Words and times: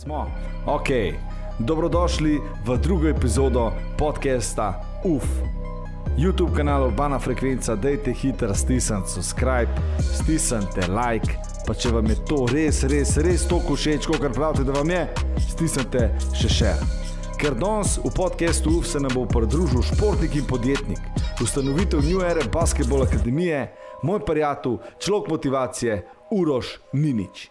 Smo. 0.00 0.26
Ok, 0.66 0.88
dobrodošli 1.58 2.40
v 2.64 2.76
drugo 2.78 3.08
epizodo 3.08 3.72
podcasta 3.98 4.80
UF. 5.04 5.24
YouTube 6.16 6.56
kanal 6.56 6.86
Urbana 6.86 7.18
Frekvenca, 7.18 7.76
dajte 7.76 8.12
hitro 8.12 8.54
stisnite 8.54 9.08
subscribe, 9.08 9.68
stisnite 10.00 10.88
like, 10.88 11.36
pa 11.66 11.76
če 11.76 11.92
vam 11.92 12.08
je 12.08 12.16
to 12.24 12.46
res, 12.48 12.80
res, 12.88 13.12
res 13.20 13.44
toliko 13.44 13.76
všeč, 13.76 14.08
kot 14.08 14.24
pravite, 14.32 14.64
da 14.64 14.78
vam 14.78 14.88
je, 14.88 15.04
stisnite 15.50 16.08
še 16.32 16.48
še. 16.48 16.72
Ker 17.36 17.60
danes 17.60 18.00
v 18.00 18.08
podkastu 18.16 18.78
UF 18.80 18.88
se 18.88 19.04
nam 19.04 19.12
bo 19.12 19.28
pridružil 19.28 19.84
športnik 19.84 20.40
in 20.40 20.48
podjetnik, 20.48 21.04
ustanovitelj 21.44 22.08
New 22.08 22.24
Era 22.24 22.48
Basketball 22.48 23.04
Akademije, 23.04 23.66
moj 24.00 24.24
prijatelj, 24.24 24.80
človek 24.96 25.28
motivacije, 25.36 26.04
Uroš 26.32 26.78
Ninič. 26.96 27.50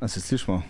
A 0.00 0.08
se 0.08 0.20
slišmo? 0.20 0.62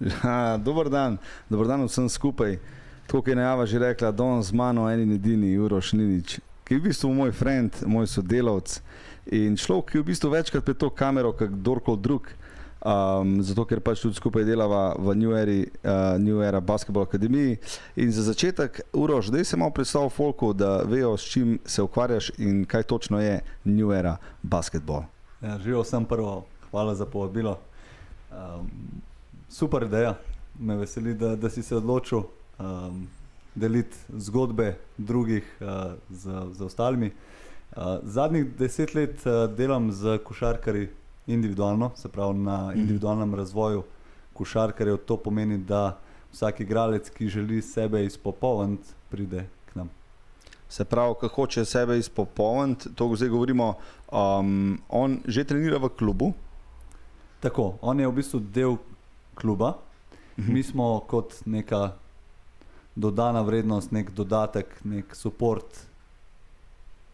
Ja, 0.00 0.56
dober 0.56 0.88
dan, 0.88 1.18
dober 1.48 1.66
dan 1.66 1.84
vsem 1.84 2.08
skupaj. 2.08 2.58
Tako 3.06 3.30
je 3.30 3.36
najava 3.36 3.66
že 3.66 3.78
rekla, 3.78 4.10
Don 4.10 4.42
z 4.42 4.52
mano, 4.52 4.88
eni 4.88 5.02
in 5.02 5.12
edini, 5.12 5.58
Uroš 5.58 5.92
Ninič, 5.92 6.40
ki 6.64 6.74
je 6.74 6.80
v 6.80 6.82
bistvu 6.82 7.10
moj 7.14 7.32
friend, 7.32 7.82
moj 7.86 8.06
sodelavec 8.06 8.80
in 9.32 9.56
človek, 9.56 9.90
ki 9.90 9.98
je 9.98 10.02
v 10.02 10.08
bistvu 10.12 10.30
večkrat 10.30 10.64
pred 10.64 10.78
to 10.78 10.90
kamero, 10.90 11.32
kot 11.32 11.50
kdorkoli 11.50 12.00
drug. 12.00 12.28
Um, 12.80 13.42
zato, 13.44 13.66
ker 13.68 13.80
pač 13.84 14.00
tudi 14.00 14.16
skupaj 14.16 14.44
delava 14.48 14.94
v 14.96 15.12
New 15.12 15.36
Era, 15.36 15.56
uh, 15.84 16.16
New 16.16 16.40
Era 16.40 16.60
Basketball 16.60 17.04
Academy. 17.04 17.58
In 17.96 18.12
za 18.12 18.24
začetek, 18.24 18.80
Uroš, 18.96 19.28
da 19.28 19.44
se 19.44 19.56
malo 19.56 19.72
predstavlja 19.76 20.08
Folku, 20.08 20.52
da 20.52 20.80
vejo, 20.88 21.16
s 21.16 21.28
čim 21.28 21.58
se 21.64 21.82
ukvarjaš 21.82 22.32
in 22.38 22.64
kaj 22.64 22.82
točno 22.88 23.20
je 23.20 23.40
New 23.64 23.92
Era 23.92 24.16
Basketball. 24.42 25.04
Ja, 25.42 25.58
Živijo 25.58 25.84
sem 25.84 26.04
prvo, 26.04 26.46
hvala 26.70 26.94
za 26.94 27.04
povabilo. 27.04 27.58
Um, 28.30 28.70
super 29.48 29.82
ideja, 29.82 30.14
me 30.58 30.76
veseli, 30.76 31.14
da, 31.14 31.36
da 31.36 31.50
si 31.50 31.62
se 31.62 31.76
odločil 31.76 32.22
um, 32.58 33.08
deliti 33.54 33.96
zgodbe 34.08 34.76
drugih 34.98 35.56
uh, 35.60 35.66
z, 36.10 36.30
z 36.52 36.62
ostalimi. 36.62 37.10
Uh, 37.76 37.98
zadnjih 38.02 38.56
deset 38.58 38.94
let 38.94 39.26
uh, 39.26 39.50
delam 39.56 39.92
z 39.92 40.18
košarkari 40.24 40.88
individualno, 41.26 41.90
se 41.96 42.08
pravi 42.08 42.38
na 42.38 42.72
individualnem 42.74 43.34
razvoju 43.34 43.82
košarkarjev. 44.32 44.96
To 44.96 45.16
pomeni, 45.16 45.58
da 45.58 45.98
vsak 46.32 46.60
igralec, 46.60 47.10
ki 47.10 47.28
želi 47.28 47.62
sebe 47.62 48.04
izpopolniti, 48.04 48.88
pride 49.10 49.46
k 49.66 49.74
nam. 49.74 49.90
Se 50.68 50.84
pravi, 50.84 51.14
ko 51.20 51.28
hoče 51.28 51.64
sebe 51.64 51.98
izpopolniti, 51.98 52.94
to 52.94 53.10
zdaj 53.16 53.28
govorimo, 53.28 53.74
um, 54.12 54.78
on 54.88 55.20
že 55.26 55.44
trenira 55.44 55.78
v 55.78 55.90
klubu. 55.98 56.32
Tako, 57.40 57.74
on 57.80 58.00
je 58.00 58.08
v 58.08 58.12
bistvu 58.12 58.40
del 58.40 58.76
kluba, 59.34 59.74
Mhm. 60.38 60.52
mi 60.52 60.62
smo 60.62 61.00
kot 61.08 61.34
neka 61.46 61.92
dodana 62.96 63.40
vrednost, 63.40 63.92
nek 63.92 64.10
dodatek, 64.10 64.66
nek 64.84 65.16
podpor 65.22 65.60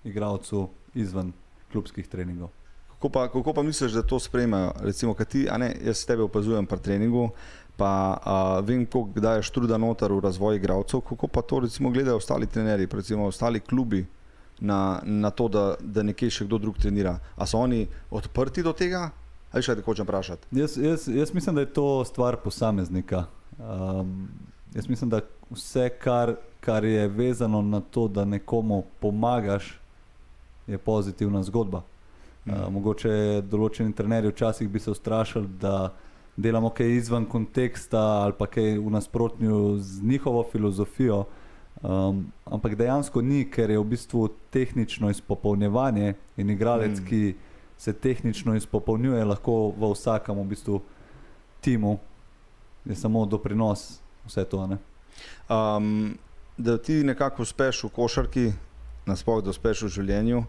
igralcu 0.05 0.69
izven 0.95 1.33
klubskih 1.73 2.09
treningov. 2.09 2.49
Kako 2.89 3.09
pa, 3.09 3.29
kako 3.29 3.53
pa 3.53 3.63
misliš, 3.63 3.93
da 3.93 4.03
to 4.03 4.19
sprejmejo? 4.19 4.73
Recimo, 4.81 5.15
kad 5.15 5.29
ti, 5.29 5.49
a 5.51 5.59
ne, 5.59 5.77
jaz 5.85 6.07
tebe 6.07 6.23
opazujem 6.23 6.67
pri 6.67 6.79
treningu, 6.79 7.31
pa 7.77 8.17
uh, 8.17 8.67
vem, 8.67 8.87
koliko 8.87 9.21
daješ 9.21 9.51
truda 9.51 9.77
noter 9.77 10.13
v 10.13 10.21
razvoj 10.21 10.57
igralcev, 10.57 11.01
kako 11.01 11.27
pa 11.29 11.43
to 11.43 11.61
recimo 11.61 11.91
gledajo 11.91 12.17
ostali 12.17 12.47
trenerji, 12.47 12.89
recimo 12.93 13.27
ostali 13.27 13.61
klubi 13.61 14.07
na, 14.61 15.01
na 15.05 15.31
to, 15.31 15.49
da, 15.49 15.75
da 15.81 16.03
nekje 16.03 16.31
še 16.31 16.45
kdo 16.47 16.59
drug 16.59 16.79
trenira. 16.79 17.19
A 17.37 17.47
so 17.47 17.59
oni 17.59 17.87
odprti 18.11 18.63
do 18.63 18.73
tega? 18.73 19.11
Ali 19.53 19.63
še 19.63 19.73
kaj 19.73 19.81
te 19.81 19.87
hočem 19.87 20.07
vprašati? 20.07 20.49
Jaz, 20.59 20.77
jaz, 20.77 21.09
jaz 21.09 21.33
mislim, 21.35 21.55
da 21.55 21.65
je 21.65 21.73
to 21.73 22.05
stvar 22.05 22.37
posameznika. 22.43 23.25
Um, 23.59 24.29
jaz 24.75 24.89
mislim, 24.89 25.11
da 25.11 25.23
vse, 25.51 25.89
kar, 26.03 26.35
kar 26.61 26.85
je 26.85 27.09
vezano 27.09 27.63
na 27.63 27.81
to, 27.81 28.09
da 28.09 28.25
nekomu 28.25 28.85
pomagaš, 29.01 29.79
je 30.67 30.79
pozitivna 30.79 31.43
zgodba. 31.47 31.83
Uh, 32.47 32.67
mogoče 32.71 33.43
določeni 33.51 33.95
trenerji 33.95 34.35
včasih 34.35 34.69
bi 34.71 34.83
se 34.83 34.91
ustrašili, 34.91 35.49
da 35.61 35.93
delamo 36.37 36.71
kaj 36.71 36.93
izven 36.99 37.25
konteksta 37.27 37.99
ali 38.27 38.35
pa 38.39 38.47
kaj 38.47 38.79
v 38.79 38.91
nasprotju 38.93 39.79
z 39.79 40.03
njihovo 40.03 40.45
filozofijo. 40.53 41.25
Um, 41.83 42.27
ampak 42.45 42.75
dejansko 42.77 43.23
ni, 43.23 43.45
ker 43.51 43.71
je 43.71 43.79
v 43.79 43.85
bistvu 43.85 44.29
tehnično 44.51 45.11
izpopolnjevanje 45.11 46.15
in 46.37 46.51
igralec, 46.51 47.01
Mm. 47.01 47.03
mm. 47.03 47.07
ki 47.09 47.35
se 47.79 47.93
tehnično 47.93 48.57
izpopolnjuje, 48.57 49.25
lahko 49.25 49.73
v 49.77 49.93
vsakem 49.93 50.39
v 50.39 50.45
bistvu 50.45 50.81
timu 51.61 51.99
je 52.85 52.95
samo 52.95 53.27
doprinos 53.27 54.01
vse 54.27 54.45
to. 54.45 54.69
Um, 55.49 56.19
da 56.59 56.79
ti 56.79 57.05
nekako 57.05 57.43
uspeš 57.43 57.85
v 57.85 57.89
košarki, 57.89 58.53
nasploh 59.07 59.43
da 59.45 59.51
uspeš 59.51 59.83
v 59.87 59.89
življenju. 59.89 60.45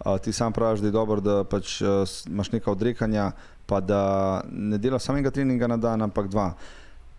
Uh, 0.00 0.18
ti 0.22 0.32
sam 0.32 0.52
praviš, 0.52 0.80
da 0.80 0.88
je 0.88 0.96
dobro, 0.96 1.20
da 1.20 1.44
pač, 1.44 1.80
uh, 1.82 2.04
imaš 2.26 2.52
nekaj 2.52 2.72
odrekanja, 2.72 3.32
pa 3.66 3.80
da 3.80 4.42
ne 4.50 4.78
delaš 4.78 5.08
samega 5.10 5.30
treninga 5.30 5.68
na 5.68 5.76
dan, 5.76 6.02
ampak 6.02 6.30
dva. 6.30 6.54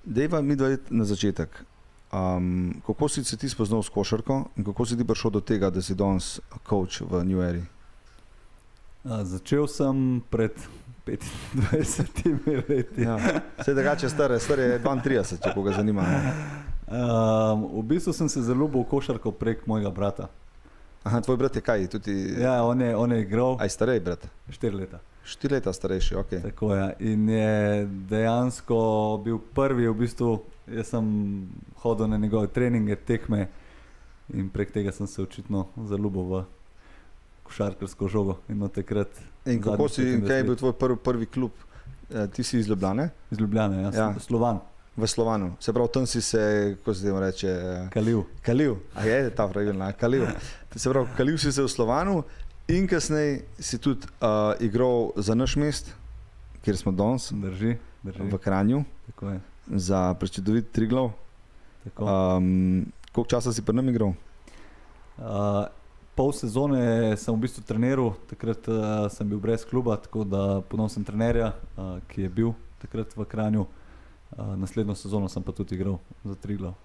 Dejva 0.04 0.42
mi 0.42 0.56
dva 0.56 0.72
iti 0.74 0.94
na 0.96 1.06
začetek. 1.06 1.62
Um, 2.12 2.82
kako 2.86 3.08
si 3.10 3.24
se 3.24 3.38
ti 3.38 3.50
spoznal 3.50 3.84
s 3.84 3.90
košarko 3.90 4.44
in 4.58 4.66
kako 4.66 4.86
si 4.86 4.98
ti 4.98 5.06
prišel 5.08 5.32
do 5.32 5.42
tega, 5.42 5.70
da 5.70 5.82
si 5.82 5.96
danes 5.96 6.40
coach 6.68 7.02
v 7.02 7.24
New 7.24 7.40
Era? 7.42 7.62
A, 9.04 9.24
začel 9.26 9.68
sem 9.68 10.22
pred 10.30 10.54
25 11.06 12.70
leti. 12.70 13.02
Ja. 13.02 13.18
Vse 13.58 13.74
drugače, 13.74 14.10
star, 14.10 14.34
star 14.40 14.60
je 14.60 14.80
32, 14.84 15.40
če 15.42 15.54
koga 15.56 15.74
zanima. 15.74 16.06
ne. 16.06 16.34
Um, 16.92 17.66
v 17.80 17.84
bistvu 17.88 18.14
sem 18.14 18.30
se 18.30 18.42
zelo 18.44 18.66
ljubil 18.66 18.84
v 18.84 18.90
košarko 18.92 19.32
prek 19.32 19.64
mojega 19.68 19.90
brata. 19.90 20.28
Aha, 21.04 21.22
tvoj 21.22 21.38
brat 21.38 21.56
je 21.56 21.62
kaj? 21.62 21.88
Tudi, 21.90 22.14
Ja, 22.42 22.64
on 22.64 22.82
je, 22.82 22.96
on 22.96 23.12
je 23.12 23.22
igral 23.22 23.56
Aj 23.60 23.70
starej 23.70 24.00
brat. 24.00 24.28
4 24.50 24.76
leta. 24.76 25.00
Štiri 25.24 25.54
leta 25.54 25.74
starejši, 25.74 26.16
ok. 26.16 26.30
Tako 26.44 26.76
je. 26.76 26.96
In 27.00 27.30
je 27.30 27.86
dejansko 28.10 28.78
bil 29.24 29.38
prvi, 29.54 29.88
v 29.88 29.94
bistvu, 29.94 30.42
jaz 30.68 30.90
sem 30.94 31.06
hodil 31.84 32.10
na 32.10 32.18
njegove 32.18 32.48
treninge, 32.48 32.96
tekme 32.96 33.48
in 34.34 34.50
prek 34.50 34.72
tega 34.72 34.92
sem 34.92 35.08
se 35.08 35.22
očitno 35.22 35.68
zaljubil 35.78 36.24
v 36.24 36.44
košarkarsko 37.52 38.08
žogo. 38.08 38.40
In 38.48 38.64
In 39.46 39.60
kako 39.60 39.88
si, 39.88 40.02
in 40.04 40.22
25 40.22 40.28
kaj 40.28 40.38
je 40.38 40.44
bil 40.44 40.56
tvoj 40.56 40.74
prvi, 40.74 40.96
prvi 40.98 41.26
klub? 41.28 41.52
Eh, 42.10 42.28
Ti 42.28 42.42
si 42.42 42.58
iz 42.58 42.68
Ljubljane, 42.68 43.10
iz 43.28 43.38
Ljubljana, 43.38 43.82
jaz 43.82 43.94
Ja. 43.94 44.08
sem 44.08 44.20
Slovan, 44.22 44.60
v 44.94 45.04
Slovanu. 45.06 45.56
Se 45.58 45.72
pravi, 45.72 45.90
tam 45.90 46.06
si 46.06 46.22
se, 46.22 46.42
kako 46.78 46.94
se 46.94 47.02
temu 47.02 47.20
reče, 47.20 47.48
eh, 47.48 47.90
Kalil. 47.90 48.24
kalil. 48.42 48.76
A 48.94 49.04
je 49.04 49.30
ta 49.30 49.48
pravilna, 49.48 49.92
kalil. 49.94 50.26
Se 50.76 50.90
pravi, 50.90 51.08
kalil 51.14 51.38
si 51.38 51.52
se 51.52 51.60
v 51.60 51.68
Slovanu 51.68 52.24
in 52.68 52.88
kasneje 52.88 53.42
si 53.60 53.78
tudi 53.78 54.08
uh, 54.22 54.28
igral 54.58 55.12
za 55.18 55.34
naš 55.34 55.56
mest, 55.58 55.92
kjer 56.62 56.78
smo 56.78 56.92
danes, 56.92 57.32
Drži, 57.32 57.76
drži. 58.04 58.24
v 58.24 58.38
Kranju, 58.38 58.84
za 59.68 60.14
prečudovit 60.14 60.72
Triglav. 60.72 61.12
Um, 61.98 62.86
koliko 63.12 63.30
časa 63.30 63.52
si 63.52 63.62
pri 63.62 63.74
nam 63.74 63.90
igral? 63.90 64.14
Uh, 65.18 65.66
pol 66.22 66.30
sezone 66.38 67.18
sem 67.18 67.34
v 67.34 67.42
bistvu 67.42 67.64
treniral, 67.66 68.14
takrat 68.30 68.68
uh, 68.70 69.10
sem 69.10 69.26
bil 69.26 69.40
brez 69.42 69.64
kluba, 69.66 69.96
tako 69.98 70.22
da 70.22 70.62
ponosen 70.70 71.02
trenerja, 71.02 71.48
uh, 71.74 71.98
ki 72.12 72.28
je 72.28 72.30
bil 72.30 72.52
takrat 72.78 73.10
v 73.18 73.26
Kranju. 73.26 73.66
Uh, 73.66 74.54
naslednjo 74.62 74.94
sezono 74.96 75.26
sem 75.34 75.42
pa 75.42 75.50
tudi 75.50 75.74
igral 75.74 75.98
za 76.22 76.36
Triglav. 76.38 76.76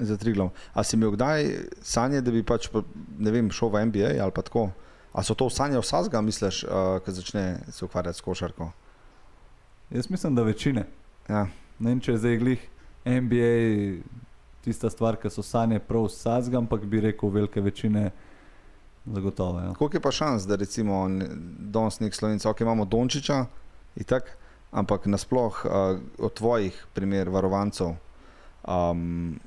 Za 0.00 0.16
Triglav. 0.16 0.48
A 0.72 0.80
si 0.80 0.96
imel 0.96 1.12
kdaj 1.12 1.50
sanje, 1.84 2.22
da 2.24 2.32
bi 2.32 2.40
pač, 2.40 2.70
pa, 2.72 2.80
ne 3.20 3.34
vem, 3.34 3.50
šel 3.52 3.68
v 3.68 3.84
NBA 3.90 4.14
ali 4.16 4.32
pa 4.32 4.46
tako? 4.48 4.70
A 5.12 5.20
so 5.26 5.36
to 5.36 5.50
sanje 5.52 5.76
vsakega, 5.76 6.24
misliš, 6.24 6.62
uh, 6.64 6.96
ko 7.04 7.12
začne 7.12 7.60
se 7.68 7.84
ukvarjati 7.84 8.16
s 8.16 8.24
košarko? 8.24 8.70
Jaz 9.92 10.08
mislim, 10.08 10.40
da 10.40 10.46
večine. 10.48 10.86
Ja. 11.28 11.44
Ne 11.76 11.92
vem, 11.92 12.00
če 12.00 12.16
je 12.16 12.24
zdaj 12.24 12.40
glih 12.40 12.64
NBA 13.04 13.52
tista 14.64 14.88
stvar, 14.88 15.20
ki 15.20 15.28
so 15.28 15.44
sanje 15.44 15.84
prav 15.84 16.08
vsakega, 16.08 16.64
ampak 16.64 16.88
bi 16.88 17.04
rekel 17.10 17.28
velike 17.28 17.60
večine 17.60 18.08
zagotovo. 19.06 19.60
Ja. 19.60 19.74
Koliko 19.74 19.96
je 19.96 20.00
pa 20.00 20.10
šans, 20.10 20.44
da 20.44 20.56
recimo 20.56 21.08
ne- 21.08 21.28
danes 21.60 22.00
nek 22.00 22.14
slovenc, 22.14 22.44
ok, 22.44 22.60
imamo 22.60 22.84
Dončiča, 22.84 23.46
itak, 23.96 24.36
ampak 24.70 25.06
nasploh 25.06 25.64
uh, 25.64 25.70
od 26.20 26.34
tvojih 26.34 26.86
primer 26.92 27.28
varovancev. 27.28 27.94
Um, 28.62 29.40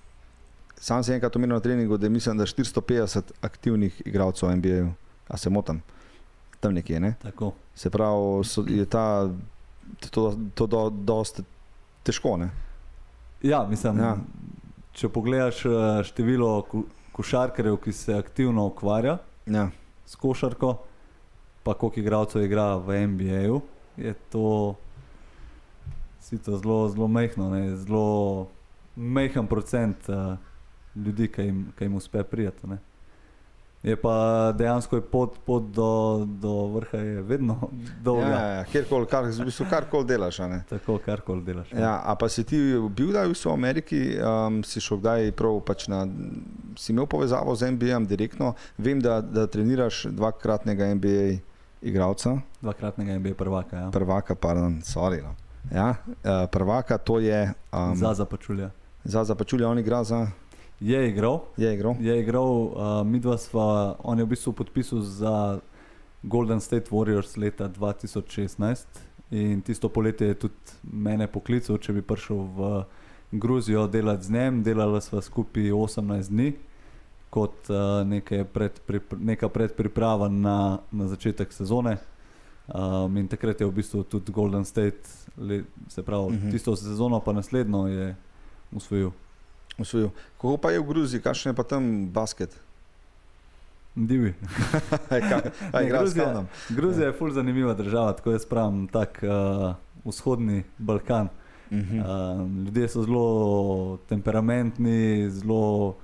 sam 0.76 1.04
sem 1.04 1.16
enkrat 1.16 1.36
omenil 1.36 1.56
na 1.56 1.62
treningu, 1.62 1.98
da 1.98 2.10
mislim, 2.10 2.38
da 2.38 2.44
je 2.44 2.48
450 2.50 3.22
aktivnih 3.42 4.02
igralcev 4.06 4.50
v 4.50 4.56
NBA-ju. 4.56 4.92
A 5.28 5.38
se 5.38 5.50
motim? 5.50 5.82
Tam 6.60 6.74
nekje, 6.74 7.00
ne? 7.00 7.14
Tako. 7.22 7.54
Se 7.76 7.90
pravi, 7.90 8.44
so, 8.44 8.64
je 8.68 8.86
ta, 8.86 9.30
to, 10.10 10.24
to 10.54 10.68
do, 10.68 10.90
dosti 10.92 11.44
težko, 12.04 12.38
ne? 12.38 12.50
Ja, 13.42 13.64
mislim, 13.64 13.98
Ja. 14.00 14.18
če 14.94 15.10
pogledaš 15.10 15.66
eh, 15.66 15.70
število 16.04 16.62
ko- 16.64 16.84
košarkarjev, 17.12 17.78
ki 17.78 17.92
se 17.92 18.14
aktivno 18.14 18.66
ukvarja 18.66 19.18
Ja. 19.46 19.70
s 20.06 20.16
košarko, 20.16 20.78
pa 21.64 21.74
koliko 21.74 22.00
igralcev 22.00 22.44
igra 22.44 22.76
v 22.76 23.08
NBA-ju, 23.08 23.62
je 23.98 24.14
to 24.32 24.76
Sito 26.24 26.58
zelo, 26.58 26.90
zelo 26.90 27.08
mehko, 27.08 27.42
zelo 27.76 28.48
mehen 28.96 29.48
procent 29.48 30.10
uh, 30.10 30.38
ljudi, 30.96 31.28
ki 31.28 31.42
jim, 31.42 31.66
ki 31.78 31.84
jim 31.84 31.96
uspe 31.96 32.24
prijeti. 32.24 32.68
Ne. 32.68 32.78
Je 33.84 33.96
pa 34.00 34.52
dejansko 34.56 34.96
je 34.96 35.02
pot, 35.02 35.34
pot 35.46 35.64
do, 35.76 36.24
do 36.26 36.68
vrha 36.68 36.98
je 36.98 37.22
vedno 37.22 37.58
dolga. 38.06 38.28
Ja, 38.28 38.46
ja, 38.48 38.64
kjerkoli, 38.64 39.06
kar, 39.12 39.28
v 39.28 39.46
bistvu 39.46 39.66
karkoli 39.70 40.08
delaš. 40.08 40.38
Tako, 40.70 40.98
karkoli 41.06 41.44
delaš. 41.44 41.72
Ja, 41.76 42.00
a 42.06 42.16
pa 42.16 42.30
si 42.32 42.46
ti 42.48 42.56
bil 42.90 43.12
kdaj 43.12 43.28
v 43.28 43.34
bistvu 43.36 43.52
v 43.52 43.54
Ameriki, 43.54 44.00
um, 44.24 44.62
si 44.64 44.80
šel 44.80 45.04
kdaj 45.04 45.32
prav 45.36 45.60
pač 45.68 45.88
na, 45.92 46.08
si 46.80 46.96
imel 46.96 47.12
povezavo 47.12 47.52
z 47.56 47.76
NBA-jem 47.76 48.08
direktno. 48.08 48.54
Vem, 48.80 49.04
da, 49.04 49.20
da 49.20 49.48
treniraš 49.52 50.06
dvakratnega 50.16 50.88
NBA 50.96 51.44
igralca, 51.84 52.38
Dvakratnega 52.64 53.20
NBA 53.20 53.36
prvaka. 53.36 53.78
Ja. 53.78 53.90
prvaka, 53.92 54.36
pardon, 54.36 54.80
sorry. 54.80 55.20
No. 55.20 55.36
Ja, 55.72 56.00
uh, 56.08 56.48
prvaka 56.48 56.98
to 56.98 57.20
je 57.20 57.52
um, 57.72 57.96
Za 58.00 58.14
zapačulja. 58.14 58.72
za 59.04 59.24
zapačulja, 59.24 59.68
on 59.68 59.80
igra 59.80 60.04
za, 60.04 60.28
Je 60.84 61.10
igral, 61.10 61.40
je 61.58 61.74
igral. 61.74 61.96
je 62.00 62.20
igral 62.20 62.44
uh, 62.44 63.08
midva 63.08 63.38
sva, 63.38 63.96
on 64.04 64.20
je 64.20 64.26
v 64.26 64.28
bistvu 64.36 64.52
podpisal 64.54 65.00
za 65.00 65.60
Golden 66.24 66.60
State 66.60 66.92
Warriors 66.92 67.38
leta 67.40 67.70
2016 67.70 68.86
in 69.32 69.62
tisto 69.62 69.90
poletje 69.90 70.28
je 70.28 70.34
tudi 70.34 70.76
mene 70.84 71.28
poklical, 71.28 71.78
če 71.78 71.94
bi 71.94 72.02
prišel 72.04 72.36
v 72.36 72.84
Gruzijo 73.32 73.88
delati 73.88 74.28
z 74.28 74.32
njim. 74.36 74.60
Delala 74.64 75.00
sva 75.02 75.22
skupaj 75.22 75.72
18 75.72 76.30
dni 76.30 76.52
kot 77.32 77.70
uh, 77.72 78.04
neke 78.06 78.44
pred, 78.44 78.76
prip, 78.86 79.14
neka 79.18 79.48
predpriprava 79.50 80.28
na, 80.30 80.58
na 80.92 81.08
začetek 81.08 81.54
sezone. 81.54 81.96
Um, 82.68 83.18
in 83.18 83.28
takrat 83.28 83.62
je 83.62 83.68
v 83.68 83.72
bistvu 83.72 84.04
tudi 84.04 84.32
Golden 84.32 84.66
State, 84.66 85.08
le, 85.38 85.64
se 85.88 86.04
pravi, 86.04 86.24
uh 86.28 86.32
Mhm. 86.32 86.48
-huh. 86.48 86.52
tisto 86.52 86.76
sezono, 86.76 87.20
pa 87.20 87.34
naslednjo 87.34 87.88
je 87.88 88.16
usvojil. 88.72 89.12
Osvojil. 89.80 90.10
Kako 90.38 90.58
pa 90.58 90.72
je 90.72 90.80
v 90.80 90.88
Gruziji, 90.88 91.22
kakšen 91.22 91.50
je 91.52 91.56
pa 91.56 91.64
tam 91.64 92.10
basket? 92.10 92.54
Divi. 93.96 94.34
Aj, 95.10 95.22
Ne, 95.74 95.90
Gruzija. 95.90 96.46
Gruzija 96.70 97.08
je 97.08 97.14
fulj 97.14 97.32
zanimiva 97.32 97.74
država, 97.74 98.14
tako 98.14 98.32
jaz 98.32 98.46
pravim, 98.46 98.88
tak 98.88 99.22
uh, 99.24 99.76
vzhodni 100.06 100.64
Balkan. 100.78 101.28
Mhm. 101.72 102.00
Uh, 102.00 102.06
ljudje 102.66 102.88
so 102.88 103.04
zelo 103.04 103.98
temperamentni, 104.10 105.30
zelo 105.30 105.88
uh, 105.88 105.96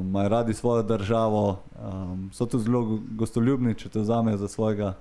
imajo 0.00 0.28
radi 0.28 0.54
svojo 0.54 0.82
državo, 0.82 1.58
um, 1.82 2.30
so 2.32 2.46
tudi 2.46 2.64
zelo 2.64 2.82
go- 2.82 3.00
gostoljubni, 3.10 3.74
če 3.74 3.88
te 3.88 4.00
vzamejo 4.00 4.36
za 4.36 4.48
svojega. 4.48 4.94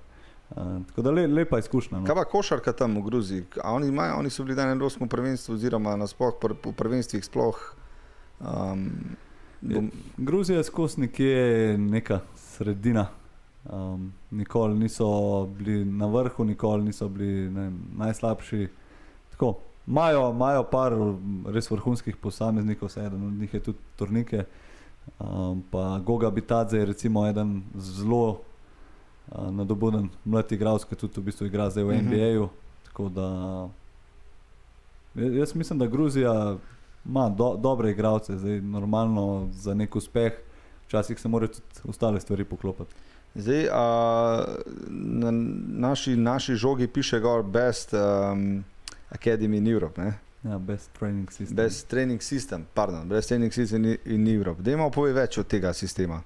Uh, 0.50 0.86
tako 0.88 1.02
da 1.02 1.12
le, 1.12 1.28
lepa 1.28 1.60
izkušnja. 1.60 2.00
No. 2.00 2.06
Kaj 2.06 2.16
pa 2.16 2.26
košarka 2.26 2.74
tam 2.74 2.98
v 2.98 3.02
Gruziji? 3.02 3.44
A 3.64 3.74
Oni, 3.74 3.88
imajo, 3.88 4.16
oni 4.18 4.30
so 4.30 4.44
bili 4.44 4.56
na 4.56 4.72
evropskem 4.72 5.08
prvenstvu, 5.10 5.54
oziroma 5.56 5.96
nasploh 5.96 6.34
pr, 6.42 6.54
v 6.66 6.74
prvenstvih 6.74 7.26
sploh. 7.26 7.76
Um, 8.42 8.90
bom, 9.62 9.90
Gruzija 10.18 10.58
je 10.58 10.64
skozi 10.64 11.02
nekje 11.02 11.38
neka 11.78 12.20
sredina. 12.36 13.08
Um, 13.66 14.12
nikoli 14.32 14.76
niso 14.76 15.08
bili 15.48 15.86
na 15.86 16.06
vrhu, 16.08 16.44
nikoli 16.46 16.84
niso 16.84 17.10
bili 17.10 17.48
vem, 17.48 17.80
najslabši. 17.94 18.68
Tako, 19.32 19.56
Imajo, 19.88 20.30
imajo 20.32 20.64
par 20.64 20.94
res 21.48 21.72
vrhunskih 21.72 22.16
posameznikov, 22.16 22.88
vse 22.88 23.02
eden 23.02 23.24
od 23.24 23.34
njih 23.34 23.54
je 23.54 23.60
tudi 23.60 23.78
turnike. 23.96 24.44
Um, 25.20 25.64
pa 25.64 26.00
Goga 26.00 26.30
Bitadze 26.30 26.78
je 26.78 26.86
recimo 26.86 27.28
eden 27.28 27.56
zelo 27.76 28.30
uh, 29.28 29.50
nadobuden 29.52 30.10
mlad 30.26 30.52
igralec, 30.52 30.84
ki 30.84 30.96
tudi 30.96 31.18
v 31.18 31.24
bistvu 31.24 31.46
igra 31.46 31.70
zdaj 31.70 31.84
v 31.84 31.92
Mhm. 31.92 32.06
NBA-ju. 32.06 32.50
Tako 32.86 33.10
da 33.10 33.28
ja- 35.16 35.34
jaz 35.34 35.56
mislim, 35.56 35.80
da 35.80 35.88
Gruzija 35.88 36.58
ima 37.10 37.30
do, 37.30 37.56
dobre 37.58 37.92
igralce, 37.92 38.38
zdaj 38.38 38.62
normalno 38.62 39.50
za 39.52 39.74
nek 39.74 39.96
uspeh, 39.96 40.34
včasih 40.88 41.20
se 41.20 41.28
morajo 41.28 41.48
tudi 41.48 41.90
ostale 41.90 42.20
stvari 42.20 42.46
poklopiti. 42.46 42.94
zdaj, 43.36 43.68
a, 43.72 44.46
na 44.90 45.32
naši, 45.88 46.16
naši 46.16 46.56
žogi 46.56 46.88
piše 46.88 47.20
gor 47.20 47.44
Best 47.44 47.94
um, 47.94 48.64
Academy 49.12 49.58
in 49.58 49.68
Europe. 49.68 50.02
Ne? 50.02 50.14
Ja, 50.44 50.58
best 50.58 50.90
training 51.00 51.30
system. 51.30 51.56
Best 51.56 51.88
training 51.88 52.22
system, 52.22 52.62
pardon, 52.74 53.10
best 53.10 53.28
training 53.28 53.54
system 53.54 53.86
in- 53.86 53.98
in 54.06 54.36
Europe. 54.38 54.62
Dajmo 54.62 54.90
povej 54.90 55.14
več 55.14 55.38
od 55.38 55.48
tega 55.48 55.74
sistema. 55.74 56.22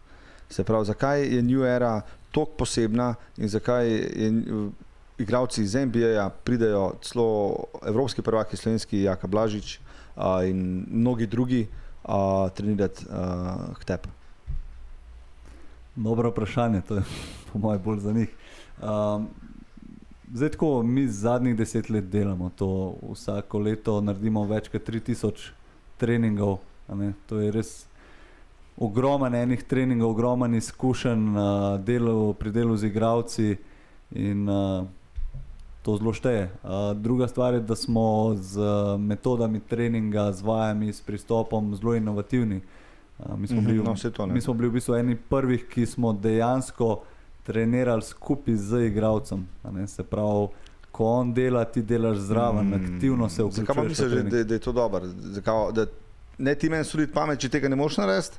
Se 0.50 0.64
pravi, 0.64 0.86
zakaj 0.86 1.24
je 1.26 1.42
New 1.42 1.64
Era 1.66 2.02
tako 2.32 2.52
posebna 2.58 3.16
in 3.38 3.50
zakaj 3.50 3.90
je, 3.90 4.30
uh, 4.30 4.70
igravci 5.18 5.64
iz 5.64 5.76
NBA 5.76 6.30
pridejo, 6.44 6.94
celo 7.02 7.56
evropski 7.86 8.22
prvaki, 8.22 8.58
slovenski 8.58 9.02
Jaka 9.02 9.28
Blažič 9.28 9.80
uh, 10.16 10.24
in 10.48 10.86
mnogi 10.92 11.28
drugi 11.28 11.68
uh, 12.04 12.50
trenirati 12.56 13.06
uh, 13.10 13.78
k 13.78 13.86
tebi. 13.86 14.10
Dobro 15.96 16.30
vprašanje, 16.30 16.82
to 16.82 16.96
je 16.96 17.04
po 17.54 17.60
mojem 17.60 17.82
bolj 17.82 18.00
za 18.00 18.14
njih. 18.14 18.36
Um, 18.82 19.28
zdaj, 20.34 20.50
tako 20.50 20.84
mi 20.84 21.08
zadnjih 21.08 21.56
deset 21.58 21.90
let 21.90 22.06
delamo 22.06 22.50
to, 22.50 22.96
vsako 23.12 23.60
leto 23.60 24.02
naredimo 24.02 24.44
več 24.44 24.70
kot 24.70 24.90
3000 24.90 25.52
treningov. 25.98 26.58
To 27.30 27.40
je 27.40 27.52
res 27.52 27.86
ogromen 28.78 29.36
enih 29.36 29.64
treningov, 29.64 30.12
ogromen 30.12 30.56
izkušenj 30.56 31.30
uh, 31.38 31.80
delu, 31.80 32.34
pri 32.34 32.52
delu 32.52 32.78
z 32.78 32.90
igravci 32.90 33.56
in 34.12 34.50
uh, 34.50 34.86
to 35.84 35.98
zelo 35.98 36.14
šteje. 36.14 36.50
Uh, 36.64 36.70
druga 36.96 37.28
stvar 37.28 37.54
je, 37.54 37.60
da 37.60 37.76
smo 37.76 38.36
z 38.36 38.60
uh, 38.60 39.00
metodami 39.00 39.60
treninga, 39.60 40.32
z 40.32 40.42
vajami, 40.42 40.94
s 40.94 41.02
pristopom 41.02 41.76
zelo 41.76 41.96
inovativni. 41.96 42.62
Uh, 43.20 43.40
mi 43.40 43.48
smo 43.48 43.62
Mhm, 43.62 43.66
bili 43.66 43.84
no, 43.84 43.96
to 44.16 44.26
ne. 44.26 44.34
Mi 44.34 44.42
smo 44.42 44.54
bili 44.54 44.70
v 44.70 44.74
bistvu 44.80 44.96
eni 44.96 45.16
prvih, 45.16 45.68
ki 45.70 45.86
smo 45.86 46.14
dejansko 46.14 47.02
trenirali 47.44 48.02
skupaj 48.02 48.56
z 48.56 48.90
ne. 49.72 49.88
Se 49.88 50.04
pravi, 50.04 50.48
ko 50.92 51.06
on 51.06 51.34
dela, 51.34 51.66
ti 51.66 51.82
delaš 51.82 52.18
zraven, 52.18 52.70
mm, 52.70 52.74
aktivno 52.74 53.30
se 53.30 53.44
vključuješ. 53.44 53.68
Zakaj 53.68 53.76
pa 53.76 53.84
misliš, 53.84 54.12
da, 54.12 54.44
da, 54.44 54.54
je 54.54 54.60
to 54.60 54.72
dobro? 54.72 55.02
Zakaj, 55.20 55.72
da 55.72 55.86
ne 56.38 56.56
ti 56.56 56.70
meni 56.70 56.86
solid 56.86 57.14
pamet, 57.14 57.40
če 57.40 57.50
tega 57.50 57.70
ne 57.70 57.76
moreš 57.76 57.98
narediti? 57.98 58.38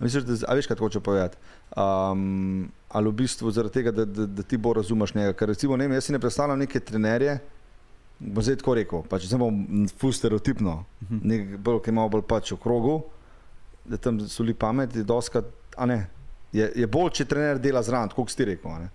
Misliš, 0.00 0.24
da, 0.24 0.36
a 0.48 0.54
veš, 0.54 0.66
kaj 0.66 0.76
hoče 0.76 1.00
povedati? 1.00 1.38
Um, 1.76 2.68
ali 2.88 3.08
v 3.08 3.12
bistvu 3.12 3.50
zaradi 3.50 3.74
tega, 3.74 3.90
da, 3.92 4.04
da, 4.04 4.26
da 4.26 4.42
ti 4.42 4.56
bolj 4.56 4.78
razumeš 4.80 5.14
njega? 5.14 5.32
Ker 5.32 5.48
recimo, 5.48 5.76
ne, 5.76 5.84
vem, 5.84 5.92
jaz 5.92 6.04
si 6.04 6.12
ne 6.12 6.18
predstavljam 6.18 6.58
neke 6.58 6.80
trenerje, 6.80 7.38
bom 8.18 8.42
zdaj 8.42 8.56
tako 8.56 8.74
rekel, 8.74 9.02
pač 9.04 9.26
zdaj 9.28 9.38
bom 9.38 9.58
ful 9.98 10.12
stereotipno, 10.12 10.84
Mhm. 11.02 11.18
nek 11.22 11.56
bolj, 11.58 11.82
ki 11.84 11.90
ima 11.90 12.08
bolj 12.08 12.22
pač 12.22 12.52
v 12.52 12.56
krogu, 12.56 13.02
da 13.84 13.96
tam 13.96 14.20
soli 14.20 14.54
pamet, 14.54 14.96
je 14.96 15.04
doskrat, 15.04 15.44
a 15.76 15.86
ne. 15.86 16.06
Je, 16.52 16.72
je 16.76 16.86
bolj, 16.86 17.10
če 17.12 17.24
trener 17.24 17.58
dela 17.58 17.82
zraven, 17.82 18.08
kot 18.08 18.30
si 18.30 18.44
rekel. 18.44 18.88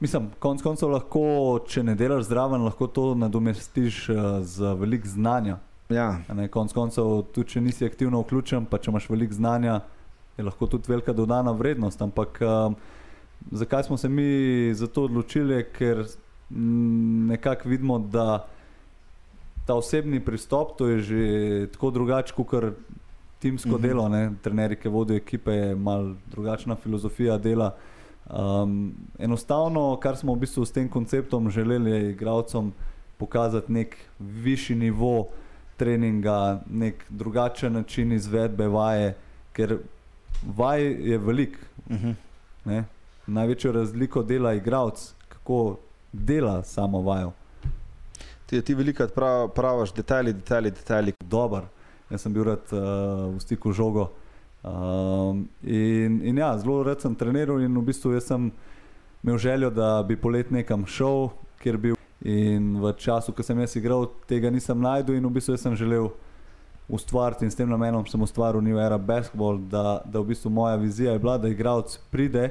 Mislim, 0.00 0.30
konec 0.38 0.62
koncev 0.62 0.88
lahko, 0.88 1.22
če 1.68 1.82
ne 1.82 1.94
delaš 1.94 2.24
zraven, 2.28 2.62
lahko 2.64 2.86
to 2.86 3.14
nadomestiš 3.14 4.08
uh, 4.08 4.16
z 4.40 4.74
veliko 4.74 5.08
znanja. 5.08 5.58
Ja, 5.90 6.20
Ne, 6.32 6.48
konec 6.48 6.72
koncev, 6.72 7.24
tudi 7.34 7.48
če 7.50 7.60
nisi 7.60 7.84
aktivno 7.84 8.20
vključen, 8.22 8.64
pa 8.64 8.78
če 8.78 8.90
imaš 8.90 9.08
veliko 9.10 9.34
znanja, 9.34 9.80
je 10.40 10.48
lahko 10.48 10.66
tudi 10.66 10.88
velika 10.88 11.12
dodana 11.12 11.52
vrednost. 11.52 12.02
Ampak 12.02 12.40
um, 12.42 12.76
zakaj 13.50 13.84
smo 13.88 13.96
se 13.96 14.08
mi 14.08 14.74
za 14.74 14.86
to 14.86 15.04
odločili? 15.04 15.64
Ker 15.76 16.04
nekako 17.30 17.68
vidimo, 17.68 17.98
da 17.98 18.46
ta 19.66 19.74
osebni 19.74 20.20
pristop, 20.20 20.78
to 20.78 20.86
je 20.86 20.98
že 21.00 21.66
tako 21.72 21.90
drugače 21.90 22.34
kot 22.34 22.74
timsko 23.38 23.68
Mhm. 23.68 23.76
mm 23.76 23.78
-hmm. 23.78 23.88
delo. 23.88 24.08
Ne? 24.08 24.32
Trenerji, 24.42 24.76
ki 24.76 24.88
vodijo 24.88 25.16
ekipe, 25.16 25.52
je 25.52 25.74
mal 25.74 26.14
drugačna 26.30 26.76
filozofija 26.76 27.38
dela. 27.38 27.74
Um, 28.30 28.94
enostavno, 29.18 29.96
kar 29.96 30.16
smo 30.16 30.34
v 30.34 30.38
bistvu 30.38 30.64
s 30.64 30.72
tem 30.72 30.88
konceptom 30.88 31.50
želeli, 31.50 31.90
je 31.90 32.10
igralcem 32.10 32.72
pokazati 33.18 33.72
nek 33.72 33.96
višji 34.18 34.76
nivo 34.76 35.26
treninga, 35.76 36.60
nek 36.70 37.04
drugačen 37.08 37.72
način 37.72 38.12
izvedbe 38.12 38.68
vaje, 38.68 39.14
ker 39.52 39.78
vaj 40.56 40.82
je 40.82 41.18
velik. 41.18 41.58
uh 41.90 41.96
-huh. 41.96 42.14
Ne? 42.64 42.84
Največjo 43.26 43.72
razliko 43.72 44.22
dela 44.22 44.54
igralec, 44.54 45.14
kako 45.28 45.76
dela 46.12 46.62
samo 46.62 47.02
vajo. 47.02 47.32
ti, 48.46 48.62
ti 48.62 48.74
velikrat 48.74 49.14
prav, 49.14 49.48
praviš 49.48 49.92
detajli, 49.92 50.32
detajli, 50.32 50.70
detajli. 50.70 51.12
Dober. 51.24 51.62
Jaz 52.10 52.20
sem 52.20 52.32
bil 52.32 52.44
rad 52.44 52.72
uh, 52.72 52.80
v 53.36 53.40
stiku 53.40 53.72
z 53.72 53.76
žogo. 53.76 54.10
Um, 54.62 55.48
in, 55.62 56.20
in 56.26 56.38
ja, 56.38 56.58
zelo 56.58 56.82
rad 56.82 57.00
sem 57.00 57.14
treniral 57.14 57.62
in 57.62 57.78
v 57.78 57.84
bistvu 57.86 58.20
sem 58.20 58.50
imel 59.22 59.38
željo, 59.38 59.70
da 59.70 60.02
bi 60.02 60.16
polet 60.16 60.50
nekam 60.50 60.86
šel, 60.86 61.30
kjer 61.62 61.76
bi. 61.76 61.94
In 62.20 62.74
v 62.82 62.92
času, 62.98 63.32
ko 63.32 63.42
sem 63.42 63.60
jaz 63.60 63.76
igral, 63.76 64.10
tega 64.28 64.50
nisem 64.50 64.80
najdel 64.80 65.16
in 65.16 65.24
v 65.24 65.30
bistvu 65.38 65.56
sem 65.56 65.76
želel 65.76 66.10
ustvariti 66.90 67.44
in 67.44 67.50
s 67.50 67.54
tem 67.56 67.68
namenom 67.68 68.06
sem 68.06 68.22
ustvaril 68.22 68.60
New 68.62 68.78
Era 68.78 68.98
Basketball, 68.98 69.58
da, 69.58 70.00
da 70.04 70.20
v 70.20 70.24
bistvu 70.24 70.50
moja 70.50 70.76
vizija 70.76 71.12
je 71.12 71.18
bila, 71.18 71.38
da 71.38 71.48
igralec 71.48 71.98
pride 72.10 72.50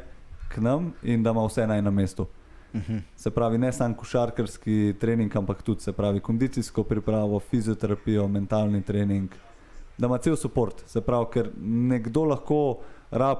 k 0.49 0.57
nam 0.61 0.93
in 1.03 1.23
da 1.23 1.29
ima 1.31 1.45
vse 1.45 1.67
na 1.67 1.77
enem 1.77 1.93
mestu. 1.93 2.25
Uh 2.73 2.81
-huh. 2.81 3.01
Se 3.15 3.31
pravi, 3.31 3.57
ne 3.57 3.71
samo 3.73 3.95
košarkarski 3.95 4.95
trening, 4.99 5.35
ampak 5.35 5.61
tudi 5.61 5.81
se 5.81 5.91
pravi 5.93 6.19
kondicijsko 6.19 6.83
pripravo, 6.83 7.39
fizioterapijo, 7.39 8.27
mentalni 8.27 8.81
trening, 8.81 9.29
da 9.97 10.07
ima 10.07 10.17
cel 10.17 10.35
podpor. 10.35 10.71
Se 10.85 11.01
pravi, 11.01 11.25
ker 11.33 11.49
nekdo 11.63 12.23
lahko 12.23 12.77
rab 13.11 13.37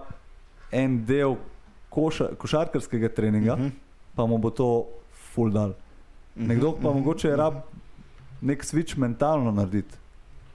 en 0.71 1.05
del 1.05 1.35
koša, 1.89 2.27
košarkarskega 2.37 3.09
treninga, 3.09 3.53
uh 3.53 3.59
Mhm. 3.59 3.67
-huh. 3.67 3.71
pa 4.15 4.25
mu 4.25 4.37
bo 4.37 4.49
to 4.49 4.85
full 5.13 5.51
dal. 5.51 5.73
Nekdo 6.35 6.75
pa 6.81 6.91
mogoče 6.93 7.35
rab 7.35 7.53
nek 8.41 8.63
switch 8.63 8.97
mentalno 8.97 9.51
narediti. 9.51 9.97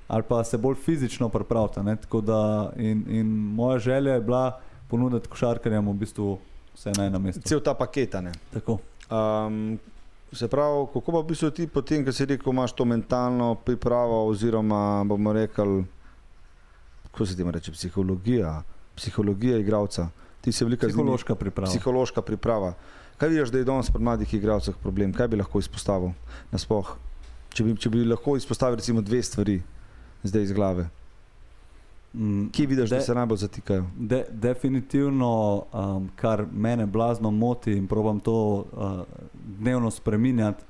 Ali 0.09 0.23
pa 0.29 0.45
se 0.45 0.59
bolj 0.59 0.75
fizično 0.75 1.29
pripraviti. 1.29 1.81
ne, 1.81 1.97
tako 1.97 2.21
da 2.21 2.73
In, 2.77 3.05
in 3.09 3.27
moja 3.55 3.79
želja 3.79 4.15
je 4.15 4.21
bila 4.21 4.61
ponuditi 4.89 5.29
košarkarjem 5.29 5.89
v 5.89 5.93
bistvu 5.93 6.39
vse 6.75 6.93
na 6.97 7.07
enem 7.07 7.23
mestu. 7.23 7.43
Cel 7.45 7.61
ta 7.61 7.75
paket. 7.75 8.15
Um, 8.15 9.79
se 10.33 10.49
pravi, 10.49 10.87
kako 10.93 11.13
pa 11.13 11.19
v 11.19 11.25
bistvu 11.25 11.51
ti 11.51 11.67
potem, 11.67 12.05
ko 12.05 12.13
si 12.13 12.27
rekel, 12.27 12.53
imaš 12.53 12.73
to 12.73 12.85
mentalno 12.85 13.55
pripravo, 13.55 14.27
oziroma 14.29 15.05
bomo 15.05 15.33
rekli, 15.33 15.85
kako 17.11 17.27
se 17.27 17.37
ti 17.37 17.45
reče, 17.47 17.73
psihologija, 17.73 18.63
psihologija 18.97 19.59
igralca. 19.59 20.09
Ti 20.41 20.53
si 20.53 20.65
velika 20.65 20.87
Psihološka 20.89 21.35
priprava. 21.35 21.71
psihološka 21.71 22.23
priprava. 22.23 22.75
Kaj 23.17 23.29
vidiš, 23.29 23.49
da 23.49 23.59
je 23.59 23.65
danes 23.65 23.91
pri 23.91 24.03
mladih 24.03 24.35
igralcih 24.35 24.75
problem? 24.83 25.13
Kaj 25.13 25.29
bi 25.29 25.37
lahko 25.37 25.59
izpostavil 25.59 26.11
nasploh? 26.53 26.97
Če 27.55 27.65
bi, 27.65 27.77
če 27.77 27.91
bi 27.91 28.05
lahko 28.05 28.37
izpostavil 28.37 28.77
recimo 28.77 29.01
dve 29.01 29.23
stvari 29.23 29.63
zdaj 30.25 30.43
iz 30.43 30.53
glave. 30.53 30.89
Mm, 32.15 32.49
Kje 32.53 32.67
vidiš, 32.67 32.91
da 32.91 32.97
De- 32.97 33.03
se 33.03 33.15
najbolj 33.15 33.37
zatikajo? 33.37 33.85
De, 33.97 34.25
definitivno, 34.31 35.65
um, 35.73 36.11
kar 36.17 36.47
mene 36.53 36.87
blazno 36.87 37.31
moti 37.31 37.73
in 37.73 37.87
probam 37.87 38.21
to 38.21 38.65
uh, 38.73 39.01
dnevno 39.59 39.91
spreminjati, 39.91 40.65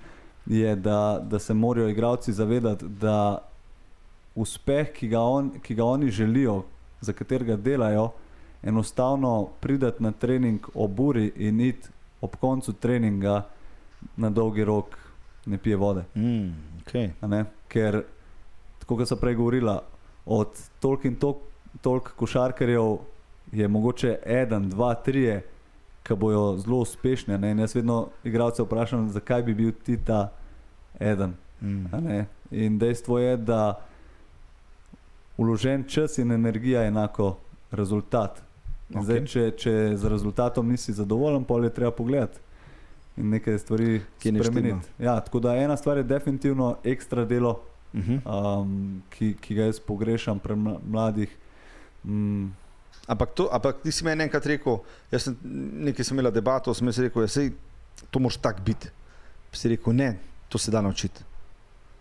je, 0.46 0.76
da, 0.76 1.24
da 1.30 1.38
se 1.38 1.54
morajo 1.54 1.88
igravci 1.88 2.32
zavedati, 2.32 2.84
da 2.88 3.38
uspeh, 4.34 4.92
ki 4.92 5.08
ga, 5.08 5.20
on, 5.20 5.50
ki 5.62 5.74
ga 5.74 5.84
oni 5.84 6.10
želijo, 6.10 6.62
za 7.00 7.12
katerega 7.12 7.56
delajo, 7.56 8.10
enostavno 8.62 9.48
prideti 9.60 10.02
na 10.02 10.12
trening 10.12 10.60
ob 10.74 11.00
uri 11.00 11.32
in 11.36 11.60
iti 11.60 11.88
ob 12.20 12.36
koncu 12.36 12.72
treninga 12.72 13.42
na 14.16 14.30
dolgi 14.30 14.64
rok, 14.64 14.96
ne 15.46 15.58
pije 15.58 15.76
vode. 15.76 16.04
Mm, 16.14 16.54
okay. 16.86 17.10
ne? 17.22 17.44
Ker, 17.68 18.02
tako 18.84 19.00
kot 19.00 19.08
sem 19.08 19.18
prej 19.18 19.34
govorila, 19.34 19.80
od 20.26 20.48
toliko 20.80 21.08
in 21.08 21.16
toliko 21.16 21.40
tolk 21.80 22.12
košarkarjev 22.16 22.98
je 23.52 23.68
mogoče 23.68 24.18
en, 24.24 24.68
dva, 24.70 24.94
tri, 24.94 25.40
ki 26.02 26.14
bojo 26.14 26.56
zelo 26.58 26.78
uspešni. 26.84 27.38
ne. 27.38 27.50
In 27.50 27.58
jaz 27.58 27.74
vedno 27.74 28.08
igralce 28.24 28.62
vprašam, 28.62 29.08
zakaj 29.10 29.42
bi 29.42 29.54
bil 29.54 29.72
ti 29.84 29.96
ta 29.96 30.32
eden. 31.00 31.34
mm. 31.62 32.26
In 32.50 32.78
dejstvo 32.78 33.18
je, 33.18 33.36
da 33.36 33.80
uložen 35.36 35.84
čas 35.88 36.18
in 36.18 36.32
energija 36.32 36.80
je 36.82 36.88
enako 36.88 37.36
rezultat. 37.70 38.42
In 38.90 39.02
Zdaj, 39.02 39.16
Okej. 39.16 39.26
če, 39.26 39.50
če 39.56 39.96
z 39.96 40.08
rezultatom 40.08 40.68
nisi 40.68 40.92
zadovoljen, 40.92 41.44
pa 41.44 41.54
je 41.54 41.70
treba 41.74 41.90
pogledati 41.90 42.38
in 43.16 43.28
nekaj 43.30 43.58
stvari 43.58 44.00
spremeniti. 44.18 44.88
Ja, 44.98 45.20
tako 45.20 45.40
da 45.40 45.56
ena 45.56 45.76
stvar 45.76 45.96
je 45.96 46.02
definitivno 46.02 46.76
ekstra 46.84 47.24
delo, 47.24 47.60
Uh 47.94 48.00
-huh. 48.00 48.60
um, 48.60 49.02
ki, 49.10 49.34
ki 49.40 49.54
ga 49.54 49.62
jaz 49.62 49.80
pogrešam 49.80 50.38
pri 50.38 50.54
mla- 50.54 50.80
mladih. 50.86 51.36
Mm, 52.04 52.50
Ampak, 53.08 53.34
to, 53.34 53.48
ampak 53.52 53.82
ti 53.82 53.92
si 53.92 54.04
meni 54.04 54.24
enkrat 54.24 54.46
rekel, 54.46 54.78
jaz 55.12 55.22
sem 55.22 55.36
nekaj 55.84 56.04
sem 56.04 56.16
imela 56.16 56.30
debato, 56.30 56.74
sem 56.74 56.88
jaz 56.88 56.98
rekel, 56.98 57.22
ja, 57.22 57.28
sej, 57.28 57.50
to 58.10 58.18
moraš 58.18 58.36
tak 58.40 58.62
biti. 58.64 58.88
Si 59.52 59.68
rekel, 59.68 59.92
ne, 59.92 60.16
to 60.48 60.58
se 60.58 60.70
da 60.70 60.80
naučiti. 60.80 61.20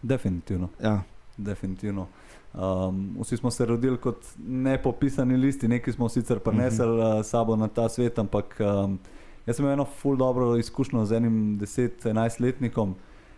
definitivno. 0.02 0.70
Ja. 0.82 1.04
definitivno. 1.38 2.08
Um, 2.54 3.18
vsi 3.22 3.38
smo 3.38 3.52
se 3.52 3.66
rodili 3.66 3.98
kot 3.98 4.26
nepopisani 4.38 5.38
listi, 5.38 5.68
nekaj 5.68 5.94
smo 5.94 6.10
sicer 6.10 6.40
prenesli 6.40 6.86
uh 6.86 6.92
-huh. 6.94 7.24
sabo 7.24 7.56
na 7.56 7.68
ta 7.68 7.90
svet, 7.90 8.20
ampak 8.20 8.60
um, 8.60 9.00
jaz 9.46 9.56
sem 9.56 9.66
imel 9.66 9.74
eno 9.74 9.86
ful 9.86 10.16
dobro 10.18 10.58
izkušnjo 10.58 11.06
z 11.06 11.12
enim 11.12 11.60
10-11-letnikom, 11.60 12.94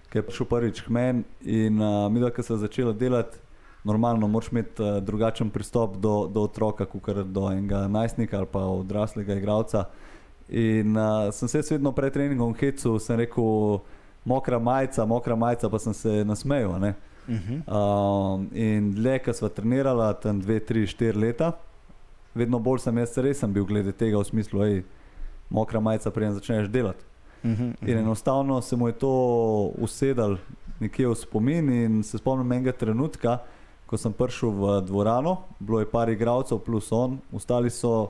ki 0.10 0.18
je 0.18 0.26
prišel 0.26 0.46
prvič 0.46 0.82
k 0.82 0.90
meni 0.90 1.24
in 1.42 1.82
uh, 1.82 2.12
mi, 2.12 2.20
da 2.20 2.32
sem 2.44 2.58
začela 2.58 2.94
delati. 2.94 3.38
Normalno, 3.86 4.28
moraš 4.28 4.50
imeti 4.52 4.82
uh, 4.82 4.98
drugačen 4.98 5.50
pristop 5.50 5.98
do, 5.98 6.28
do 6.28 6.42
otroka, 6.42 6.86
kot 6.86 7.22
do 7.30 7.52
enega 7.52 7.88
najstnika 7.88 8.38
ali 8.38 8.48
pa 8.52 8.60
odraslega 8.60 9.36
igralca. 9.36 9.86
In 10.50 10.98
uh, 10.98 11.30
sem 11.34 11.48
se 11.48 11.62
vedno 11.70 11.92
pred 11.92 12.14
treningom 12.14 12.54
Hecu, 12.54 13.00
sem 13.00 13.18
rekel, 13.18 13.80
mokra 14.26 14.60
majica, 14.60 15.06
mokra 15.06 15.36
majica, 15.36 15.70
pa 15.70 15.80
sem 15.80 15.94
se 15.94 16.26
nasmejal. 16.26 16.72
Uh 16.72 16.78
-huh. 16.78 17.62
Um, 17.68 18.50
in 18.54 18.92
dlje, 18.92 19.20
ko 19.20 19.34
smo 19.34 19.50
trenirali, 19.50 20.16
tam 20.22 20.42
dve, 20.42 20.60
tri, 20.60 20.88
štiri 20.88 21.18
leta, 21.18 21.52
vedno 22.34 22.60
bolj 22.60 22.80
sem 22.80 22.98
jaz 22.98 23.18
resen 23.18 23.54
bil 23.54 23.66
glede 23.66 23.92
tega, 23.92 24.18
v 24.18 24.24
smislu, 24.24 24.60
da 24.60 24.66
je 24.66 24.84
mokra 25.50 25.80
majica, 25.80 26.12
preden 26.12 26.34
začneš 26.34 26.68
delati. 26.68 27.06
Uh 27.46 27.52
-huh. 27.52 27.74
In 27.90 27.98
enostavno 27.98 28.62
se 28.62 28.76
mu 28.76 28.88
je 28.88 28.94
to 28.94 29.72
usedalo 29.78 30.38
nekje 30.80 31.08
v 31.08 31.16
spomin. 31.16 31.70
In 31.70 32.04
se 32.04 32.18
spomnim 32.18 32.52
enega 32.52 32.72
trenutka, 32.72 33.38
ko 33.86 33.98
sem 33.98 34.14
prišel 34.14 34.50
v 34.50 34.82
dvorano, 34.82 35.38
bilo 35.60 35.80
je 35.80 35.86
par 35.86 36.10
igralcev, 36.10 36.60
plus 36.60 36.92
on, 36.92 37.20
ostali 37.34 37.70
so 37.70 38.10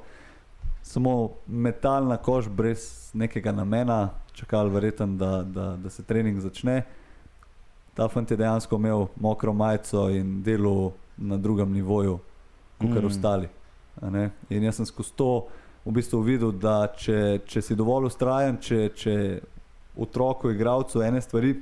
samo 0.81 1.29
metal 1.47 2.07
na 2.07 2.17
koš, 2.17 2.47
brez 2.49 3.11
nekega 3.13 3.51
namena, 3.51 4.09
čakali 4.33 4.69
verjetno, 4.69 5.07
da, 5.07 5.43
da, 5.43 5.77
da 5.77 5.89
se 5.89 6.03
trening 6.03 6.39
začne. 6.39 6.83
Ta 7.93 8.07
fant 8.07 8.31
je 8.31 8.37
dejansko 8.37 8.75
imel 8.75 9.07
mokro 9.15 9.53
majico 9.53 10.09
in 10.09 10.43
delal 10.43 10.91
na 11.17 11.37
drugem 11.37 11.71
nivoju, 11.71 12.19
kot 12.79 12.89
Mm. 12.89 13.05
ostali. 13.05 13.47
In 14.49 14.63
jaz 14.63 14.75
sem 14.75 14.85
skozi 14.85 15.11
to 15.15 15.47
v 15.85 15.91
bistvu 15.91 16.21
videl, 16.21 16.51
da 16.51 16.87
če, 16.89 17.17
če 17.45 17.61
si 17.61 17.75
dovolj 17.75 18.05
ustrajen, 18.05 18.57
če, 18.57 18.89
če 18.91 19.39
otroku, 19.97 20.49
igravcu 20.49 21.01
ene 21.01 21.21
stvari 21.21 21.55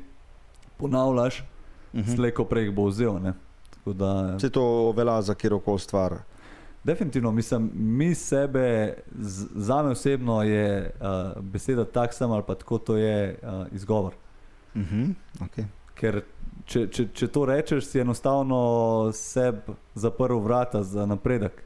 ponavljaš, 0.77 1.39
uh 1.39 1.45
Mhm. 1.93 2.01
-huh. 2.01 2.15
slejko 2.15 2.45
prej 2.45 2.71
bo 2.71 2.85
vzel. 2.85 3.19
ne. 3.19 3.33
Tako 3.71 3.93
Da, 3.93 4.39
Se 4.39 4.49
to 4.49 4.91
velja 4.91 5.21
za 5.21 5.33
kjer 5.35 5.59
koli 5.59 5.79
stvar. 5.79 6.13
definitivno, 6.83 7.31
mislim, 7.31 7.71
mi 7.75 8.15
sebe, 8.15 8.93
z- 9.11 9.47
zame 9.55 9.89
osebno 9.89 10.43
je 10.43 10.91
uh, 10.95 11.41
beseda 11.43 11.85
tak 11.85 12.13
sem 12.13 12.31
ali 12.31 12.43
pa 12.47 12.55
tako 12.55 12.77
to 12.77 12.97
je 12.97 13.39
uh, 13.43 13.49
izgovor. 13.71 14.13
Uh 14.75 14.81
-huh. 14.81 15.13
okay. 15.39 15.65
Ker 15.93 16.21
če, 16.65 16.87
če, 16.87 17.07
če 17.07 17.27
to 17.27 17.45
rečeš, 17.45 17.83
si 17.83 17.99
enostavno 17.99 18.59
sebi 19.13 19.61
zaprl 19.95 20.37
vrata 20.37 20.83
za 20.83 21.05
napredek. 21.05 21.63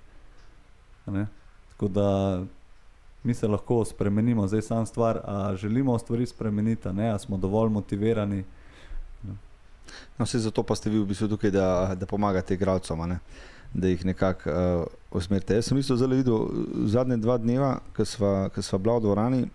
Ne? 1.06 1.28
Tako 1.78 1.88
da 1.88 2.42
mi 3.24 3.34
se 3.34 3.48
lahko 3.48 3.86
spremenimo, 3.86 4.48
zdaj 4.48 4.62
sam 4.62 4.86
stvar, 4.86 5.20
a 5.24 5.56
želimo 5.56 6.00
stvari 6.00 6.26
spremeniti, 6.26 6.90
ne? 6.90 7.10
a 7.10 7.20
smo 7.20 7.38
dovolj 7.38 7.70
motivirani. 7.70 8.44
No, 10.18 10.26
vse 10.26 10.40
zato 10.40 10.64
pa 10.64 10.76
ste 10.76 10.90
vi 10.90 11.00
v 11.00 11.06
bistvu 11.06 11.28
tukaj, 11.28 11.52
da, 11.52 11.96
da 11.96 12.06
pomagate 12.06 12.54
igralcem, 12.54 13.20
da 13.74 13.88
jih 13.88 14.06
nekako 14.06 14.50
uh, 14.50 14.88
usmerite. 15.12 15.54
Jaz 15.54 15.70
sem 15.70 15.78
isto 15.78 15.96
zelo 15.96 16.16
videl 16.16 16.48
zadnje 16.90 17.18
dva 17.22 17.38
dneva, 17.38 17.78
ko 17.96 18.06
sva, 18.06 18.50
ko 18.50 18.62
sva 18.62 18.80
bila 18.82 18.98
v 18.98 19.06
dvorani, 19.06 19.46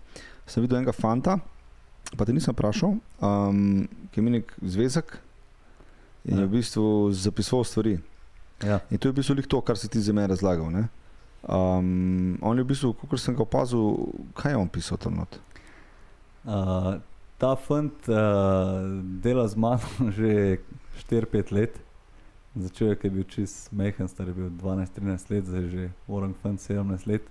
sem 0.47 0.63
videl 0.63 0.79
enega 0.79 0.95
fanta, 0.95 1.37
pa 2.17 2.25
te 2.25 2.33
nisem 2.33 2.55
vprašal, 2.55 2.95
um, 3.19 3.83
ki 4.15 4.23
je 4.23 4.35
nek 4.39 4.55
zvezek 4.61 5.17
in 6.23 6.37
je 6.37 6.41
Ja. 6.41 6.47
v 6.47 6.55
bistvu 6.55 7.11
zapisoval 7.11 7.67
stvari. 7.67 7.99
Ja. 8.63 8.79
In 8.91 8.97
to 8.97 9.07
je 9.07 9.11
v 9.11 9.15
bistvu 9.19 9.41
to, 9.43 9.61
kar 9.61 9.77
si 9.77 9.91
ti 9.91 9.99
za 9.99 10.13
me 10.13 10.27
razlagal. 10.27 10.71
Ne? 10.71 10.87
Um, 11.43 12.37
on 12.41 12.57
je 12.57 12.63
v 12.63 12.67
bistvu, 12.67 12.93
kot 12.95 13.19
sem 13.19 13.35
ga 13.35 13.43
opazil, 13.43 13.97
kaj 14.37 14.53
je 14.55 14.59
on 14.61 14.69
pisal 14.71 14.97
tam 14.97 15.17
not. 15.19 15.39
Uh, 16.43 17.01
ta 17.39 17.55
fant 17.59 18.07
uh, 18.07 18.79
dela 19.19 19.47
z 19.47 19.59
mano 19.59 19.83
že 20.17 20.63
4-5 21.11 21.51
let. 21.51 21.79
Začel 22.55 22.93
je, 22.93 22.95
ko 22.95 23.07
je 23.07 23.11
bil 23.11 23.27
čist 23.27 23.71
mehen, 23.73 24.07
star 24.07 24.29
je 24.29 24.35
bil 24.37 24.51
12-13 24.55 25.33
let, 25.33 25.45
zdaj 25.49 25.61
je 25.61 25.69
že 25.69 25.85
orang 26.07 26.35
fant 26.39 26.61
17 26.61 27.07
let. 27.11 27.27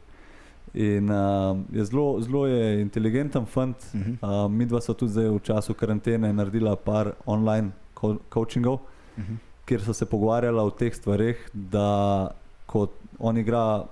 In 0.74 1.08
uh, 1.08 1.56
je 1.72 1.84
zelo, 1.84 2.20
zelo 2.20 2.44
je 2.46 2.80
inteligenten 2.80 3.46
fant. 3.46 3.76
Uh 3.94 4.00
-huh. 4.00 4.16
Uh, 4.20 4.50
mi 4.50 4.66
dva 4.66 4.80
so 4.80 4.94
tudi 4.94 5.12
zdaj 5.12 5.28
v 5.28 5.40
času 5.40 5.74
karantene 5.74 6.32
naredila 6.32 6.76
par 6.76 7.14
online 7.24 7.72
co 7.96 8.18
coachingov, 8.28 8.80
Uh 9.16 9.24
-huh. 9.24 9.36
kjer 9.64 9.80
so 9.84 9.92
se 9.92 10.06
pogovarjala 10.06 10.62
o 10.62 10.70
teh 10.70 10.94
stvareh, 10.94 11.36
da 11.52 12.30
ko 12.66 12.88
on 13.18 13.36
igra 13.36 13.84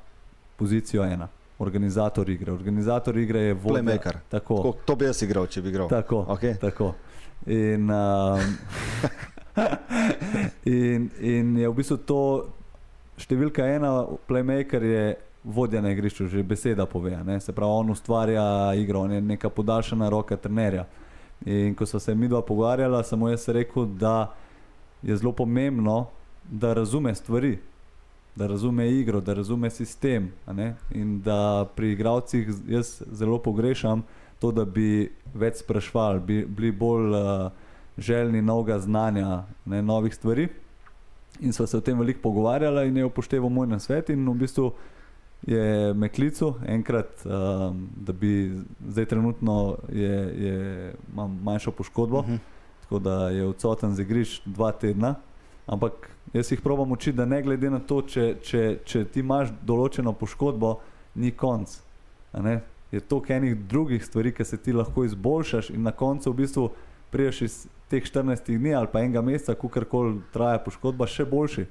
pozicijo 0.60 1.04
ena, 1.04 1.28
organizator 1.58 2.28
igre. 2.30 2.52
Organizator 2.52 3.18
igre 3.18 3.40
je 3.48 3.54
vodja. 3.54 3.80
Playmaker. 3.82 4.20
Tako, 4.28 4.60
Tako, 4.60 4.74
to 4.86 4.96
bi 4.96 5.08
jaz 5.08 5.22
igral, 5.24 5.48
če 5.48 5.62
bi 5.64 5.72
igral. 5.72 5.88
tako, 5.88 6.24
Okay. 6.36 6.58
tako. 6.60 6.92
In, 7.46 7.88
um, 7.90 8.56
in, 10.64 11.10
in 11.20 11.56
je 11.56 11.68
v 11.68 11.74
bistvu 11.74 11.96
to 12.06 12.20
številka 13.20 13.64
ena, 13.76 13.92
playmaker 14.28 14.84
je 14.84 15.04
vodja 15.44 15.80
na 15.80 15.92
igrišču, 15.94 16.28
že 16.28 16.42
beseda 16.44 16.86
pove. 16.86 17.14
Ne? 17.24 17.38
Se 17.40 17.52
pravi, 17.56 17.72
on 17.72 17.90
ustvarja 17.94 18.44
igro, 18.76 19.06
on 19.06 19.16
je 19.16 19.20
neka 19.24 19.48
podaljšana 19.48 20.08
roka 20.12 20.36
trenerja. 20.36 20.84
In 21.48 21.74
ko 21.74 21.86
smo 21.88 22.00
se 22.00 22.14
mi 22.14 22.28
dva 22.28 22.42
pogovarjala, 22.44 23.00
mu 23.16 23.30
jaz 23.32 23.48
rekel, 23.48 23.86
da 23.86 24.32
je 25.02 25.16
zelo 25.16 25.32
pomembno, 25.32 26.10
da 26.44 26.74
razume 26.76 27.14
stvari, 27.14 27.54
da 28.36 28.46
razume 28.46 28.90
igro, 28.90 29.20
da 29.20 29.34
razume 29.34 29.70
sistem. 29.70 30.32
In 30.90 31.20
da 31.20 31.66
pri 31.76 31.92
igravcih 31.92 32.48
jaz 32.68 33.02
zelo 33.12 33.38
pogrešam 33.38 34.02
to, 34.38 34.52
da 34.52 34.64
bi 34.64 35.10
več 35.34 35.60
sprašvali, 35.60 36.20
bi 36.20 36.44
bili 36.46 36.72
bolj 36.72 37.10
uh, 37.10 37.50
željni 37.98 38.42
novega 38.42 38.78
znanja, 38.78 39.44
ne, 39.64 39.82
novih 39.82 40.14
stvari. 40.14 40.48
In 41.40 41.52
sva 41.52 41.66
se 41.66 41.76
o 41.76 41.80
tem 41.80 41.98
veliko 41.98 42.20
pogovarjala 42.22 42.84
in 42.84 42.96
je 42.96 43.04
upošteval 43.04 43.48
moj 43.50 43.66
nasvet. 43.66 44.10
In 44.10 44.28
v 44.28 44.34
bistvu 44.34 44.72
je 45.46 45.94
me 45.94 46.08
klical 46.08 46.54
enkrat, 46.68 47.22
um, 47.24 47.88
da 47.96 48.12
bi 48.12 48.52
zdaj 48.88 49.04
trenutno 49.04 49.76
je, 49.92 50.16
je, 50.44 50.94
imam 51.12 51.38
manjšo 51.42 51.70
poškodbo, 51.70 52.18
uh 52.18 52.28
Mhm. 52.28 52.34
-huh. 52.34 52.38
tako 52.82 52.98
da 52.98 53.28
je 53.28 53.46
odsoten 53.46 53.94
z 53.94 54.00
igrišč 54.00 54.40
dva 54.44 54.72
tedna. 54.72 55.14
Ampak 55.66 55.92
jaz 56.32 56.52
jih 56.52 56.60
probam 56.60 56.92
učiti, 56.92 57.16
da 57.16 57.24
ne 57.24 57.42
glede 57.42 57.70
na 57.70 57.78
to, 57.78 58.02
če, 58.02 58.36
če, 58.42 58.78
če 58.84 59.04
ti 59.04 59.20
imaš 59.20 59.50
določeno 59.66 60.12
poškodbo, 60.12 60.76
ni 61.14 61.30
konc. 61.30 61.80
Je 62.92 63.00
toliko 63.00 63.32
enih 63.32 63.56
drugih 63.70 64.04
stvari, 64.04 64.32
ki 64.34 64.44
se 64.44 64.56
ti 64.56 64.72
lahko 64.72 65.04
izboljšaš, 65.04 65.70
in 65.70 65.82
na 65.82 65.92
koncu 65.92 66.30
v 66.32 66.34
bistvu 66.34 66.70
priješ 67.10 67.42
iz 67.42 67.54
teh 67.90 68.02
14 68.02 68.46
dni 68.46 68.74
ali 68.74 68.88
pa 68.92 69.00
enega 69.00 69.22
meseca, 69.22 69.54
kakorkoli 69.54 70.20
traja 70.32 70.58
poškodba, 70.58 71.06
še 71.06 71.24
boljši. 71.24 71.66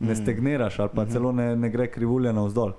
Ne 0.00 0.12
Mm. 0.12 0.16
stagniraš 0.16 0.78
ali 0.78 0.90
pa 0.94 1.04
Mhm. 1.04 1.12
celo 1.12 1.32
ne, 1.32 1.56
ne 1.56 1.68
gre 1.70 1.86
krivulja 1.86 2.32
navzdol. 2.32 2.72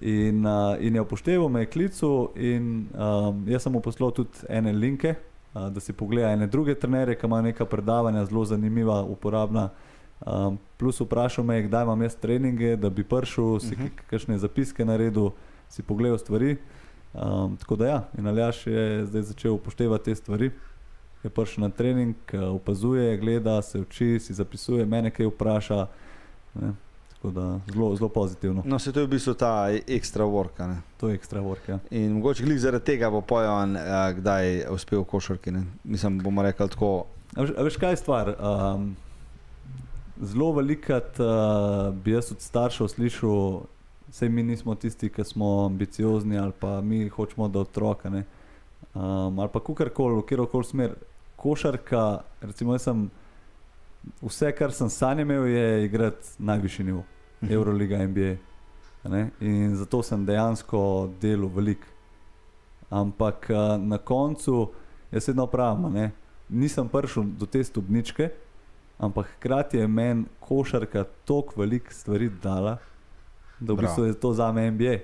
In, 0.00 0.46
uh, 0.46 0.76
in 0.80 0.94
je 0.94 1.00
upošteval 1.00 1.48
me 1.48 1.60
je 1.60 1.66
klicu, 1.66 2.30
in 2.36 2.86
um, 2.94 3.44
jaz 3.46 3.62
sem 3.62 3.72
mu 3.72 3.80
poslal 3.80 4.10
tudi 4.10 4.30
ene 4.48 4.72
linke, 4.72 5.14
uh, 5.54 5.68
da 5.68 5.80
si 5.80 5.92
pogleda 5.92 6.30
ene 6.32 6.46
druge 6.46 6.74
trenere, 6.74 7.14
ki 7.14 7.26
imajo 7.26 7.42
neka 7.42 7.64
predavanja, 7.64 8.24
zelo 8.24 8.44
zanimiva, 8.44 9.02
uporabna. 9.02 9.70
Um, 10.26 10.58
plus 10.76 11.00
vprašal 11.00 11.44
me 11.44 11.56
je, 11.56 11.62
kdaj 11.62 11.82
imam 11.82 12.02
jaz 12.02 12.16
treninge, 12.16 12.76
da 12.76 12.90
bi 12.90 13.04
prišel, 13.04 13.60
si 13.60 13.74
Mhm. 13.74 13.82
uh 13.82 13.88
-huh. 13.88 14.00
kakšne 14.10 14.38
zapiske 14.38 14.84
naredil, 14.84 15.30
si 15.68 15.82
pogledal 15.82 16.18
stvari. 16.18 16.56
Um, 17.14 17.56
tako 17.56 17.76
da 17.76 17.86
ja, 17.86 18.08
in 18.18 18.26
Aljaš 18.26 18.66
je 18.66 19.06
zdaj 19.06 19.22
začel 19.22 19.52
upoštevati 19.52 20.04
te 20.04 20.14
stvari. 20.14 20.50
Je 21.22 21.30
prišel 21.30 21.62
na 21.62 21.68
trening, 21.70 22.14
eh, 22.32 22.40
opazuje, 22.40 23.16
gleda, 23.16 23.62
se 23.62 23.80
uči, 23.80 24.18
si 24.20 24.34
zapisuje, 24.34 24.86
mene 24.86 25.10
kaj 25.10 25.26
vpraša. 25.26 25.86
Ne? 26.54 26.72
Tako 27.12 27.30
da 27.30 27.60
zelo, 27.72 27.96
zelo 27.96 28.08
pozitivno. 28.08 28.62
No, 28.66 28.78
se 28.78 28.92
to 28.92 29.00
je 29.00 29.06
v 29.06 29.10
bistvu 29.10 29.34
ta 29.34 29.68
ekstra 29.88 30.24
work. 30.24 30.66
ne. 30.68 30.76
To 30.96 31.08
je 31.08 31.14
ekstra 31.14 31.40
work. 31.40 31.68
Ja. 31.68 31.78
In 31.90 32.12
mogoče 32.12 32.44
glih 32.44 32.60
zaradi 32.60 32.84
tega 32.84 33.10
bo 33.10 33.20
pojan, 33.20 33.76
kdaj 34.16 34.46
je 34.48 34.70
uspel 34.70 35.00
v 35.00 35.04
košarki. 35.04 35.50
Ne? 35.50 35.62
Mislim, 35.84 36.18
bomo 36.18 36.42
rekli 36.42 36.68
tako. 36.68 37.04
A 37.36 37.40
veš, 37.40 37.50
a 37.58 37.62
veš, 37.62 37.76
kaj 37.76 37.90
je 37.90 37.96
stvar? 37.96 38.34
Um, 38.74 38.96
zelo 40.20 40.52
velikrat 40.52 41.20
uh, 41.20 41.94
bi 41.94 42.10
jaz 42.10 42.32
od 42.32 42.40
staršev 42.40 42.88
slišal, 42.88 43.62
Sej 44.14 44.28
mi 44.28 44.42
nismo 44.42 44.74
tisti, 44.74 45.08
ki 45.10 45.24
smo 45.24 45.64
ambiciozni 45.66 46.38
ali 46.38 46.52
pa 46.60 46.80
mi 46.80 47.08
hočemo, 47.08 47.48
da 47.48 47.60
otroka. 47.60 48.10
Ne? 48.10 48.24
Um, 48.94 49.38
ali 49.38 49.48
pa 49.52 49.60
kukorkoli, 49.60 50.20
v 50.20 50.26
kjerkoli 50.26 50.64
smer. 50.64 50.92
Košarka, 51.36 52.20
recimo, 52.40 52.72
jaz 52.74 52.82
sem 52.86 53.10
vse, 54.22 54.52
kar 54.54 54.72
sem 54.72 54.90
sanje 54.90 55.22
imel, 55.26 55.46
je 55.46 55.84
igrati 55.84 56.28
najvišji 56.38 56.84
nivo, 56.84 57.02
Mhm. 57.42 57.52
Euroliga, 57.52 57.98
NBA. 58.06 58.36
ne. 59.04 59.30
In 59.40 59.76
zato 59.76 60.02
sem 60.02 60.26
dejansko 60.26 61.10
delal 61.20 61.48
veliko. 61.48 61.86
Ampak 62.90 63.50
uh, 63.50 63.82
na 63.82 63.98
koncu, 63.98 64.70
jaz 65.12 65.28
vedno 65.28 65.46
pravim, 65.46 65.92
ne, 65.92 66.12
nisem 66.48 66.88
prišel 66.88 67.24
do 67.38 67.46
te 67.46 67.64
stopničke, 67.64 68.30
ampak 68.98 69.26
hkrati 69.36 69.76
je 69.76 69.88
meni 69.88 70.24
košarka 70.40 71.04
toliko 71.24 71.60
velik 71.60 71.92
stvari 71.92 72.28
dala, 72.42 72.78
da 73.60 73.72
v 73.72 73.76
Bravo. 73.76 73.80
bistvu 73.80 74.04
je 74.04 74.20
to 74.20 74.32
za 74.32 74.52
me 74.52 74.70
NBA. 74.70 74.98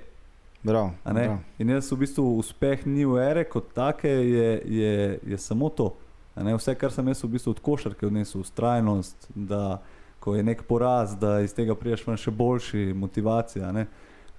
Ne? 0.63 1.23
prav. 1.25 1.37
In 1.57 1.69
jaz 1.69 1.91
v 1.91 1.97
bistvu 2.03 2.37
uspeh 2.37 2.85
ni 2.85 3.05
v 3.05 3.17
ere 3.17 3.43
kot 3.49 3.73
take, 3.73 4.09
je, 4.09 4.61
je, 4.65 5.19
je 5.25 5.37
samo 5.37 5.69
to. 5.69 5.95
Vse, 6.35 6.75
kar 6.77 6.93
sem 6.93 7.07
jaz 7.07 7.23
v 7.23 7.31
bistvu 7.33 7.55
od 7.55 7.59
košarke 7.59 8.05
odnesel, 8.07 8.41
ustrajnost, 8.41 9.27
da 9.35 9.81
ko 10.21 10.35
je 10.35 10.43
nek 10.45 10.63
poraz, 10.69 11.15
da 11.17 11.39
iz 11.41 11.53
tega 11.57 11.75
priješ 11.75 12.05
ven 12.07 12.17
še 12.17 12.31
boljši, 12.31 12.91
motivacija. 12.93 13.71
ne. 13.71 13.87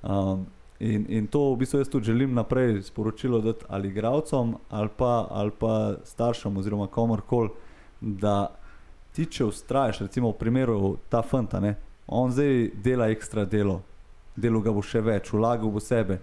Um, 0.03 0.47
in, 0.79 1.07
in 1.11 1.27
to 1.27 1.53
v 1.53 1.59
bistvu 1.63 1.83
jaz 1.83 1.91
tudi 1.91 2.11
želim 2.11 2.35
naprej 2.35 2.83
sporočilo 2.87 3.41
dati 3.43 3.67
ali 3.69 3.91
igravcem, 3.91 4.55
ali 4.71 4.91
pa, 4.97 5.27
ali 5.31 5.51
pa 5.59 5.97
staršem, 6.05 6.57
oziroma 6.57 6.87
komorkoli, 6.87 7.51
da 8.01 8.55
ti, 9.13 9.27
če 9.27 9.45
ustraješ, 9.45 10.05
recimo 10.07 10.33
v 10.33 10.39
primeru 10.41 10.97
ta 11.13 11.23
fanta, 11.23 11.61
ne, 11.61 11.77
on 12.07 12.33
zdaj 12.33 12.71
dela 12.83 13.09
ekstra 13.13 13.45
delo, 13.45 13.81
delo 14.37 14.61
ga 14.61 14.73
bo 14.73 14.83
še 14.83 15.03
več, 15.05 15.33
vlagal 15.33 15.73
bo 15.73 15.81
sebe, 15.81 16.19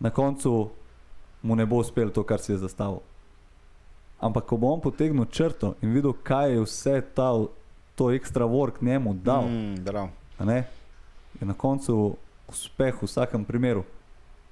na 0.00 0.10
koncu 0.10 0.70
mu 1.42 1.56
ne 1.56 1.66
bo 1.66 1.80
uspelo 1.80 2.12
to, 2.12 2.24
kar 2.24 2.40
si 2.40 2.52
je 2.52 2.60
zastavil. 2.60 3.00
Ampak 4.20 4.44
ko 4.44 4.58
bo 4.60 4.68
on 4.74 4.82
potegnil 4.84 5.24
črto 5.32 5.74
in 5.80 5.94
videl, 5.96 6.12
kaj 6.12 6.52
je 6.52 6.64
vse 6.66 6.96
ta, 7.16 7.32
to 7.96 8.10
ekstra 8.12 8.44
work 8.44 8.82
njemu 8.84 9.14
dal, 9.14 9.48
mm. 9.48 9.72
Mm, 9.72 9.84
prav. 9.84 10.08
je 11.40 11.46
na 11.46 11.54
koncu 11.54 12.16
uspeh 12.48 13.02
v 13.02 13.06
vsakem 13.06 13.44
primeru. 13.44 13.84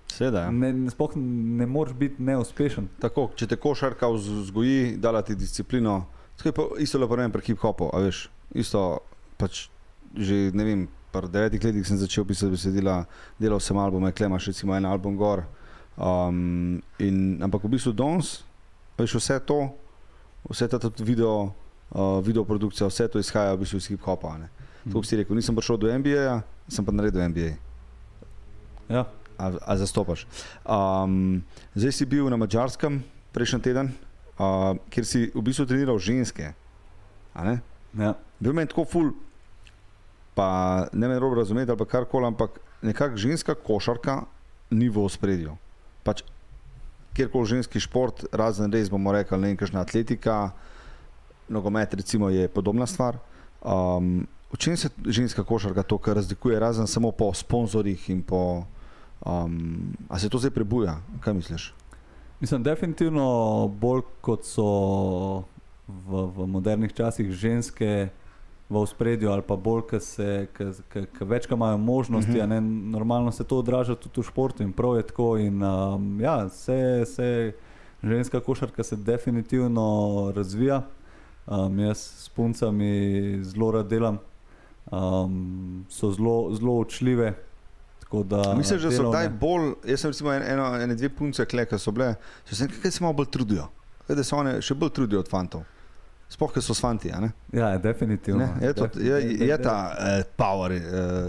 Seveda. 0.08 0.48
Ja. 0.48 0.50
Ne, 0.50 0.72
ne, 0.72 0.90
sploh 0.90 1.12
ne 1.16 1.66
moreš 1.66 1.94
biti 1.94 2.22
neuspešen. 2.22 2.88
Tako, 3.00 3.28
če 3.36 3.46
te 3.46 3.56
košarka 3.60 4.08
vz- 4.08 4.40
vzgoji, 4.42 4.96
dala 4.96 5.20
ti 5.22 5.36
disciplino, 5.36 6.06
tako 6.38 6.48
je 6.48 6.54
pa 6.54 6.62
isto 6.78 6.98
lepo 6.98 7.18
vem 7.18 7.32
pri 7.34 7.42
hip-hopu, 7.42 7.90
a 7.90 8.06
veš, 8.06 8.28
isto 8.54 9.02
pač 9.36 9.66
že 10.16 10.48
ne 10.56 10.64
vem, 10.64 10.80
pri 11.12 11.28
devetih 11.28 11.60
letih 11.60 11.84
sem 11.84 11.98
začel 12.00 12.24
pisati 12.24 12.52
besedila, 12.52 13.04
delal 13.36 13.60
sem 13.60 13.76
albume, 13.76 14.12
klemaš 14.12 14.48
recimo 14.52 14.72
en 14.76 14.86
album 14.88 15.16
gor, 15.18 15.44
um, 15.96 16.80
in, 17.02 17.42
ampak 17.42 17.64
v 17.64 17.76
bistvu 17.76 17.92
danes, 17.92 18.40
veš, 18.96 19.18
vse 19.20 19.36
to, 19.44 19.68
vse 20.48 20.68
ta 20.68 20.78
tudi 20.78 21.04
video, 21.04 21.52
uh, 21.92 22.22
video 22.24 22.44
produkcija, 22.44 22.88
vse 22.88 23.08
to 23.10 23.20
izhaja 23.20 23.56
v 23.56 23.66
bistvu 23.66 23.82
iz 23.82 23.90
hip-hopa, 23.90 24.38
ne. 24.38 24.48
Tako 24.88 25.04
si 25.04 25.18
rekel, 25.20 25.36
nisem 25.36 25.56
prišel 25.56 25.76
do 25.76 25.90
NBA, 25.90 26.40
sem 26.70 26.84
pa 26.84 26.94
naredil 26.94 27.20
NBA. 27.28 27.52
Ja, 28.88 29.04
A, 29.38 29.54
a 29.70 29.72
zastopaš. 29.78 30.26
Um, 30.66 31.46
zdaj 31.78 31.92
si 31.94 32.04
bil 32.10 32.26
na 32.26 32.34
Mačarskem 32.34 33.06
prejšnji 33.30 33.60
teden, 33.62 33.94
uh, 34.38 34.78
kjer 34.90 35.06
si 35.06 35.26
v 35.34 35.42
bistvu 35.42 35.66
treniral 35.66 35.98
ženske. 35.98 36.52
ja. 37.98 38.14
Bil 38.38 38.54
meni 38.54 38.70
tako 38.70 38.86
ful, 38.86 39.12
pa 40.34 40.86
ne 40.92 41.08
me 41.10 41.18
robo 41.18 41.40
razumeti 41.40 41.70
ali 41.70 41.78
pa 41.78 41.84
karkoli, 41.84 42.26
ampak 42.26 42.60
nekako 42.82 43.16
ženska 43.16 43.54
košarka 43.54 44.22
ni 44.70 44.88
v 44.88 45.02
ospredju. 45.02 45.56
Pač, 46.06 46.22
kjerkoli 47.18 47.58
ženski 47.58 47.80
šport, 47.82 48.24
razen 48.32 48.72
res 48.72 48.90
bomo 48.90 49.12
rekli, 49.12 49.38
ne 49.38 49.50
vem, 49.50 49.58
kakšna 49.58 49.82
atletika, 49.82 50.52
nogomet 51.48 51.94
recimo 51.94 52.30
je 52.30 52.48
podobna 52.48 52.86
stvar. 52.86 53.18
Um, 53.62 54.28
v 54.52 54.56
čem 54.56 54.76
se 54.76 54.88
ženska 55.04 55.44
košarka 55.44 55.82
to, 55.82 55.98
kar 55.98 56.16
razlikuje, 56.16 56.60
razen 56.60 56.86
samo 56.86 57.10
po 57.12 57.32
sponzorjih 57.34 58.10
in 58.10 58.22
po. 58.22 58.64
Um, 59.18 59.96
a 60.08 60.18
se 60.18 60.30
to 60.30 60.38
zdaj 60.38 60.54
prebuja? 60.54 61.00
Kaj 61.20 61.34
misliš? 61.34 61.74
Mislim, 62.40 62.62
definitivno 62.62 63.68
bolj 63.80 64.02
kot 64.20 64.44
so 64.46 64.64
v, 65.88 66.22
v 66.36 66.46
modernih 66.46 66.92
časih 66.94 67.30
ženske 67.30 68.08
v 68.68 68.84
spredju, 68.86 69.30
ali 69.32 69.42
pa 69.42 69.56
bolj, 69.56 69.82
ker 69.88 71.24
več 71.24 71.48
imajo 71.50 71.78
možnosti. 71.78 72.30
Mhm. 72.30 72.46
Mm 72.46 72.52
-hmm. 72.52 72.90
Normalno 72.90 73.32
se 73.32 73.44
to 73.44 73.58
odraža 73.58 73.94
tudi 73.94 74.20
v 74.20 74.24
športu 74.24 74.62
in 74.62 74.72
prav 74.72 74.96
je 74.96 75.02
tako. 75.02 75.36
In, 75.36 75.62
um, 75.62 76.20
ja, 76.20 76.48
se, 76.48 77.04
se, 77.06 77.52
ženska 78.02 78.40
košarka 78.40 78.82
se 78.82 78.96
definitivno 78.96 80.32
razvija. 80.36 80.82
Um, 81.46 81.78
jaz 81.78 81.98
s 81.98 82.28
puncami 82.28 83.38
zelo 83.42 83.70
rad 83.70 83.88
delam, 83.88 84.18
um, 84.92 85.86
so 85.88 86.10
zelo, 86.10 86.54
zelo 86.54 86.78
učljive. 86.78 87.34
Da, 88.10 88.54
Misliš, 88.54 88.82
da 88.82 88.90
so 88.90 89.10
kdaj 89.10 89.28
bolj, 89.30 89.66
jaz 89.84 90.00
sem 90.00 90.10
recimo 90.10 90.32
en- 90.32 90.42
eno, 90.44 90.70
ene 90.76 90.94
dve 90.94 91.08
punce, 91.10 91.44
kle, 91.44 91.66
ki 91.66 91.78
so 91.78 91.92
bile, 91.92 92.14
so 92.44 92.54
se 92.54 92.64
nekaj 92.64 92.90
se 92.90 93.02
malo 93.02 93.12
bolj 93.14 93.26
trudijo. 93.28 93.66
Kaj, 94.06 94.16
Da 94.16 94.24
se 94.24 94.34
one 94.34 94.62
še 94.62 94.74
bolj 94.74 94.90
trudijo 94.90 95.20
od 95.20 95.28
fantov. 95.28 95.64
Sploh, 96.28 96.52
ker 96.52 96.62
so 96.62 96.74
s 96.74 96.80
fanti. 96.80 97.08
Ja, 97.52 97.78
definitivno. 97.78 98.40
Ne, 98.40 98.66
je, 98.66 98.72
to, 98.74 98.88
je, 98.96 99.16
je 99.40 99.46
de- 99.48 99.58
ta 99.58 99.74
uh, 99.90 100.24
power 100.36 100.72
uh, 100.72 100.80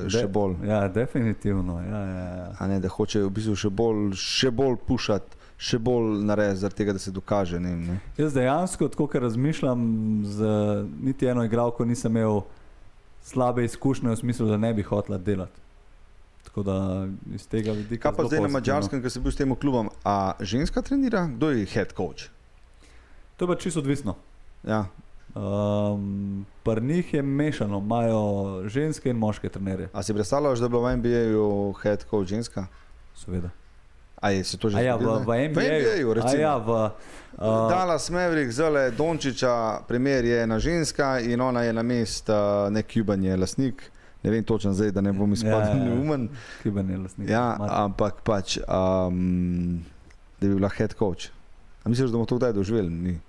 še 0.08 0.22
de- 0.22 0.28
bolj, 0.30 0.56
Ja, 0.64 0.88
definitivno. 0.90 1.78
Ja, 1.82 2.00
ja, 2.00 2.24
ja. 2.28 2.48
a 2.58 2.68
ne, 2.68 2.80
da 2.80 2.88
hoče 2.90 3.22
v 3.22 3.30
bistvu 3.30 3.56
še 3.58 3.70
bolj, 3.72 4.12
še 4.14 4.52
bolj 4.52 4.76
pušati, 4.86 5.36
še 5.58 5.80
bolj 5.80 6.20
narediti, 6.22 6.60
zaradi 6.60 6.76
tega, 6.76 6.94
da 6.94 7.00
se 7.00 7.12
dokaže. 7.12 7.60
Ne, 7.60 7.76
ne. 7.78 8.00
Jaz 8.18 8.34
dejansko, 8.34 8.88
tako 8.88 9.08
kot 9.08 9.22
razmišljam, 9.22 9.80
z 10.26 10.52
niti 11.02 11.26
eno 11.28 11.44
igralko 11.44 11.86
nisem 11.86 12.12
imel 12.14 12.42
slabe 13.22 13.64
izkušnje 13.64 14.10
v 14.10 14.16
smislu, 14.18 14.48
da 14.48 14.58
ne 14.58 14.74
bi 14.74 14.84
hotela 14.84 15.18
delati. 15.18 15.60
Tako 16.50 16.64
da 16.66 17.08
iz 17.36 17.46
tega 17.48 17.72
vidika. 17.72 18.10
Kaj 18.10 18.18
pa 18.18 18.24
zelo 18.24 18.30
zdaj 18.30 18.42
na 18.42 18.54
mačarskem, 18.58 19.02
ki 19.06 19.10
si 19.10 19.22
bil 19.22 19.32
s 19.32 19.38
tem 19.38 19.54
klubom, 19.56 19.92
a 20.04 20.34
ženska 20.42 20.82
trenira? 20.82 21.28
Kdo 21.30 21.54
je 21.54 21.66
head 21.70 21.94
coach? 21.94 22.34
To 23.38 23.46
je 23.46 23.54
pa 23.54 23.56
čisto 23.56 23.80
odvisno. 23.80 24.16
Ja. 24.66 24.88
Um, 25.36 26.46
Pri 26.66 26.82
njih 26.82 27.14
je 27.14 27.22
mešano, 27.22 27.78
imajo 27.78 28.22
ženske 28.66 29.10
in 29.10 29.18
moške 29.18 29.50
trenerje, 29.50 29.90
A 29.94 30.04
si 30.04 30.14
predstavljaš, 30.14 30.60
da 30.60 30.66
je 30.66 30.70
bila 30.70 30.90
v 30.90 30.98
NBA-ju 30.98 31.74
head 31.84 32.06
coach 32.10 32.28
ženska? 32.30 32.66
seveda. 33.16 33.50
A 34.22 34.30
je 34.30 34.44
se 34.44 34.58
to 34.58 34.70
že 34.70 34.78
A 34.78 34.82
ja, 34.82 34.96
v, 34.96 35.02
zgodilo, 35.02 35.20
v? 35.20 35.48
NBA, 35.48 35.62
NBA-ju, 35.62 36.14
recimo. 36.14 36.34
A 36.34 36.42
ja, 36.42 36.58
v, 36.58 36.70
uh, 37.40 37.70
Dallas 37.70 38.10
Maverick, 38.10 38.52
zale 38.52 38.92
Dončiča, 38.92 39.86
primer 39.88 40.26
je 40.26 40.44
ena 40.44 40.60
ženska 40.60 41.20
in 41.20 41.42
ona 41.42 41.64
je 41.64 41.74
na 41.74 41.84
mest, 41.84 42.30
uh, 42.30 42.68
nek 42.70 42.88
Cuban 42.92 43.24
je 43.24 43.38
lasnik. 43.38 43.92
Ne 44.20 44.30
vem 44.30 44.44
točno 44.44 44.74
zdaj, 44.74 44.92
da 44.92 45.02
ne 45.02 45.14
bom 45.14 45.34
izpadel 45.34 45.60
Ja, 45.60 45.68
ja, 45.70 45.78
ja. 45.78 45.84
neumen. 45.86 46.30
Je 46.66 46.98
lastnik. 46.98 47.30
Ja, 47.30 47.56
Mar- 47.56 47.70
ampak 47.82 48.22
pač, 48.22 48.58
um, 48.60 49.80
da 50.36 50.48
bi 50.48 50.56
bila 50.56 50.70
head 50.70 50.94
coach. 50.94 51.30
A 51.80 51.90
misliš, 51.90 52.10
da 52.10 52.14
bomo 52.14 52.26
to 52.26 52.36
kdaj 52.36 52.54
doživeli? 52.54 52.90
Ni. 52.90 53.20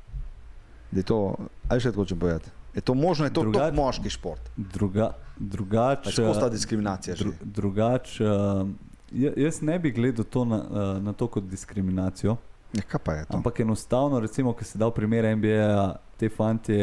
Da 0.91 0.99
je 0.99 1.05
to, 1.05 1.37
aj 1.69 1.81
še 1.81 1.93
hočem 1.93 2.19
povedati. 2.19 2.51
Je 2.75 2.81
to 2.81 2.95
možno, 2.95 3.25
je 3.25 3.31
to 3.31 3.43
Drugače- 3.43 3.71
Drugač, 3.71 3.75
moški 3.77 4.11
šport. 4.11 4.43
Druga, 4.57 5.09
drugač, 5.37 6.05
Pač 6.05 6.17
Kako 6.17 6.35
sta 6.35 6.49
diskriminacija? 6.49 7.15
dru, 7.15 7.31
Dru, 7.33 7.47
drugač, 7.53 8.21
uh, 8.21 8.67
jaz 9.13 9.63
ne 9.63 9.79
bi 9.79 9.91
gledal 9.91 10.25
to 10.25 10.45
na, 10.45 10.59
uh, 10.59 10.71
na 11.01 11.13
to 11.13 11.27
kot 11.29 11.45
diskriminacijo, 11.45 12.37
ja, 12.73 12.83
kaj 12.83 13.17
je 13.17 13.25
ampak 13.31 13.61
enostavno, 13.61 14.21
recimo, 14.21 14.53
ki 14.53 14.65
se 14.65 14.79
da 14.79 14.87
v 14.87 14.93
primer 14.93 15.25
NBA, 15.27 15.71
te 16.17 16.29
fantje 16.29 16.83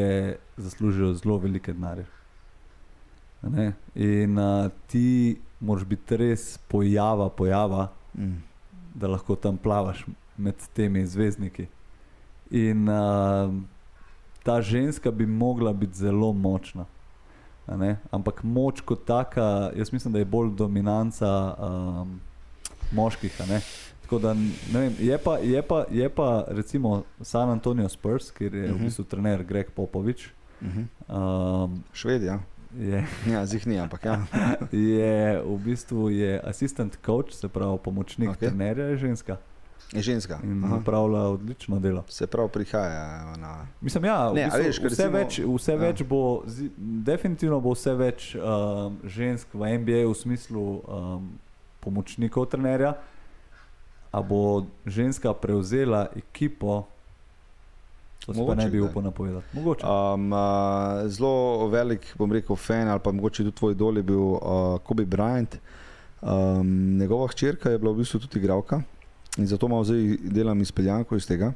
zaslužijo 0.57 1.13
zelo 1.13 1.37
velike 1.37 1.73
denarje. 1.73 2.05
Ne? 3.41 3.73
In 3.95 4.37
uh, 4.37 4.71
ti 4.87 5.37
moraš 5.59 5.85
biti 5.85 6.17
res 6.17 6.57
pojava, 6.67 7.29
pojava, 7.29 7.87
Mm. 8.17 8.41
da 8.95 9.07
lahko 9.07 9.35
tam 9.35 9.57
plavaš 9.57 10.05
med 10.37 10.55
temi 10.73 11.05
zvezdniki. 11.05 11.67
In 12.51 12.89
uh, 12.89 13.53
ta 14.43 14.61
ženska 14.61 15.11
bi 15.11 15.25
mogla 15.25 15.73
biti 15.73 15.97
zelo 15.97 16.33
močna. 16.33 16.85
Ampak 18.11 18.43
moč 18.43 18.81
kot 18.81 19.05
taka, 19.05 19.71
jaz 19.75 19.91
mislim, 19.93 20.13
da 20.13 20.19
je 20.19 20.25
bolj 20.25 20.49
dominanca 20.55 21.55
um, 21.59 22.19
moških. 22.91 23.37
Tako 24.01 24.19
da, 24.19 24.33
vem, 24.73 24.95
je, 24.99 25.17
pa, 25.17 25.37
je, 25.37 25.61
pa, 25.61 25.85
je 25.91 26.09
pa 26.09 26.45
recimo 26.47 27.03
San 27.21 27.49
Antonio 27.49 27.89
Spurs, 27.89 28.31
kjer 28.31 28.53
je 28.55 28.63
uh 28.63 28.69
-huh. 28.69 28.73
v 28.73 28.75
Mhm. 28.75 28.85
bistvu 28.85 29.03
trener 29.03 29.43
Greg 29.43 29.71
Popovič. 29.75 30.29
Uh 30.61 30.67
-huh. 30.67 31.63
Um, 31.63 31.83
Šved, 31.93 32.23
ja. 32.23 32.39
Je, 32.71 33.05
Ja, 33.31 33.45
zih 33.45 33.63
ni, 33.63 33.77
ampak 33.77 34.05
ja. 34.05 34.21
je 34.71 35.13
v 35.39 35.57
bistvu 35.59 36.09
je 36.09 36.41
assistant 36.41 36.97
coach, 36.99 37.31
se 37.31 37.47
pravi 37.47 37.77
pomočnik 37.77 38.29
okay. 38.29 38.47
trenerja, 38.47 38.85
je 38.87 38.97
ženska 38.99 39.37
Je 39.87 40.01
ženska. 40.01 40.39
in 40.43 40.63
Aha. 40.63 40.75
upravlja 40.75 41.19
odlično 41.21 41.79
delo. 41.79 42.03
Se 42.09 42.27
pravi, 42.27 42.49
prihaja 42.49 43.35
na. 43.37 43.67
Mislim, 43.81 44.05
ja, 44.05 44.31
Ne, 44.33 44.41
v 44.41 44.45
a 44.45 44.57
bistvu, 44.57 44.59
veš, 44.59 44.77
vse, 44.77 44.87
recimo- 44.89 45.11
več, 45.13 45.31
vse 45.39 45.71
ja. 45.71 45.77
več 45.77 46.03
bo, 46.03 46.21
zi- 46.45 46.71
definitivno 46.77 47.59
bo 47.59 47.71
vse 47.71 47.93
več 47.93 48.35
um, 48.35 48.43
žensk 49.05 49.47
v 49.53 49.77
NBA 49.77 50.03
v 50.03 50.13
smislu 50.13 50.81
um, 50.81 51.39
pomočnikov 51.79 52.45
trenerja. 52.47 52.97
A 54.09 54.19
bo 54.19 54.65
ženska 54.83 55.31
prevzela 55.33 56.07
ekipo, 56.13 56.87
to 58.27 58.33
se 58.33 58.39
Mogoče 58.39 58.63
ne 58.63 58.69
bi 58.69 58.81
upal 58.81 59.03
napovedati. 59.03 59.45
Mogoče. 59.53 59.85
Um, 59.85 60.31
uh, 60.33 60.39
zelo 61.07 61.67
velik, 61.67 62.15
bom 62.17 62.31
rekel, 62.31 62.55
fan 62.55 62.87
ali 62.87 62.99
pa 63.03 63.11
mogoče 63.11 63.43
tudi 63.43 63.55
tvoj 63.55 63.75
dol 63.75 63.97
je 63.97 64.03
bil 64.03 64.19
uh, 64.19 64.39
Kobe 64.83 65.05
Bryant. 65.05 65.55
Um, 66.21 66.97
njegova 66.97 67.27
hčerka 67.27 67.69
je 67.69 67.77
bila 67.77 67.91
v 67.91 68.03
bistvu 68.03 68.19
tudi 68.19 68.39
igralka 68.39 68.81
in 69.37 69.47
zato 69.47 69.67
malo 69.67 69.83
zdaj 69.83 70.17
delam 70.23 70.61
izpeljanko 70.61 71.15
iz 71.15 71.27
tega, 71.27 71.53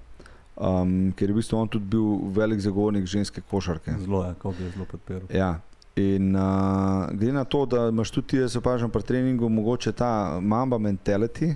um, 0.55 1.11
ker 1.17 1.29
je 1.29 1.33
v 1.33 1.41
bistvu 1.41 1.57
on 1.57 1.67
tudi 1.67 1.85
bil 1.85 2.29
velik 2.31 2.59
zagovornik 2.59 3.05
ženske 3.05 3.41
košarke. 3.41 3.91
Zelo 4.05 4.23
je, 4.25 4.33
bi 4.43 4.63
je 4.63 4.69
zelo 4.69 4.85
podprl. 4.85 5.25
Ja. 5.37 5.59
In 5.95 6.35
uh, 6.35 7.09
glede 7.11 7.33
na 7.33 7.43
to, 7.43 7.65
da 7.65 7.89
imaš 7.89 8.11
tudi 8.11 8.37
jaz 8.37 8.55
opažam 8.55 8.89
pri 8.89 9.03
treningu, 9.03 9.49
mogoče 9.49 9.91
ta 9.91 10.39
mamba 10.39 10.77
mentality. 10.77 11.55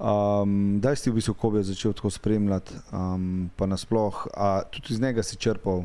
Um, 0.00 0.80
Daj 0.80 0.96
si 0.96 1.10
v 1.10 1.20
bistvu 1.20 1.34
Kobe 1.36 1.60
začel 1.62 1.92
tako 1.92 2.08
spremljati, 2.10 2.72
um, 2.92 3.50
pa 3.56 3.66
nasploh, 3.68 4.26
a 4.32 4.62
tudi 4.72 4.94
iz 4.94 5.00
njega 5.00 5.22
si 5.22 5.36
črpal, 5.36 5.84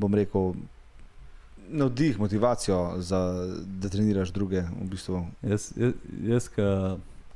bom 0.00 0.14
rekel, 0.14 0.54
navdih, 1.68 2.16
motivacijo, 2.20 2.94
za, 3.04 3.20
da 3.64 3.88
treniraš 3.88 4.32
druge. 4.32 4.62
V 4.62 4.88
bistvu. 4.88 5.26
Jaz, 5.42 5.72
jaz, 5.76 5.92
jaz 6.24 6.48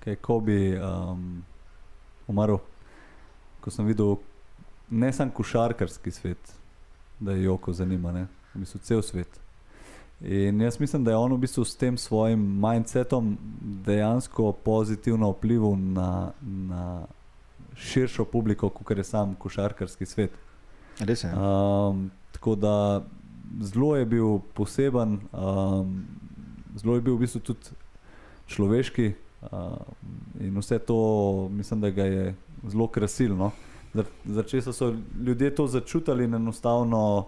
ki 0.01 0.11
je 0.11 0.17
Kobi 0.17 0.79
um, 0.81 1.43
umrl, 2.29 2.57
ko 3.61 3.71
sem 3.71 3.85
videl 3.87 4.17
ne 4.91 5.13
samo 5.13 5.33
košarkarski 5.37 6.11
svet, 6.11 6.55
da 7.21 7.37
je 7.37 7.45
Joko 7.45 7.73
zanima, 7.73 8.13
ne? 8.13 8.27
v 8.55 8.65
bistvu 8.65 8.81
cel 8.81 9.03
svet. 9.03 9.48
In 10.21 10.61
jaz 10.61 10.81
mislim, 10.81 11.05
da 11.05 11.11
je 11.11 11.17
on 11.17 11.33
v 11.33 11.39
bistvu 11.39 11.65
s 11.65 11.77
tem 11.77 11.99
svojim 11.99 12.41
mindsetom 12.61 13.37
dejansko 13.87 14.53
pozitivno 14.53 15.31
vplival 15.31 15.77
na, 15.77 16.33
na 16.43 17.07
širšo 17.75 18.25
publiko, 18.25 18.69
kot 18.69 18.99
je 18.99 19.05
sam 19.05 19.35
košarkarski 19.39 20.07
svet. 20.07 20.31
Res 20.99 21.25
je. 21.25 21.31
Um, 21.31 22.11
tako 22.33 22.55
da 22.55 23.05
zelo 23.61 23.97
je 23.97 24.07
bil 24.07 24.39
poseben, 24.55 25.21
um, 25.33 26.07
zelo 26.77 26.95
je 26.95 27.01
bil 27.01 27.15
v 27.15 27.23
bistvu 27.23 27.41
tudi 27.41 27.79
človeški 28.47 29.13
um, 29.53 29.79
in 30.41 30.59
vse 30.59 30.79
to 30.79 31.49
mislim, 31.53 31.81
da 31.81 31.91
ga 31.91 32.05
je 32.05 32.35
zelo 32.67 32.87
krasilno. 32.87 33.51
Začeli 34.25 34.63
so 34.63 34.95
ljudje 35.25 35.55
to 35.55 35.67
začutili 35.67 36.25
in 36.25 36.35
enostavno, 36.35 37.27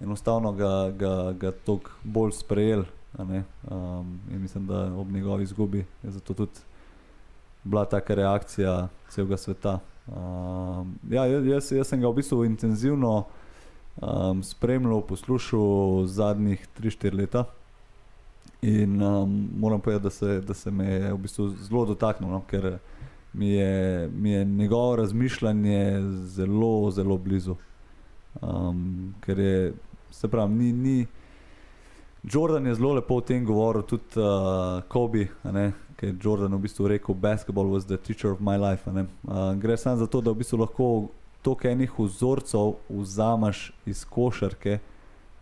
enostavno 0.00 0.52
ga, 0.52 0.90
ga, 0.90 1.32
ga 1.32 1.52
toliko 1.64 1.90
bolj 2.04 2.32
ne. 3.24 3.44
Um, 3.70 4.20
in 4.30 4.42
mislim, 4.42 4.66
da 4.66 4.94
ob 4.94 5.10
njegovi 5.12 5.42
izgubi 5.42 5.84
je 6.02 6.10
zato 6.10 6.34
tudi 6.34 6.60
bila 7.64 7.84
taka 7.84 8.14
reakcija 8.14 8.88
celega 9.08 9.36
sveta. 9.36 9.78
Um, 10.06 10.98
ja, 11.10 11.26
jaz, 11.26 11.72
jaz 11.72 11.88
sem 11.88 12.00
ga 12.00 12.08
v 12.08 12.14
bistvu 12.14 12.44
intenzivno 12.44 13.24
um, 13.96 14.42
spremljal, 14.42 15.00
poslušal 15.00 16.04
zadnjih 16.06 16.68
3-4 16.80 17.14
leta. 17.14 17.44
In 18.62 19.02
um, 19.02 19.48
moram 19.58 19.80
povedati, 19.80 20.04
da 20.04 20.10
se, 20.10 20.40
da 20.40 20.54
se 20.54 20.70
me 20.70 20.84
je 20.92 21.12
v 21.12 21.18
bistvu 21.18 21.48
zelo 21.48 21.84
dotaknilo, 21.86 22.32
no, 22.32 22.42
ker 22.50 22.78
mi 23.32 23.48
je, 23.48 24.08
mi 24.08 24.30
je 24.30 24.44
njegovo 24.44 24.96
razmišljanje 24.96 26.00
zelo, 26.24 26.90
zelo 26.90 27.18
blizu. 27.18 27.56
Um, 28.42 29.14
ker 29.20 29.38
je, 29.38 29.72
se 30.10 30.28
pravi, 30.28 30.54
ni. 30.54 30.72
ni 30.72 31.06
Jordan 32.32 32.66
je 32.66 32.74
zelo 32.74 32.92
lepo 32.92 33.14
o 33.14 33.20
tem 33.20 33.44
govoril, 33.44 33.82
tudi 33.82 34.18
uh, 34.18 34.82
Kobe, 34.88 35.28
ki 35.96 36.06
je 36.06 36.16
Jordan 36.22 36.54
v 36.54 36.58
bistvu 36.58 36.88
rekel: 36.88 37.14
Basketball 37.14 37.70
was 37.70 37.86
the 37.86 37.96
teacher 37.96 38.30
of 38.30 38.40
my 38.40 38.56
life. 38.56 38.90
Uh, 38.90 39.54
gre 39.54 39.76
samo 39.76 39.96
za 39.96 40.06
to, 40.06 40.20
da 40.20 40.30
v 40.30 40.42
bistvu 40.42 40.58
lahko 40.58 41.08
toliko 41.42 41.68
enih 41.68 41.92
vzorcev 41.98 42.74
vzameš 42.88 43.72
iz 43.86 44.04
košarke, 44.04 44.78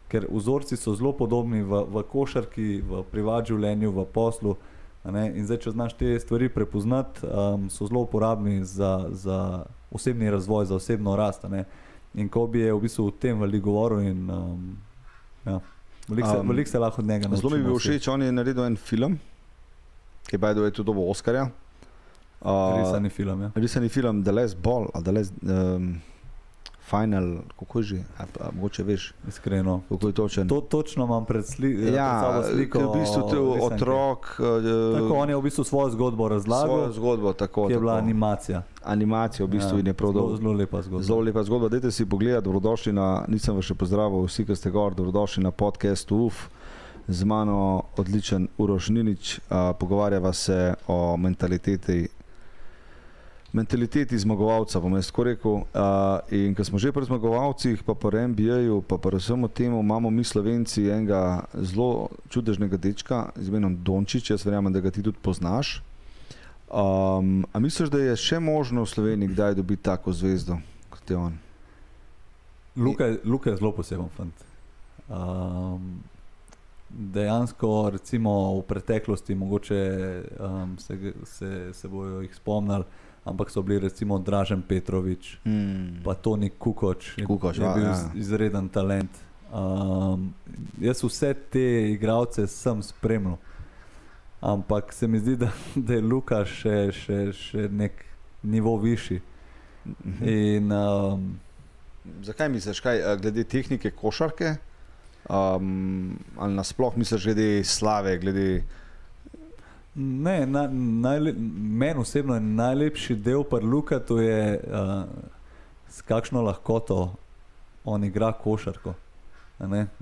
ker 0.09 0.29
vzorci 0.29 0.77
so 0.77 0.92
zelo 0.94 1.14
podobni 1.16 1.62
v, 1.62 1.81
v 1.88 2.05
košarki, 2.05 2.83
v 2.85 3.03
privat 3.11 3.48
življenju, 3.48 3.90
v 3.90 4.05
poslu. 4.12 4.57
In 5.05 5.44
zdaj, 5.44 5.59
če 5.64 5.72
znaš 5.72 5.96
te 5.96 6.12
stvari 6.20 6.48
prepoznati, 6.53 7.24
um, 7.24 7.70
so 7.72 7.88
zelo 7.88 8.05
uporabni 8.05 8.61
za, 8.64 9.09
za 9.12 9.64
osebni 9.92 10.31
razvoj, 10.31 10.68
za 10.68 10.77
osebno 10.77 11.16
rast. 11.16 11.48
ne. 11.48 11.64
In 12.14 12.29
Kobe 12.29 12.59
je 12.59 12.72
v 12.72 12.81
bistvu 12.81 13.07
o 13.07 13.11
tem 13.11 13.40
veliko 13.40 13.70
govoril 13.70 14.00
in 14.09 14.31
um, 14.31 14.77
ja. 15.46 15.61
Veliko 16.09 16.29
se, 16.29 16.38
Um, 16.38 16.48
velik 16.48 16.68
se 16.68 16.79
lahko 16.79 17.03
od 17.03 17.09
njega 17.09 17.29
naučimo. 17.29 17.37
Zelo 17.37 17.50
mi 17.50 17.59
je 17.59 17.64
bil 17.64 17.77
vsi. 17.79 17.88
všeč, 17.88 18.09
on 18.09 18.22
je 18.22 18.33
naredil 18.33 18.64
en 18.64 18.77
film, 18.77 19.18
ki 20.29 20.35
je 20.35 20.38
bil 20.38 20.70
tudi 20.70 20.87
dobil 20.87 21.11
Oscarja. 21.11 21.48
Uh, 22.40 22.77
Risani 22.79 23.11
film. 23.11 23.42
Ja. 23.42 23.50
Risani 23.55 23.88
film 23.88 24.22
The 24.24 24.33
Last 24.33 24.57
Ball, 24.59 24.87
The 25.03 25.12
Last 25.12 25.33
um, 25.42 26.00
Final, 26.85 27.27
kako 27.59 27.79
je 27.79 27.83
že, 27.85 27.97
a, 28.18 28.23
a, 28.38 28.51
mogoče 28.53 28.83
veš, 28.83 29.14
Iskreno. 29.29 29.81
kako 29.88 30.07
je 30.07 30.12
točen. 30.12 30.49
To, 30.49 30.61
točno 30.61 31.05
imam 31.05 31.25
pred, 31.25 31.47
sli, 31.47 31.77
pred 31.77 31.94
ja, 31.94 32.20
sabo 32.20 32.42
ker 32.42 32.53
sliko. 32.53 32.79
v 32.79 32.92
bistvu 32.94 33.23
te 33.31 33.38
otrok, 33.64 34.20
Tako, 34.92 35.07
uh, 35.07 35.16
on 35.16 35.31
je 35.31 35.37
v 35.37 35.42
bistvu 35.42 35.64
svojo 35.64 35.90
zgodbo 35.90 36.16
svojo 36.18 36.29
razlagal, 36.29 36.92
zgodbo, 36.92 37.33
tako, 37.33 37.66
ki 37.66 37.73
je 37.73 37.79
bila 37.79 37.92
tako. 37.92 38.05
animacija. 38.05 38.62
animacijo, 38.85 39.47
v 39.47 39.51
bistvu, 39.51 39.77
Ja, 39.77 39.81
in 39.81 39.87
je 39.87 39.94
prav 39.94 40.12
dobro. 40.12 40.37
zelo 40.37 40.53
lepa 40.53 40.83
zgodba. 40.83 41.03
Zelo 41.03 41.20
lepa 41.20 41.42
zgodba. 41.42 41.68
Dajte 41.68 41.90
si 41.90 42.07
pogledati, 42.07 42.44
dobrodošli 42.44 42.92
na, 42.92 43.25
nisem 43.29 43.57
vas 43.57 43.64
še 43.64 43.75
pozdravil, 43.75 44.20
vsi, 44.23 44.44
ki 44.44 44.53
ste 44.55 44.70
gor, 44.70 44.94
dobrodošli 44.94 45.42
na 45.42 45.51
podkastu 45.51 46.16
UF. 46.23 46.49
Z 47.07 47.25
mano 47.25 47.57
odličen 47.97 48.49
Uroš 48.59 48.88
Ninič, 48.88 49.40
uh, 49.40 49.73
pogovarjava 49.75 50.33
se 50.33 50.75
o 50.87 51.16
mentaliteti 51.16 52.09
mentaliteti 53.55 54.19
zmagovalca, 54.19 54.83
bom 54.83 54.97
jaz 54.99 55.09
tako 55.09 55.25
rekel. 55.31 55.53
Uh, 55.53 56.35
in 56.35 56.55
ko 56.59 56.67
smo 56.67 56.83
že 56.83 56.93
pri 56.93 57.07
zmagovalcih, 57.07 57.87
pa 57.87 57.95
po 57.95 58.11
MBA-ju, 58.11 58.83
pa 58.83 58.99
po 58.99 59.14
vsemu 59.14 59.49
temu, 59.49 59.81
imamo 59.81 60.11
mi 60.11 60.25
slovenci 60.27 60.90
enega 60.90 61.47
zelo 61.55 62.11
čudežnega 62.29 62.77
dečka 62.77 63.31
z 63.37 63.49
imenom 63.49 63.79
Dončić, 63.81 64.35
jaz 64.35 64.45
verjamem, 64.45 64.73
da 64.75 64.83
ga 64.83 64.90
ti 64.90 65.03
tudi 65.03 65.19
poznaš. 65.23 65.81
Um, 66.69 67.47
a 67.53 67.62
misliš, 67.62 67.88
da 67.88 68.03
je 68.03 68.19
še 68.19 68.43
možno 68.43 68.83
v 68.83 68.90
Sloveniji 68.90 69.31
kdaj 69.31 69.55
dobiti 69.55 69.87
tako 69.87 70.12
zvezdo 70.12 70.59
kot 71.05 71.11
je 71.11 71.17
on? 71.17 71.38
Luka, 72.77 73.17
Luka 73.25 73.51
je 73.51 73.57
zelo 73.57 73.73
poseben 73.73 74.09
fant. 74.17 74.45
Um, 75.09 76.03
dejansko, 76.88 77.90
recimo 77.93 78.59
v 78.59 78.62
preteklosti, 78.62 79.35
mogoče 79.35 79.81
um, 80.40 80.79
se, 80.79 81.12
se, 81.25 81.73
se 81.73 81.88
bojo 81.88 82.21
jih 82.21 82.35
spomnili, 82.35 82.85
ampak 83.25 83.51
so 83.51 83.63
bili 83.63 83.79
recimo 83.81 84.19
Dražen 84.19 84.63
Petrovič, 84.63 85.39
Hmm. 85.45 86.01
pa 86.05 86.15
Toni 86.15 86.51
Kukoč, 86.51 87.19
je, 87.19 87.25
Kukoč, 87.25 87.57
je 87.57 87.63
ja, 87.63 87.75
bil 87.75 87.85
ja. 87.85 87.93
iz- 87.93 88.15
izreden 88.17 88.69
talent. 88.69 89.11
Um, 89.51 90.35
jaz 90.79 91.01
vse 91.01 91.35
te 91.47 91.63
igralce 91.89 92.47
sem 92.47 92.83
spremljal, 92.83 93.37
ampak 94.43 94.93
se 94.93 95.07
mi 95.07 95.19
zdi, 95.19 95.37
da, 95.37 95.49
da 95.77 95.95
je 95.95 96.03
Luka 96.03 96.45
še, 96.45 96.91
še, 96.93 97.19
še 97.33 97.69
nek 97.71 97.93
nivo 98.43 98.77
višji. 98.77 99.21
Mhm. 99.87 100.29
In, 100.29 100.73
um, 100.73 101.41
Zakaj 102.21 102.49
misliš, 102.51 102.81
kaj, 102.81 102.99
a, 103.03 103.15
glede 103.17 103.45
tehnike 103.45 103.89
košarke? 103.91 104.57
Um, 105.25 106.11
ali 106.37 106.53
nasploh 106.53 106.97
misliš, 106.97 107.25
glede 107.25 107.65
slave, 107.65 108.19
glede 108.19 108.65
Ne, 109.95 110.47
na, 110.47 110.69
najle, 110.73 111.33
meni 111.79 112.01
osebno 112.01 112.35
je 112.35 112.41
najlepši 112.41 113.15
del 113.15 113.45
pri 113.45 113.65
Luka, 113.67 114.01
to 114.01 114.19
je 114.21 114.61
uh, 114.67 115.05
s 115.89 116.03
kakšno 116.03 116.43
lahkoto 116.43 117.15
on 117.85 118.05
igra 118.05 118.33
košarko. 118.33 118.95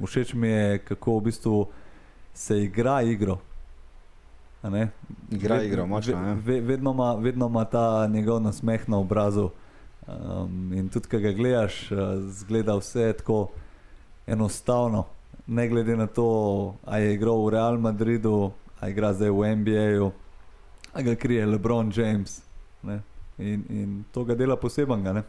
Všeč 0.04 0.34
mi 0.34 0.48
je, 0.48 0.78
kako 0.78 1.18
v 1.18 1.22
bistvu 1.22 1.66
se 2.34 2.62
igra 2.62 3.02
igro. 3.02 3.38
Igra 5.30 5.56
Ved- 5.56 5.66
igro, 5.66 5.86
močno, 5.86 6.12
ja. 6.12 6.36
ve, 6.44 6.60
vedno, 6.60 6.90
ima, 6.92 7.14
vedno 7.14 7.46
ima 7.46 7.64
ta 7.64 8.06
njegov 8.06 8.40
nasmeh 8.42 8.88
na 8.88 8.98
obrazu. 8.98 9.50
Um, 10.06 10.72
in 10.72 10.88
tudi, 10.88 11.08
ko 11.08 11.18
ga 11.18 11.32
gledaš, 11.32 11.92
uh, 11.92 11.98
zgleda 12.30 12.76
vse 12.76 13.12
tako 13.12 13.48
enostavno. 14.26 15.04
Ne 15.46 15.68
glede 15.68 15.96
na 15.96 16.06
to, 16.06 16.74
ali 16.84 17.02
je 17.02 17.14
igral 17.14 17.44
v 17.44 17.50
Real 17.50 17.78
Madridu, 17.78 18.52
ali 18.82 18.90
igra 18.90 19.12
zdaj 19.14 19.30
v 19.30 19.56
NBA-ju, 19.56 20.10
ali 20.92 21.04
ga 21.04 21.14
krije 21.14 21.46
LeBron 21.46 21.92
James. 21.94 22.40
Ne? 22.82 22.98
In, 23.38 23.62
in 23.70 24.04
to 24.12 24.24
ga 24.24 24.34
dela 24.34 24.56
posebnega. 24.56 25.12
Ne? 25.12 25.22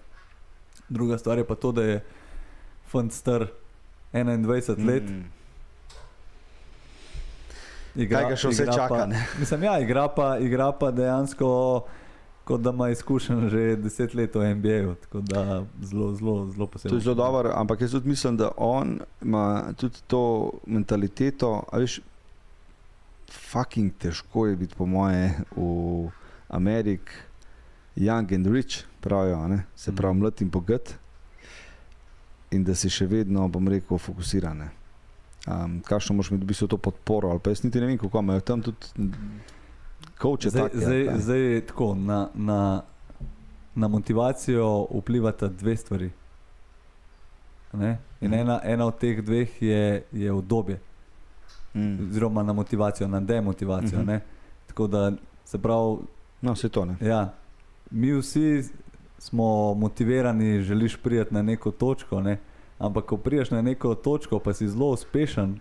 Druga 0.89 1.17
stvar 1.17 1.37
je 1.37 1.45
pa 1.45 1.55
to, 1.55 1.71
da 1.71 1.83
je 1.83 1.99
fant 2.89 3.13
star 3.13 3.45
21 4.13 4.85
let. 4.85 5.03
Mm. 5.05 5.23
Igra, 7.95 8.19
Kaj 8.19 8.29
ga 8.29 8.35
še 8.35 8.49
vse 8.49 8.65
čaka, 8.65 8.87
Pa, 8.89 9.05
ne? 9.05 9.19
mislim, 9.41 9.63
ja, 9.63 9.75
igra 9.79 10.07
pa, 10.09 10.37
igra 10.41 10.71
pa 10.73 10.89
dejansko, 10.91 11.49
kot 12.43 12.61
da 12.61 12.73
ima 12.73 12.89
izkušen 12.89 13.49
že 13.49 13.75
deset 13.75 14.15
let 14.17 14.33
v 14.35 14.49
NBA-ju. 14.55 14.95
Tako 15.05 15.21
da 15.21 15.43
zelo, 15.81 16.09
zelo, 16.17 16.33
zelo 16.49 16.65
To 16.65 16.71
posebno. 16.71 16.97
je 16.97 17.05
zelo 17.05 17.15
dobro, 17.15 17.51
ampak 17.53 17.81
jaz 17.81 17.91
tudi 17.93 18.09
mislim, 18.09 18.37
da 18.37 18.49
on 18.57 18.97
ima 19.21 19.73
tudi 19.77 20.01
to 20.07 20.23
mentaliteto. 20.65 21.63
a 21.71 21.77
Veš, 21.77 21.99
fucking 23.33 23.93
težko 23.93 24.47
je 24.47 24.55
biti, 24.55 24.75
po 24.75 24.85
moje, 24.85 25.33
v 25.51 26.09
Ameriki, 26.49 27.11
young 27.95 28.31
and 28.31 28.47
rich, 28.47 28.83
pravijo, 28.99 29.47
ne? 29.47 29.63
se 29.75 29.91
Mhm. 29.91 29.97
pravi, 29.97 30.15
mlad 30.15 30.41
in 30.41 30.49
bogat. 30.49 30.93
In 32.51 32.63
da 32.63 32.75
si 32.75 32.89
še 32.89 33.07
vedno, 33.07 33.47
bom 33.47 33.67
rekel, 33.67 33.97
fokusiran. 33.97 34.69
Um, 35.43 35.81
Kakšno 35.81 36.15
moraš 36.15 36.29
imeti 36.29 36.43
v 36.43 36.47
bistvu 36.47 36.67
to 36.67 36.77
podporo, 36.77 37.29
ali 37.29 37.39
pa 37.39 37.49
jaz 37.49 37.63
niti 37.63 37.79
ne 37.79 37.87
vem, 37.87 37.97
kako 37.97 38.19
imajo 38.19 38.39
tam 38.41 38.61
tudi 38.61 39.09
koče. 40.17 40.49
Zdaj, 40.49 40.69
zdaj, 40.73 41.19
zdaj 41.19 41.39
je 41.39 41.61
tako, 41.63 41.95
na, 41.95 42.29
na, 42.35 42.81
na 43.75 43.87
motivacijo 43.87 44.67
vplivata 44.93 45.47
dve 45.49 45.75
stvari. 45.77 46.11
Ne? 47.73 47.91
In 48.21 48.29
Mhm. 48.29 48.39
ena, 48.39 48.59
ena 48.63 48.85
od 48.85 48.97
teh 48.97 49.21
dveh 49.21 49.61
je, 49.61 49.81
je 50.11 50.31
obdobje, 50.31 50.79
Mm. 51.75 52.09
oziroma 52.09 52.43
na 52.43 52.53
motivacijo, 52.53 53.07
na 53.07 53.19
demotivacijo. 53.19 53.99
Mm 53.99 54.05
-hmm. 54.05 54.19
Se 54.67 54.73
pravi, 54.73 55.17
se 55.45 55.57
pravi 55.57 55.97
No, 56.43 56.53
vse 56.53 56.69
to 56.69 56.85
ne. 56.85 56.95
Ja, 57.01 57.33
mi 57.91 58.11
vsi 58.11 58.63
smo 59.17 59.73
motivirani, 59.73 60.61
želiš 60.61 60.95
priti 60.95 61.33
na 61.33 61.41
neko 61.41 61.71
točko, 61.71 62.21
ne? 62.21 62.37
ampak 62.79 63.05
ko 63.05 63.17
priješ 63.17 63.51
na 63.51 63.61
neko 63.61 63.95
točko, 63.95 64.39
pa 64.39 64.53
si 64.53 64.67
zelo 64.67 64.89
uspešen, 64.89 65.59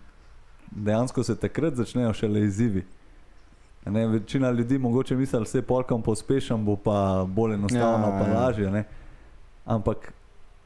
dejansko 0.71 1.23
se 1.23 1.37
takrat 1.37 1.75
začnejo 1.75 2.13
šele 2.13 2.41
izzivi. 2.41 2.85
Ne, 3.87 4.07
večina 4.07 4.51
ljudi 4.51 4.79
mogoče 4.79 5.17
misli, 5.17 5.39
da 5.39 5.45
se 5.45 5.63
polkam 5.63 6.03
pospešen, 6.03 6.65
bo 6.65 6.77
pa 6.77 7.27
bolj 7.29 7.55
enostavno, 7.55 8.07
Ja, 8.07 8.15
ja, 8.15 8.21
pa 8.21 8.29
ja. 8.29 8.41
lažje. 8.41 8.71
Ne? 8.71 8.85
Ampak 9.65 10.13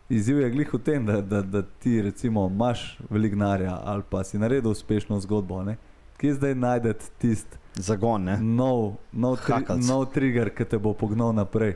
izziv 0.08 0.40
je 0.40 0.50
glih 0.50 0.70
v 0.70 0.78
tem, 0.80 1.06
da, 1.06 1.20
da, 1.20 1.42
da 1.42 1.62
ti 1.62 2.02
recimo 2.02 2.46
imaš 2.46 2.82
veliko 3.10 3.34
denarja 3.34 3.80
ali 3.84 4.02
pa 4.02 4.24
si 4.24 4.38
naredil 4.38 4.70
uspešno 4.70 5.20
zgodbo. 5.20 5.62
Ne? 5.62 5.76
Kje 6.16 6.34
zdaj 6.34 6.54
najdete 6.56 7.04
tisti 7.18 7.58
Zagon, 7.74 8.24
ne? 8.24 8.36
nov, 8.38 8.94
nov, 9.12 9.36
tri, 9.36 9.52
Hakalc. 9.52 9.84
nov 9.84 10.06
trigger, 10.06 10.50
ki 10.50 10.64
te 10.64 10.78
bo 10.78 10.94
pognal 10.94 11.32
naprej. 11.32 11.74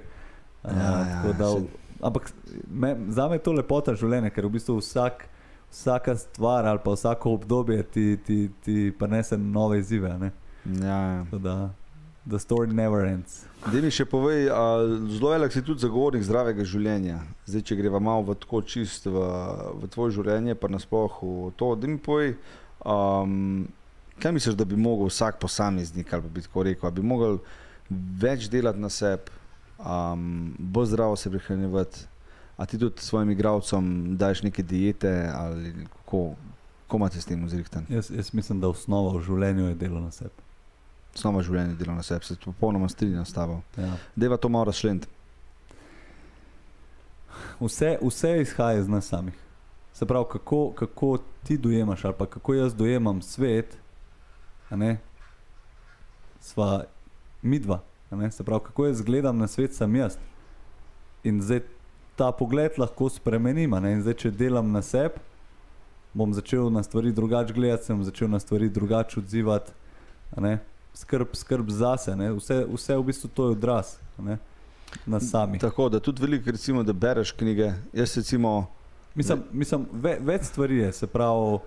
Uh, 0.62 0.70
Ja, 0.70 0.76
ja, 0.76 1.04
tako 1.16 1.32
da, 1.34 1.44
saj- 1.46 1.66
ampak 2.02 2.32
me, 2.66 2.96
za 3.08 3.28
me 3.28 3.34
je 3.34 3.42
to 3.42 3.52
lepota 3.52 3.94
življenja, 3.94 4.30
ker 4.30 4.44
v 4.44 4.50
bistvu 4.50 4.78
vsak, 4.78 5.26
vsaka 5.70 6.16
stvar 6.16 6.66
ali 6.66 6.78
pa 6.78 6.90
vsako 6.90 7.32
obdobje 7.32 7.82
ti, 7.84 8.16
ti, 8.18 8.38
ti 8.60 8.92
prinese 8.92 9.36
nove 9.36 9.78
izzive. 9.78 10.18
ne. 10.18 10.32
Ja, 10.80 10.98
ja. 11.12 11.38
Da, 11.38 11.70
the 12.26 12.38
story 12.38 12.66
never 12.68 13.04
ends. 13.04 13.44
Da 13.60 13.76
mi 13.76 13.90
še 13.92 14.06
povej, 14.08 14.48
a, 14.48 14.60
zelo 15.12 15.34
velik 15.34 15.52
si 15.52 15.60
tudi 15.64 15.84
zagovornik 15.84 16.24
zdravega 16.24 16.64
življenja. 16.64 17.18
Zdaj, 17.44 17.64
če 17.68 17.76
greva 17.76 18.00
malo 18.00 18.30
v 18.30 18.36
tako 18.40 18.62
čist 18.64 19.04
v, 19.04 19.24
v 19.82 19.90
tvoje 19.92 20.14
življenje, 20.16 20.56
pa 20.56 20.70
nasploh 20.72 21.18
v 21.20 21.50
to, 21.60 21.74
da 21.76 21.90
mi 21.90 22.00
povej, 22.00 22.38
um, 22.80 23.68
kaj 24.22 24.32
misliš, 24.32 24.56
da 24.56 24.64
bi 24.64 24.80
mogel 24.80 25.12
vsak 25.12 25.36
posameznik, 25.44 26.08
ali 26.16 26.32
bi 26.32 26.46
tako 26.46 26.64
rekel, 26.70 26.94
bi 26.96 27.04
mogel 27.04 27.36
več 27.90 28.48
delati 28.48 28.80
na 28.80 28.88
sebi, 28.88 29.36
um, 29.76 30.54
bolj 30.56 30.94
zdravo 30.94 31.20
se 31.20 31.32
prehranjevati, 31.32 32.06
a 32.56 32.66
ti 32.68 32.80
tudi 32.80 33.04
svojim 33.04 33.36
igravcem 33.36 34.16
daješ 34.20 34.42
neke 34.48 34.64
diete 34.64 35.12
ali 35.32 35.72
kako, 35.84 36.34
kako 36.84 36.96
imate 36.96 37.20
s 37.20 37.28
tem 37.28 37.44
vzrihten? 37.44 37.88
Jaz, 37.92 38.08
jaz 38.12 38.32
mislim, 38.32 38.60
da 38.60 38.72
osnova 38.72 39.18
v 39.18 39.24
življenju 39.28 39.68
je 39.68 39.82
delo 39.84 40.00
na 40.00 40.12
sebi. 40.12 40.49
Snova 41.14 41.42
življenje 41.42 41.74
dela 41.74 41.94
na 41.94 42.02
sebi, 42.06 42.24
se 42.24 42.36
popolnoma 42.44 42.88
strinjam 42.88 43.24
s 43.26 43.34
tabo. 43.34 43.60
Ja. 43.76 43.96
Deva 44.16 44.36
to 44.36 44.48
malo 44.48 44.68
razšlent. 44.70 45.08
Vse, 47.60 47.96
vse 48.02 48.40
izhaja 48.40 48.78
iz 48.78 48.88
nas 48.88 49.08
samih. 49.10 49.34
Se 49.92 50.06
pravi, 50.06 50.24
kako, 50.32 50.72
kako 50.72 51.18
ti 51.44 51.58
dojemaš, 51.58 52.04
ali 52.04 52.14
pa 52.18 52.26
kako 52.26 52.54
jaz 52.54 52.74
dojemam 52.74 53.22
svet, 53.22 53.76
ne, 54.70 54.98
sva 56.40 56.84
midva. 57.42 57.80
ne, 58.10 58.30
Se 58.30 58.44
pravi, 58.44 58.62
kako 58.64 58.86
jaz 58.86 59.02
gledam 59.02 59.38
na 59.38 59.48
svet, 59.48 59.74
sem 59.74 59.96
jaz. 59.96 60.16
In 61.24 61.42
zdaj 61.42 61.60
ta 62.16 62.32
pogled 62.32 62.78
lahko 62.78 63.08
spremenim. 63.08 63.74
zdaj, 64.00 64.14
če 64.14 64.30
delam 64.30 64.72
na 64.72 64.82
sebi, 64.82 65.20
bom 66.14 66.34
začel 66.34 66.70
na 66.70 66.82
stvari 66.82 67.12
drugače 67.12 67.54
gledati, 67.54 67.84
sem 67.84 68.04
začel 68.04 68.28
na 68.30 68.40
stvari 68.40 68.68
drugače 68.68 69.20
odzivati. 69.20 69.72
Skrb, 70.94 71.34
skrb 71.34 71.70
zase, 71.70 72.16
ne. 72.16 72.32
vse, 72.32 72.64
vse 72.74 72.96
v 72.96 73.02
bistvu 73.02 73.30
to 73.34 73.44
je 73.48 73.56
odraz 73.56 73.96
ne, 74.18 74.38
na 75.06 75.20
samih. 75.20 75.60
Tako 75.60 75.88
da 75.88 76.00
tudi 76.00 76.22
veliko, 76.22 76.50
recimo, 76.50 76.82
da 76.82 76.92
bereš 76.92 77.32
knjige. 77.32 77.72
Jaz 77.92 78.16
recimo, 78.16 78.66
Mislim, 79.14 79.42
mislim 79.52 79.86
ve, 79.92 80.18
več 80.20 80.46
stvari 80.46 80.76
je, 80.78 80.92
se 80.92 81.06
pravi, 81.06 81.58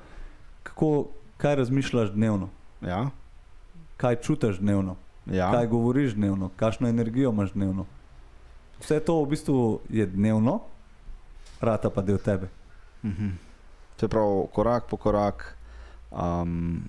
kako, 0.63 1.07
kaj 1.37 1.55
razmišljaš 1.55 2.13
dnevno, 2.13 2.49
ja, 2.81 3.09
kaj 3.97 4.15
čutiš 4.23 4.61
dnevno, 4.63 4.95
ja. 5.25 5.51
kaj 5.51 5.67
govoriš 5.67 6.15
dnevno, 6.15 6.49
kakšno 6.55 6.87
energijo 6.87 7.31
imaš 7.31 7.51
dnevno. 7.51 7.85
Vse 8.79 8.99
to 8.99 9.19
v 9.23 9.29
bistvu 9.35 9.79
je 9.89 10.05
dnevno, 10.07 10.59
rata 11.61 11.89
pa 11.89 12.01
del 12.01 12.17
tebe. 12.17 12.47
Mhm. 13.03 13.35
Se 13.99 14.07
pravi, 14.07 14.47
korak 14.53 14.87
po 14.89 14.97
korak. 14.97 15.57
Um, 16.11 16.87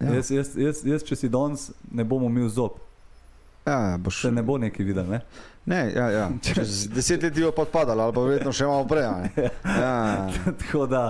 Ja. 0.00 0.06
ja, 0.06 0.14
Jaz, 0.14 0.30
jaz, 0.30 0.50
jaz, 0.56 0.84
jaz, 0.86 1.02
če 1.02 1.16
si 1.16 1.28
danes 1.28 1.70
ne 1.90 2.04
bom 2.04 2.22
umil 2.22 2.48
zob, 2.48 2.76
ja, 3.66 3.96
boš, 4.00 4.20
se 4.22 4.30
ne 4.32 4.42
bo 4.42 4.58
neki 4.58 4.84
videl. 4.84 5.04
Ne? 5.10 5.20
ne, 5.66 5.92
ja, 5.92 6.06
ja. 6.10 6.26
Čez 6.46 6.86
deset 6.88 7.22
let 7.22 7.34
bo 7.36 7.50
podpadalo, 7.52 8.02
ali 8.06 8.14
pa 8.14 8.20
verjetno 8.24 8.52
še 8.52 8.66
malo 8.66 8.86
prej. 8.88 9.04
a 9.04 9.16
ne. 9.24 9.50
Ja, 9.82 10.28
Tako 10.62 10.86
da, 10.86 11.02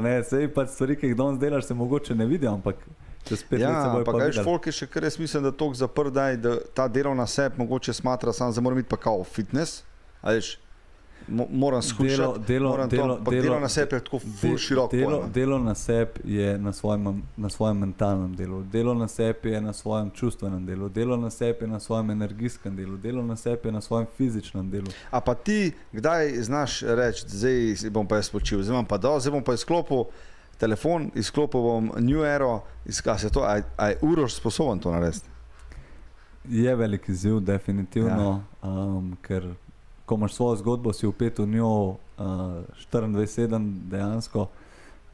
ne, 0.00 0.20
sej 0.22 0.46
pač 0.54 0.74
stvari, 0.76 0.96
ki 1.00 1.10
jih 1.10 1.16
danes 1.18 1.40
delaš, 1.40 1.66
se 1.66 1.74
mogoče 1.74 2.14
ne 2.14 2.26
vidijo, 2.26 2.52
ampak 2.54 2.76
čez 3.24 3.42
pet 3.42 3.58
let 3.58 3.66
se 3.66 3.72
Ja, 3.72 3.88
bojo 3.90 4.04
pa 4.04 4.12
pa 4.12 4.18
kaj, 4.20 4.28
videli. 4.30 4.44
folk 4.44 4.66
je 4.68 4.72
še 4.76 4.86
kar 4.86 5.08
jaz 5.08 5.16
mislim, 5.18 5.42
da 5.42 5.50
to 5.50 5.72
zaprt, 5.74 6.12
da, 6.12 6.28
je, 6.30 6.54
ta 6.76 6.84
delovna 6.88 7.26
sep 7.26 7.56
mogoče 7.58 7.92
smatra 7.96 8.32
sam, 8.32 8.52
da 8.52 8.60
mora 8.60 8.76
biti 8.76 8.88
pa 8.92 9.00
kao 9.00 9.24
fitness. 9.24 9.80
Veš, 10.22 10.58
mo, 11.28 11.46
moram 11.50 11.82
skušati. 11.82 12.16
Delo, 12.16 12.38
delo, 12.38 12.70
moram 12.70 12.88
delo, 12.88 13.06
to, 13.06 13.18
ampak 13.18 13.34
delo, 13.34 13.42
delovna 13.42 13.68
sep 13.68 13.92
je 13.92 14.00
tako 14.00 14.20
de- 14.42 14.58
širok. 14.58 14.90
Delo, 14.90 15.10
pojem, 15.10 15.24
a. 15.24 15.28
delo 15.28 15.58
na 15.58 15.74
sebi 15.74 16.20
je 16.24 16.58
na 16.58 16.72
svojem, 16.72 17.22
na 17.36 17.48
svojem 17.48 17.78
mentalnem 17.78 18.36
delu, 18.36 18.62
delo 18.62 18.94
na 18.94 19.08
sebi 19.08 19.50
je 19.50 19.60
na 19.60 19.72
svojem 19.72 20.10
čustvenem 20.10 20.66
delu, 20.66 20.88
delo 20.88 21.16
na 21.16 21.30
sebi 21.30 21.64
je 21.64 21.68
na 21.68 21.80
svojem 21.80 22.10
energijskem 22.10 22.76
delu, 22.76 22.96
delo 22.96 23.22
na 23.22 23.36
sebi 23.36 23.68
je 23.68 23.72
na 23.72 23.80
svojem 23.80 24.06
fizičnem 24.16 24.70
delu. 24.70 24.86
A 25.10 25.20
pa 25.20 25.34
ti, 25.34 25.72
kdaj 25.92 26.42
znaš 26.42 26.82
reči, 26.82 27.24
zdaj 27.28 27.90
bom 27.90 28.06
pa 28.06 28.16
jaz 28.16 28.30
počil, 28.30 28.62
zdaj 28.62 28.76
bom 28.76 28.86
pa 28.86 28.98
dol, 28.98 29.20
zdaj 29.20 29.32
bom 29.32 29.42
pa 29.44 29.54
izklopil 29.54 30.04
telefon, 30.58 31.10
izklopil 31.14 31.60
bom 31.60 31.92
New 31.98 32.24
Era, 32.24 32.60
izkaz 32.86 33.24
je 33.24 33.30
to, 33.30 33.42
a, 33.42 33.60
a 33.76 33.88
je 33.88 33.98
Uroš 34.02 34.34
sposoben 34.34 34.78
to 34.78 34.92
narediti. 34.92 35.28
Je 36.48 36.76
velik 36.76 37.08
izziv, 37.08 37.40
definitivno, 37.40 38.44
ja. 38.62 38.68
um, 38.68 39.16
ker 39.22 39.54
ko 40.06 40.14
imaš 40.14 40.34
svojo 40.34 40.56
zgodbo, 40.56 40.92
si 40.92 41.06
vpet 41.06 41.38
v 41.38 41.46
njo 41.46 41.70
uh, 41.88 41.96
24-7 42.92 43.88
dejansko. 43.90 44.48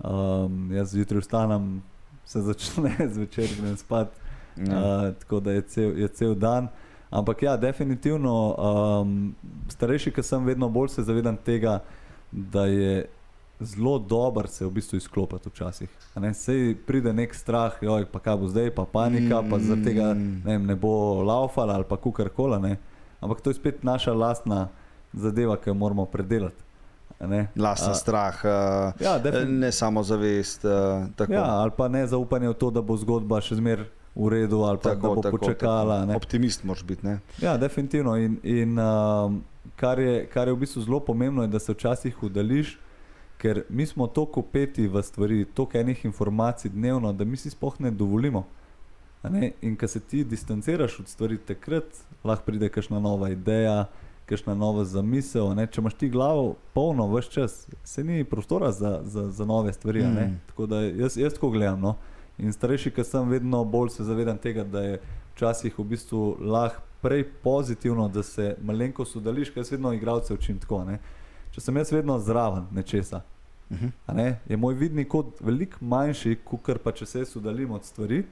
Um, 0.01 0.71
jaz 0.73 0.91
zjutraj 0.93 1.21
vstanem, 1.21 1.83
se 2.25 2.41
začne 2.41 2.95
zvečer, 3.15 3.49
grem 3.61 3.77
spat, 3.77 4.09
Ja. 4.57 4.65
uh, 5.09 5.15
tako 5.15 5.41
da 5.41 5.53
je 5.53 5.63
cel, 5.63 5.99
je 5.99 6.09
cel 6.09 6.35
dan. 6.35 6.69
Ampak 7.11 7.43
ja, 7.43 7.57
definitivno, 7.57 8.35
um, 8.59 9.35
starejši, 9.69 10.11
ki 10.11 10.23
sem, 10.23 10.45
vedno 10.45 10.69
bolj 10.69 10.89
se 10.89 11.03
zavedam 11.03 11.37
tega, 11.37 11.81
da 12.33 12.67
je 12.67 13.07
zelo 13.61 13.99
dober 13.99 14.49
se 14.49 14.67
v 14.67 14.71
bistvu 14.71 14.97
izklopiti 14.97 15.49
včasih. 15.49 15.89
Ne, 16.17 16.35
sej 16.35 16.75
pride 16.87 17.13
nek 17.13 17.35
strah, 17.35 17.77
joj, 17.83 18.07
pa 18.13 18.19
kaj 18.19 18.37
bo 18.37 18.49
zdaj, 18.49 18.71
pa 18.75 18.85
panika, 18.85 19.43
pa 19.51 19.59
zaradi 19.59 19.85
tega 19.85 20.15
Mm. 20.15 20.19
ne, 20.19 20.41
vem, 20.45 20.67
ne 20.67 20.75
bo 20.77 21.23
laufala 21.23 21.75
ali 21.75 21.85
pa 21.89 21.97
kukarkoli. 21.97 22.77
Ampak 23.21 23.41
to 23.41 23.51
je 23.51 23.55
spet 23.55 23.85
naša 23.85 24.13
lastna 24.13 24.69
zadeva, 25.13 25.57
ki 25.57 25.71
jo 25.71 25.75
moramo 25.75 26.05
predelati. 26.07 26.69
A, 27.91 27.95
strah, 27.95 28.37
uh, 28.45 29.03
Ja, 29.03 29.21
ne 29.45 29.73
samo 29.73 30.03
zavest. 30.03 30.65
Uh, 30.65 31.11
tako. 31.17 31.33
Ja, 31.33 31.45
ali 31.45 31.71
pa 31.77 31.89
ne 31.89 32.07
zaupanje 32.07 32.49
v 32.49 32.55
to, 32.55 32.71
da 32.71 32.81
bo 32.81 32.97
zgodba 32.97 33.43
še 33.45 33.59
zmeraj 33.61 33.91
v 34.15 34.29
redu, 34.29 34.63
ali 34.65 34.79
pa 34.79 34.95
tako, 34.95 35.01
da 35.01 35.15
bo 35.15 35.23
tako, 35.23 35.39
počakala. 35.39 35.95
Tako. 36.01 36.09
ne. 36.09 36.17
Optimist 36.17 36.65
moraš 36.65 36.85
biti. 36.85 37.07
Ne? 37.07 37.19
Ja, 37.43 37.57
definitivno. 37.57 38.17
In, 38.17 38.39
in 38.43 38.79
um, 38.79 39.43
kar, 39.77 40.01
je, 40.01 40.27
kar 40.33 40.49
je 40.49 40.55
v 40.55 40.63
bistvu 40.65 40.83
zelo 40.83 41.01
pomembno, 41.01 41.43
je, 41.43 41.53
da 41.53 41.59
se 41.59 41.73
včasih 41.73 42.23
udališ, 42.23 42.79
ker 43.41 43.63
mi 43.69 43.87
smo 43.87 44.07
toliko 44.07 44.43
peti 44.43 44.89
v 44.89 45.03
stvari, 45.03 45.45
toliko 45.45 45.79
enih 45.79 46.05
informacij 46.05 46.73
dnevno, 46.73 47.13
da 47.13 47.25
mi 47.25 47.37
si 47.37 47.51
sploh 47.51 47.81
ne 47.81 47.91
dovolimo. 47.91 48.47
Ne? 49.29 49.53
In 49.61 49.77
ko 49.77 49.89
se 49.89 50.01
ti 50.01 50.25
distanciraš 50.25 51.01
od 51.01 51.09
stvari, 51.09 51.39
takrat 51.39 51.85
lahko 52.25 52.49
pride 52.49 52.69
kakšna 52.69 53.01
nova 53.01 53.29
ideja, 53.31 53.85
kakšna 54.31 54.55
nova 54.55 54.85
zamisel. 54.87 55.51
Ne? 55.59 55.67
Če 55.67 55.83
imaš 55.83 55.97
ti 56.01 56.09
glavo 56.09 56.55
polno, 56.75 57.09
vse 57.11 57.31
čas, 57.35 57.57
se 57.85 58.05
ni 58.05 58.25
prostora 58.25 58.71
za, 58.73 59.01
za, 59.05 59.27
za 59.31 59.45
nove 59.45 59.73
stvari. 59.73 60.05
Mm. 60.07 60.37
Tako 60.53 60.67
da 60.71 60.81
jaz, 60.87 61.17
jaz 61.19 61.35
tako 61.35 61.51
gledam. 61.51 61.81
No? 61.81 61.97
In 62.39 62.53
starejši, 62.53 62.91
ki 62.97 63.05
sem, 63.05 63.29
vedno 63.29 63.65
bolj 63.65 63.91
se 63.97 64.07
zavedam 64.07 64.39
tega, 64.39 64.65
da 64.65 64.85
je 64.87 65.01
včasih 65.35 65.79
v 65.79 65.85
bistvu 65.85 66.37
lahko 66.41 66.87
prej 67.01 67.25
pozitivno, 67.43 68.09
da 68.13 68.23
se 68.23 68.55
malenkost 68.63 69.17
udališ, 69.17 69.51
ker 69.51 69.63
jaz 69.65 69.71
vedno 69.73 69.93
igralce 69.97 70.35
učim 70.35 70.59
tako. 70.61 70.85
Ne? 70.85 70.99
Če 71.53 71.61
sem 71.61 71.77
jaz 71.77 71.93
vedno 71.93 72.19
zraven 72.19 72.67
nečesa, 72.73 73.23
Uh 73.71 73.77
-huh. 73.79 73.91
a 74.07 74.13
ne, 74.13 74.41
je 74.49 74.57
moj 74.57 74.75
vidni 74.75 75.05
kot 75.05 75.27
veliko 75.41 75.79
manjši, 75.81 76.39
kot 76.45 76.83
pa 76.85 76.93
če 76.93 77.07
se 77.07 77.19
jaz 77.19 77.37
uddaljim 77.37 77.71
od 77.71 77.85
stvari. 77.85 78.25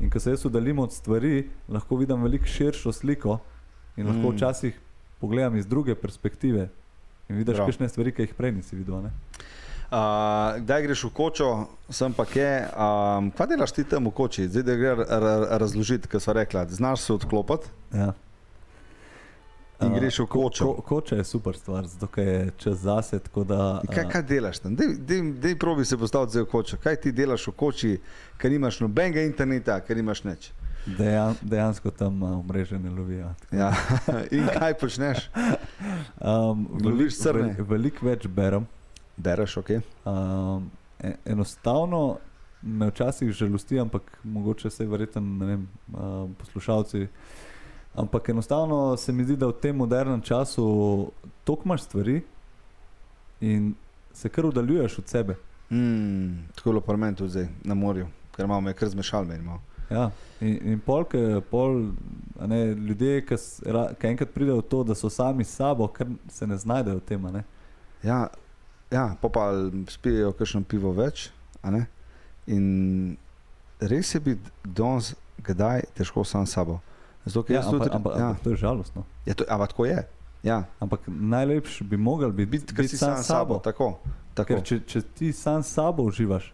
In 0.00 0.10
ko 0.10 0.20
se 0.20 0.30
jaz 0.30 0.44
uddaljim 0.44 0.78
od 0.78 0.92
stvari, 0.92 1.48
lahko 1.68 1.96
vidim 1.96 2.22
veliko 2.22 2.44
širšo 2.46 2.92
sliko 2.92 3.38
in 3.96 4.06
lahko 4.06 4.30
Mm. 4.30 4.34
včasih 4.36 4.80
pogledam 5.22 5.56
iz 5.56 5.66
druge 5.66 5.94
perspektive. 5.94 6.68
In 7.28 7.38
vidiš 7.38 7.54
Prav. 7.56 7.66
kakšne 7.66 7.88
stvari, 7.88 8.12
ki 8.12 8.22
jih 8.22 8.34
prej 8.34 8.52
nisi 8.52 8.76
videl. 8.76 8.98
Ne? 9.00 9.12
Uh, 9.88 9.98
kdaj 10.58 10.82
greš 10.82 11.04
v 11.04 11.12
kočo, 11.12 11.48
sem 11.88 12.12
pa 12.12 12.24
kje. 12.24 12.48
Um, 12.66 13.30
kaj 13.30 13.46
delaš 13.46 13.72
ti 13.72 13.84
tam 13.84 14.06
v 14.06 14.12
koči? 14.12 14.48
Zdaj 14.48 14.64
da 14.64 14.74
gre 14.74 14.92
razložiti, 15.54 16.08
kaj 16.08 16.20
so 16.20 16.32
rekla. 16.32 16.66
Znaš 16.66 17.00
se 17.02 17.12
odklopiti 17.12 17.68
Ja. 17.92 18.12
in 19.80 19.92
greš 19.92 20.18
v 20.18 20.26
kočo. 20.28 20.64
Ko, 20.66 20.82
koča 20.82 21.16
je 21.16 21.24
super 21.24 21.56
stvar, 21.56 21.86
zato 21.86 22.08
je 22.16 22.50
čas 22.56 22.78
zase. 22.78 23.20
Da, 23.44 23.82
Kaj, 23.84 24.08
kaj 24.08 24.22
delaš 24.22 24.58
tam? 24.58 24.76
Dej, 24.76 24.96
dej, 24.98 25.22
dej 25.34 25.58
probi 25.58 25.84
se 25.84 25.98
postaviti 25.98 26.40
v 26.40 26.46
kočo. 26.46 26.76
Kaj 26.78 26.96
ti 26.96 27.12
delaš 27.12 27.46
v 27.46 27.52
koči, 27.52 27.92
ker 28.38 28.50
nimaš 28.50 28.80
nobenega 28.80 29.22
interneta, 29.22 29.80
ker 29.80 29.96
nimaš 29.96 30.24
nič? 30.24 30.52
Dejan, 30.86 31.34
dejansko 31.42 31.90
tam 31.90 32.22
uh, 32.22 32.44
mreže 32.46 32.78
ne 32.78 32.90
lovijo. 32.90 33.34
Ja. 33.52 33.72
In 34.36 34.46
kaj 34.58 34.74
počneš? 34.74 35.30
Um, 36.20 36.68
Loviš 36.84 37.18
crne? 37.18 37.54
Veliko 37.58 37.70
velik 37.70 38.02
več 38.02 38.26
berem. 38.26 38.66
Bereš, 39.16 39.56
ok. 39.56 39.70
Um, 40.04 40.70
e- 40.98 41.16
enostavno 41.24 42.18
me 42.62 42.88
včasih 42.90 43.32
žalosti, 43.32 43.80
ampak 43.80 44.18
mogoče 44.24 44.70
se 44.70 44.86
verjetno 44.86 45.46
vem, 45.46 45.68
um, 45.92 46.34
poslušalci. 46.38 47.06
Ampak 47.94 48.28
enostavno 48.28 48.96
se 48.96 49.12
mi 49.12 49.24
zdi, 49.24 49.36
da 49.36 49.46
v 49.46 49.58
tem 49.60 49.76
modernem 49.76 50.20
času 50.20 51.10
toliko 51.44 51.62
imaš 51.64 51.82
stvari 51.82 52.22
in 53.40 53.74
se 54.12 54.28
kar 54.28 54.46
oddaljuješ 54.46 54.98
od 54.98 55.08
sebe. 55.08 55.36
Mm, 55.70 56.48
tako 56.54 56.70
je 56.70 56.80
bilo 56.80 56.96
meni 56.96 57.16
tudi 57.16 57.30
zdaj 57.30 57.48
na 57.64 57.74
morju, 57.74 58.06
ker 58.36 58.44
imamo 58.44 58.72
kar 58.72 58.88
zmešal 58.88 59.24
meni. 59.24 59.58
Ja. 59.92 60.10
In, 60.42 60.72
in 60.72 60.80
pol, 60.82 61.04
ke, 61.06 61.40
pol 61.50 61.92
ne, 62.50 62.60
ljudje, 62.74 63.20
ki 63.28 63.36
ki 64.00 64.08
enkrat 64.08 64.32
pridejo 64.34 64.58
v 64.58 64.68
to, 64.72 64.80
da 64.88 64.96
so 64.98 65.10
sami 65.12 65.44
s 65.44 65.54
sabo, 65.60 65.86
ker 65.92 66.08
se 66.32 66.48
ne 66.48 66.56
znajdejo 66.58 66.98
v 66.98 67.04
tem. 67.06 67.28
Ja, 68.02 68.26
ja 68.90 69.04
pa 69.20 69.28
pa 69.28 69.44
spijo 69.92 70.32
kakšno 70.32 70.64
pivo 70.66 70.90
več. 70.96 71.28
In 72.50 73.16
res 73.78 74.14
je 74.14 74.20
biti 74.20 74.50
danes, 74.64 75.12
kdaj 75.42 75.86
težko 75.94 76.24
sam 76.24 76.46
s 76.46 76.56
sabo. 76.58 76.80
Zato, 77.24 77.52
Ja, 77.54 77.62
ampak, 77.62 77.86
tudi, 77.86 77.94
ampak, 77.94 78.12
ja, 78.18 78.26
ampak 78.26 78.42
to 78.42 78.50
je 78.50 78.56
žalostno. 78.56 79.04
ja, 79.26 79.34
to, 79.34 79.46
ampak 79.48 79.70
tako 79.70 79.86
je. 79.86 80.02
Ja, 80.42 80.64
Ampak 80.82 81.06
najlepši 81.06 81.84
bi 81.84 81.96
mogel 81.96 82.32
biti, 82.34 82.50
biti, 82.50 82.74
ker 82.74 82.88
si 82.88 82.98
sam 82.98 83.14
s 83.14 83.30
sabo. 83.30 83.60
Tako, 83.62 83.98
tako. 84.34 84.58
Ker 84.58 84.62
če, 84.66 84.80
če 84.86 85.02
ti 85.14 85.30
sam 85.32 85.62
s 85.62 85.70
sabo 85.70 86.02
uživaš, 86.02 86.50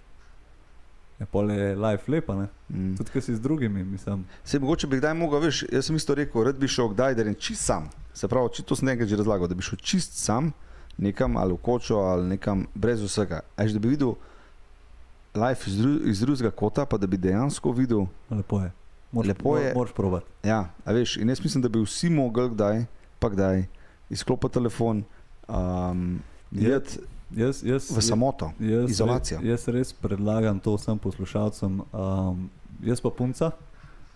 je 1.19 1.27
pol 1.27 1.51
je 1.51 1.77
life 1.77 2.11
lepa, 2.13 2.35
ne? 2.35 2.47
Mm. 2.69 2.97
tudi 2.97 3.11
ker 3.11 3.23
si 3.23 3.35
z 3.35 3.41
drugimi, 3.41 3.85
mislim. 3.85 4.25
Se 4.45 4.59
mogoče 4.59 4.87
bi 4.87 4.97
kdaj 4.97 5.15
mogel, 5.15 5.41
veš, 5.41 5.65
jaz 5.73 5.87
sem 5.87 5.97
isto 5.97 6.15
rekel, 6.15 6.45
rad 6.45 6.57
bi 6.57 6.69
šel 6.69 6.89
kdaj, 6.89 7.15
da 7.15 7.23
rečem 7.23 7.41
čist 7.41 7.65
sam. 7.65 7.89
Se 8.15 8.29
pravi, 8.29 8.49
či, 8.53 8.63
to 8.63 8.77
sem 8.77 8.87
nekaj 8.87 9.07
že 9.07 9.17
razlagal, 9.17 9.49
da 9.49 9.55
bi 9.55 9.63
šel 9.63 9.79
čist 9.79 10.15
sam 10.15 10.53
nekam 10.99 11.37
ali 11.37 11.53
v 11.53 11.59
kočo 11.59 11.97
ali 11.97 12.29
nekam 12.29 12.67
brez 12.75 13.03
vsega. 13.03 13.41
Až 13.57 13.73
da 13.73 13.79
bi 13.79 13.89
videl 13.89 14.15
life 15.35 15.71
iz, 15.71 15.77
dru, 15.79 15.91
iz 16.05 16.21
drugega 16.21 16.51
kota, 16.51 16.87
pa 16.87 16.97
da 16.99 17.07
bi 17.07 17.17
dejansko 17.17 17.73
videl, 17.73 18.07
Lepo 18.31 18.61
je. 18.61 18.73
Moraš, 19.13 19.29
Lepo 19.29 19.57
je. 19.59 19.75
Moraš 19.75 19.93
probati. 19.93 20.27
ja, 20.43 20.71
a 20.85 20.93
veš, 20.93 21.17
in 21.17 21.29
jaz 21.29 21.41
mislim, 21.41 21.63
da 21.63 21.69
bi 21.69 21.81
vsi 21.81 22.11
mogli 22.11 22.51
kdaj, 22.51 22.85
pa 23.19 23.29
kdaj, 23.29 23.65
izklopiti 24.11 24.55
telefon, 24.55 25.05
um, 25.49 26.21
Je- 26.51 26.71
jet 26.71 26.99
Jaz, 27.31 27.63
jaz, 27.63 27.91
v 27.97 28.03
samoto. 28.03 28.53
jaz, 28.61 28.91
izolacija. 28.91 29.41
Jaz, 29.43 29.67
jaz 29.67 29.69
res 29.75 29.93
predlagam 29.93 30.61
to 30.61 30.75
vsem 30.77 30.99
poslušalcem. 30.99 31.81
Um, 31.93 32.49
jaz 32.85 33.01
pa 33.05 33.11
punca, 33.11 33.51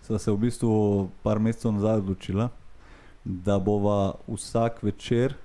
sva 0.01 0.19
se 0.19 0.31
v 0.31 0.37
bistvu 0.37 1.09
par 1.23 1.39
mesecev 1.39 1.75
nazaj 1.75 2.01
odločila, 2.01 2.49
da 3.23 3.59
bova 3.59 4.15
vsak 4.27 4.83
večer 4.83 5.35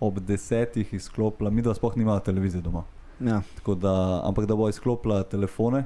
ob 0.00 0.20
desetih 0.20 0.92
izklopila, 0.94 1.50
mi 1.50 1.62
da 1.62 1.74
sploh 1.74 1.96
nimamo 1.96 2.20
televizije 2.20 2.62
doma. 2.62 2.84
Ja. 3.20 3.42
Tako 3.56 3.74
Da, 3.74 4.20
ampak 4.24 4.46
da 4.46 4.56
bo 4.56 4.68
izklopila 4.68 5.22
telefone 5.22 5.84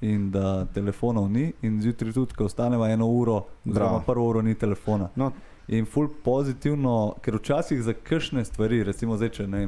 in 0.00 0.30
da 0.30 0.66
telefonov 0.74 1.30
ni, 1.30 1.52
in 1.62 1.80
zjutraj 1.82 2.12
tudi, 2.12 2.34
ko 2.34 2.44
ostaneva 2.44 2.90
eno 2.90 3.06
uro, 3.06 3.44
oziroma 3.66 4.02
prvo 4.06 4.28
uro 4.28 4.42
ni 4.42 4.54
telefona. 4.54 5.08
No, 5.16 5.32
In 5.68 5.84
ful 5.84 6.08
pozitivno, 6.24 7.14
ker 7.20 7.36
včasih 7.36 7.82
za 7.84 7.92
kakšne 7.92 8.44
stvari, 8.44 8.80
recimo 8.88 9.18
zdaj, 9.20 9.30
če 9.36 9.46
ne 9.46 9.66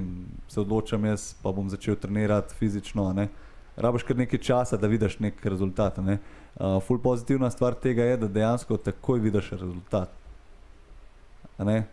se 0.48 0.60
odločam 0.60 1.04
jaz, 1.04 1.34
pa 1.42 1.52
bom 1.52 1.68
začel 1.68 1.98
trenirati 2.00 2.56
fizično, 2.56 3.04
ne, 3.12 3.28
rabiš 3.76 4.06
kar 4.08 4.16
nekaj 4.16 4.40
časa, 4.40 4.78
da 4.80 4.88
vidiš 4.88 5.18
nek 5.20 5.44
rezultat. 5.44 5.98
Ne. 6.00 6.16
Uh, 6.56 6.78
ful 6.80 6.98
pozitivna 6.98 7.50
stvar 7.52 7.76
tega 7.76 8.08
je, 8.08 8.16
da 8.24 8.32
dejansko 8.32 8.80
takoj 8.80 9.20
vidiš 9.20 9.52
rezultat. 9.60 10.16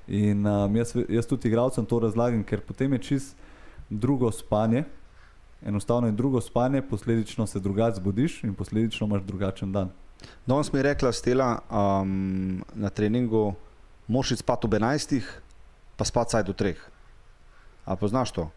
In 0.07 0.47
um, 0.47 0.75
jaz, 0.75 0.95
jaz 1.09 1.27
tudi 1.27 1.51
igralcem 1.51 1.85
to 1.85 1.99
razlagam, 1.99 2.43
ker 2.47 2.61
potem 2.63 2.93
je 2.95 3.03
čist 3.03 3.35
drugo 3.89 4.31
spanje. 4.31 4.85
Enostavno 5.65 6.07
je 6.07 6.15
drugo 6.15 6.41
spanje, 6.41 6.81
posledično 6.81 7.47
se 7.47 7.59
drugače 7.59 7.99
zbudiš 7.99 8.43
in 8.43 8.53
posledično 8.53 9.07
imaš 9.07 9.21
drugačen 9.27 9.71
dan. 9.71 9.89
Danes 10.45 10.71
mi 10.73 10.79
je 10.79 10.83
rekla 10.83 11.11
Stela 11.11 11.59
um, 11.69 12.63
na 12.73 12.89
treningu, 12.89 13.53
moš 14.07 14.31
iti 14.31 14.39
spat 14.39 14.65
ob 14.65 14.71
11, 14.73 15.21
pa 15.95 16.05
spat 16.05 16.29
saj 16.29 16.43
do 16.43 16.53
3. 16.53 16.73
A 17.85 17.95
poznaš 17.95 18.31
to? 18.31 18.49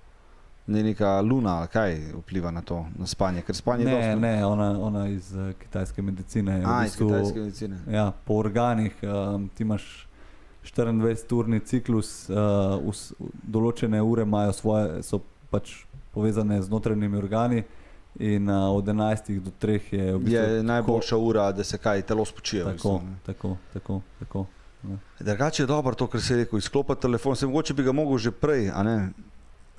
Ne 0.66 0.82
neka 0.82 1.20
luna, 1.20 1.66
kaj 1.66 1.94
vpliva 2.16 2.50
na 2.50 2.62
to, 2.62 2.86
na 2.94 3.06
spanje, 3.06 3.42
ker 3.42 3.56
spanje 3.56 3.82
je 3.82 3.86
Ne, 3.86 3.94
dosti- 3.96 4.20
ne, 4.20 4.46
ona, 4.46 4.80
ona 4.80 5.08
iz 5.08 5.32
uh, 5.32 5.52
kitajske 5.54 6.02
medicine. 6.02 6.52
je 6.52 6.60
v 6.60 6.66
A, 6.66 6.84
iz 6.84 6.92
bistvu- 6.92 7.08
kitajske 7.08 7.38
medicine. 7.40 7.78
Ja, 7.88 8.12
po 8.24 8.34
organih 8.34 8.92
um, 9.02 9.48
ti 9.48 9.62
imaš 9.62 10.06
24-urni 10.66 11.60
ciklus, 11.60 12.28
uh, 12.28 12.36
us, 12.82 13.12
določene 13.44 14.00
ure 14.02 14.22
imajo 14.22 14.52
svoje, 14.52 15.02
so 15.02 15.20
pač 15.50 15.72
povezane 16.12 16.62
z 16.62 16.68
notranjimi 16.68 17.16
organi, 17.16 17.64
in 18.20 18.48
uh, 18.48 18.68
od 18.68 18.84
11 18.84 19.40
do 19.40 19.50
3 19.52 19.70
je 19.90 20.12
v 20.12 20.18
bistvu 20.20 20.36
Je 20.36 20.62
najboljša 20.62 21.16
ura, 21.18 21.52
da 21.52 21.64
se 21.64 21.78
kaj 21.78 22.02
telo 22.02 22.24
spočije. 22.24 22.64
v 22.64 22.66
tako, 22.66 22.74
bistvu, 22.74 22.96
ne. 23.02 23.16
tako, 23.24 23.56
tako, 23.72 24.00
tako. 24.18 24.46
Drugače 25.20 25.62
je 25.62 25.66
dobro 25.66 25.94
to, 25.94 26.06
kar 26.06 26.20
si 26.20 26.36
rekel, 26.36 26.58
izklopiti 26.58 27.02
telefon, 27.02 27.36
se 27.36 27.46
mogoče 27.46 27.74
bi 27.74 27.82
ga 27.82 27.92
mogel 27.92 28.18
že 28.18 28.30
prej. 28.32 28.70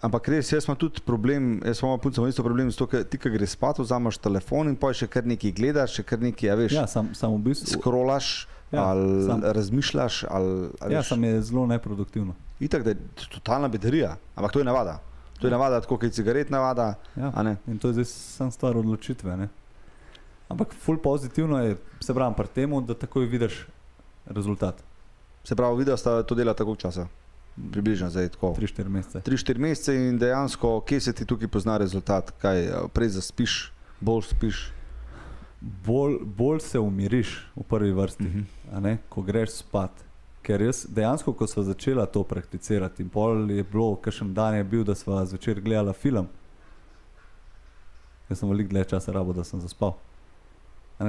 Ampak 0.01 0.27
res, 0.27 0.49
jaz 0.49 0.65
imam 0.65 0.77
tudi 0.77 1.01
problem, 1.01 1.61
jaz 1.63 1.79
imam 1.79 1.99
punca, 1.99 2.21
imam 2.21 2.29
isto 2.29 2.41
problem, 2.41 2.71
zato, 2.71 2.87
ker 2.87 3.03
ti, 3.03 3.17
ki 3.17 3.29
greš 3.29 3.49
spat, 3.51 3.77
vzameš 3.77 4.17
telefon 4.17 4.67
in 4.67 4.75
pa 4.75 4.89
še 4.91 5.05
kar 5.05 5.21
nekaj 5.23 5.51
gledaš, 5.51 5.93
še 5.93 6.03
kar 6.03 6.17
nekaj, 6.19 6.49
a 6.49 6.55
veš, 6.55 6.73
Ja, 6.73 6.87
sam, 6.87 7.11
sam 7.13 7.35
v 7.35 7.43
bistvu. 7.43 7.75
skrolaš 7.75 8.47
Ja, 8.71 8.85
ali 8.87 9.21
sam- 9.21 9.43
razmišljaš. 9.43 10.23
Ali, 10.25 10.51
a 10.79 10.87
Ja, 10.87 10.99
veš, 10.99 11.07
sam 11.07 11.23
je 11.23 11.41
zelo 11.43 11.67
neproduktivno. 11.67 12.33
Itak, 12.59 12.83
da 12.83 12.89
je 12.89 12.97
totalna 13.29 13.67
bedarija, 13.67 14.15
ampak 14.33 14.51
to 14.51 14.59
je 14.59 14.65
navada. 14.65 14.99
To 15.37 15.47
je 15.47 15.51
navada, 15.51 15.81
tako 15.81 15.97
kot 15.97 16.03
je 16.03 16.09
cigaret 16.11 16.49
navada. 16.49 16.95
Ja. 17.15 17.29
In 17.67 17.77
to 17.77 17.89
je 17.89 17.93
zdaj 17.95 18.05
samo 18.05 18.51
stvar 18.51 18.77
odločitve. 18.77 19.37
Ne? 19.37 19.49
Ampak 20.49 20.73
ful 20.75 20.97
pozitivno 20.97 21.57
je, 21.59 21.75
se 21.99 22.13
pravi, 22.13 22.33
pri 22.33 22.47
tem, 22.49 22.71
da 22.81 22.93
takoj 22.95 23.25
vidiš 23.25 23.65
rezultat. 24.25 24.81
Se 25.43 25.55
pravi, 25.55 25.77
videl 25.77 25.97
sta 25.97 26.23
to 26.23 26.35
dela 26.35 26.53
tako 26.53 26.75
časa, 26.75 27.07
približno 27.71 28.09
zdaj 28.09 28.29
tako. 28.29 28.53
3-4 28.53 28.89
mesece. 28.89 29.21
3-4 29.21 29.57
mesece 29.57 29.95
in 29.97 30.17
dejansko, 30.17 30.81
kje 30.81 30.99
se 31.01 31.13
ti 31.13 31.25
tukaj 31.25 31.47
pozna 31.47 31.77
rezultat, 31.77 32.31
kaj 32.31 32.59
eh, 32.61 32.71
prej 32.93 33.09
zaspiš, 33.09 33.71
bolj 33.99 34.21
spiš. 34.29 34.61
Bolj, 35.61 36.15
bolj 36.25 36.59
se 36.59 36.79
umiriš 36.79 37.35
v 37.55 37.63
prvi 37.63 37.91
vrsti, 37.91 38.23
Mhm. 38.23 38.41
a 38.73 38.79
ne, 38.79 38.97
ko 39.09 39.21
greš 39.21 39.49
spat. 39.49 39.91
Ker 40.41 40.61
jaz 40.61 40.85
dejansko, 40.89 41.33
ko 41.33 41.47
smo 41.47 41.63
začela 41.63 42.05
to 42.05 42.23
prakticirati, 42.23 43.03
in 43.03 43.09
pol 43.09 43.51
je 43.51 43.63
bilo, 43.63 43.95
kakšen 43.95 44.33
dan 44.33 44.55
je 44.55 44.63
bil, 44.63 44.83
da 44.83 44.95
smo 44.95 45.25
zvečer 45.25 45.61
gledala 45.61 45.93
film. 45.93 46.27
Jaz 48.29 48.39
sem 48.39 48.49
veliko 48.49 48.69
dlje 48.69 48.83
časa 48.85 49.11
rabo, 49.11 49.33
da 49.33 49.43
sem 49.43 49.61
zaspal. 49.61 49.93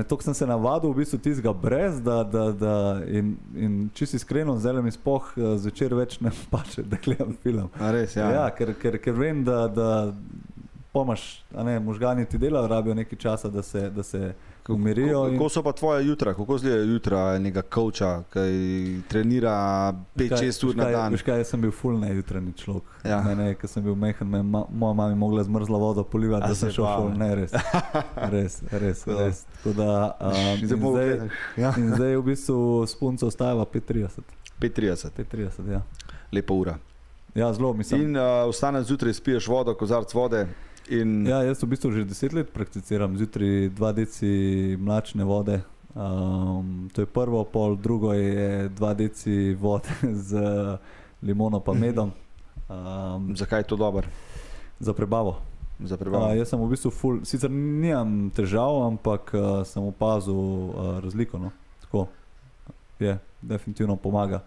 Tako 0.08 0.22
sem 0.22 0.34
se 0.34 0.46
navadil 0.46 0.90
v 0.90 0.96
bistvu 1.02 1.18
tistega 1.18 1.52
brez, 1.52 2.00
da, 2.00 2.22
da, 2.24 2.52
da 2.52 2.74
in, 3.06 3.36
in 3.54 3.90
čisto 3.94 4.16
iskreno, 4.16 4.58
zdaj 4.58 4.82
mi 4.82 4.90
spoh 4.90 5.32
eh, 5.36 5.56
zvečer 5.58 5.94
več 5.94 6.20
ne 6.20 6.30
pače, 6.52 6.82
da 6.82 6.96
gledam 7.04 7.36
film. 7.42 7.68
A 7.80 7.90
res, 7.92 8.16
Ja, 8.16 8.30
ja. 8.32 8.46
ker, 8.50 8.74
ker, 8.80 8.98
ker 9.02 9.12
vem, 9.18 9.44
da, 9.44 9.66
da 9.68 9.90
pomaš, 10.92 11.44
ne, 11.64 11.80
možgani 11.80 12.24
ti 12.24 12.38
delajo, 12.38 12.68
rabijo 12.68 12.94
nekaj 12.94 13.18
časa, 13.18 13.48
da 13.48 13.62
se, 13.62 13.90
da 13.90 14.02
se 14.02 14.34
umirijo. 14.68 15.28
in- 15.28 15.32
Kako 15.32 15.48
so 15.48 15.62
pa 15.62 15.72
tvoje 15.72 16.06
jutra, 16.06 16.34
kako 16.34 16.56
izgleda 16.56 16.76
jutra 16.84 17.34
enega 17.36 17.62
coacha, 17.64 18.22
ki 18.32 19.00
trenira 19.08 19.54
5-6 20.16 20.64
ur 20.64 20.76
na 20.76 20.84
dan? 20.84 21.12
Veš 21.12 21.22
kaj, 21.22 21.38
jaz 21.38 21.48
sem 21.48 21.60
bil 21.60 21.70
full 21.70 21.98
nejutranji 21.98 22.52
človek. 22.54 22.82
Ja. 23.04 23.22
Mene, 23.22 23.54
ko 23.54 23.66
sem 23.66 23.82
bil 23.82 23.94
mehen, 23.94 24.28
me 24.28 24.38
je 24.38 24.42
ma, 24.44 24.64
moja 24.70 24.94
mama 24.94 25.14
mogla 25.16 25.44
zmrzla 25.44 25.78
voda 25.78 26.04
polivati, 26.04 26.48
da 26.48 26.54
sem 26.54 26.68
se 26.68 26.74
šel 26.74 26.86
full 26.86 27.18
ne. 27.18 27.34
res. 27.34 27.52
Res, 28.32 28.62
res, 28.72 28.98
Tako 29.00 29.12
da. 29.12 29.24
res. 29.24 29.44
Tako 29.54 29.72
da, 29.72 30.16
um, 30.20 30.34
In 30.60 30.68
zdaj. 30.68 31.28
Ja. 31.56 31.74
in 31.76 31.94
zdaj 31.94 32.16
v 32.16 32.22
bistvu 32.22 32.58
s 32.86 32.94
punco 32.94 33.26
ostajava 33.26 33.64
5:30. 33.64 34.20
5-30, 34.60 35.10
5:30, 35.10 35.72
ja. 35.72 35.82
lepa 36.32 36.54
ura. 36.54 36.78
Ja, 37.34 37.52
zelo 37.52 37.72
mislim. 37.72 38.00
In 38.02 38.16
uh, 38.16 38.22
vstaneš 38.50 38.86
zjutraj, 38.86 39.12
spiješ 39.14 39.48
vodo, 39.48 39.74
kozarc 39.74 40.14
vode. 40.14 40.46
In, 40.90 41.26
Ja, 41.26 41.42
jaz 41.46 41.62
v 41.62 41.70
bistvu 41.70 41.92
že 41.92 42.04
deset 42.04 42.32
let 42.32 42.50
prakticiram 42.50 43.14
zjutraj 43.18 43.70
dva 43.76 43.92
deci 43.92 44.74
mlačne 44.80 45.24
vode. 45.24 45.62
Um, 45.94 46.88
to 46.94 47.04
je 47.04 47.06
prvo, 47.06 47.44
pol 47.44 47.76
drugo 47.76 48.12
je 48.16 48.68
dva 48.68 48.94
deci 48.94 49.54
vode 49.54 49.92
z 50.28 50.40
limono 51.22 51.60
pa 51.60 51.76
medom 51.76 52.10
um, 52.68 53.36
Zakaj 53.36 53.60
je 53.60 53.64
to 53.64 53.76
dobro? 53.76 54.08
za 54.80 54.92
prebavo. 54.92 55.38
Za 55.80 55.94
Uh, 55.94 55.98
prebavo. 55.98 56.34
jaz 56.34 56.48
sem 56.48 56.58
v 56.58 56.70
bistvu 56.70 56.90
full, 56.90 57.24
sicer 57.24 57.50
nimam 57.50 58.30
težav, 58.34 58.82
ampak 58.86 59.30
uh, 59.34 59.62
sem 59.62 59.82
opazil 59.82 60.34
uh, 60.34 60.98
razliko. 60.98 61.38
No. 61.38 61.50
Tako 61.86 62.08
je, 62.98 63.18
definitivno 63.42 63.96
pomaga. 63.96 64.42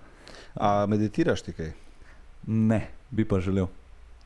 A 0.56 0.86
meditiraš 0.86 1.42
ti 1.42 1.54
kaj? 1.54 1.72
Ne, 2.48 2.88
bi 3.12 3.26
pa 3.28 3.40
želel. 3.40 3.68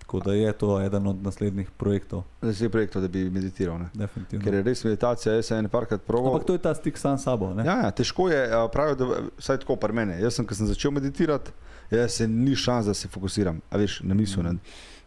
Tako 0.09 0.19
da 0.25 0.33
je 0.33 0.51
to 0.53 0.81
eden 0.81 1.07
od 1.07 1.23
naslednjih 1.23 1.71
projektov, 1.77 2.23
si 2.53 2.69
projekt, 2.69 2.97
da 2.97 3.07
bi 3.07 3.29
meditiral. 3.29 3.77
Ne? 3.79 3.89
definitivno. 3.93 4.43
Ker 4.45 4.53
je 4.53 4.61
res 4.63 4.83
meditacija, 4.83 5.35
jaz 5.37 5.45
sem 5.45 5.59
en 5.61 5.69
parkrat 5.69 6.01
proval. 6.01 6.33
Ampak 6.33 6.47
to 6.47 6.55
je 6.57 6.61
ta 6.63 6.73
stik 6.73 6.97
sam 6.97 7.17
s 7.17 7.27
sabo. 7.27 7.51
Ne? 7.53 7.61
Ja, 7.65 7.75
ja, 7.85 7.91
težko 7.93 8.25
je, 8.29 8.39
pravijo, 8.73 8.95
da 8.95 9.19
vsaj 9.37 9.59
tako 9.61 9.75
pri 9.75 9.93
meni. 9.93 10.15
Jaz 10.17 10.39
sem, 10.39 10.47
ko 10.49 10.57
sem 10.57 10.65
začel 10.65 10.91
meditirati, 10.97 11.53
jaz 11.93 12.17
se 12.17 12.27
ni 12.27 12.55
šans, 12.55 12.89
da 12.89 12.93
se 12.97 13.07
fokusiram. 13.07 13.61
A 13.69 13.77
veš, 13.77 13.99
na 14.01 14.17
misel, 14.17 14.47
ne, 14.47 14.55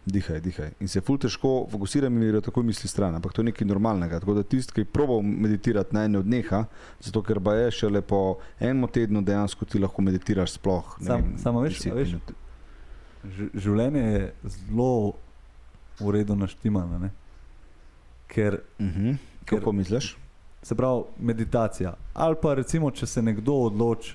dihaj, 0.07 0.39
dihaj. 0.41 0.71
In 0.81 0.89
se 0.89 1.03
ful 1.03 1.19
težko 1.19 1.67
fokusiram 1.73 2.23
in 2.23 2.29
gre 2.31 2.41
tako 2.41 2.63
misli 2.63 2.91
stran. 2.91 3.19
Ampak 3.19 3.35
to 3.35 3.43
je 3.43 3.49
nekaj 3.51 3.67
normalnega. 3.67 4.21
Tako 4.23 4.39
da 4.39 4.43
tisti, 4.47 4.77
ki 4.77 4.85
je 4.87 4.91
probal 4.95 5.23
meditirati 5.23 5.99
naj 5.99 6.09
ne 6.15 6.23
odneha, 6.23 6.63
zato 7.01 7.23
ker 7.27 7.43
pa 7.43 7.57
je 7.59 7.75
šele 7.81 8.03
po 8.07 8.39
enem 8.61 8.87
tednu 8.87 9.23
dejansko 9.23 9.67
ti 9.67 9.83
lahko 9.83 10.03
meditiraš 10.03 10.61
sploh. 10.61 10.95
Sam- 11.01 11.27
vem, 11.27 11.35
samo 11.43 11.67
veš, 11.67 11.81
10 11.83 11.91
a 11.91 11.99
veš, 11.99 12.15
minut. 12.15 12.35
Življenje 13.55 14.01
je 14.01 14.23
zelo 14.45 15.13
v 16.01 16.11
redu 16.11 16.37
naštimano. 16.37 16.99
ne. 16.99 17.11
Ker 18.27 18.61
Mhm. 18.79 19.11
ker- 19.45 19.59
Kako 19.59 19.73
misliš? 19.73 20.17
se 20.63 20.75
pravi 20.75 21.03
meditacija. 21.19 21.95
Ali 22.15 22.37
pa 22.43 22.55
recimo, 22.55 22.91
če 22.91 23.07
se 23.07 23.23
nekdo 23.23 23.53
odloči, 23.53 24.15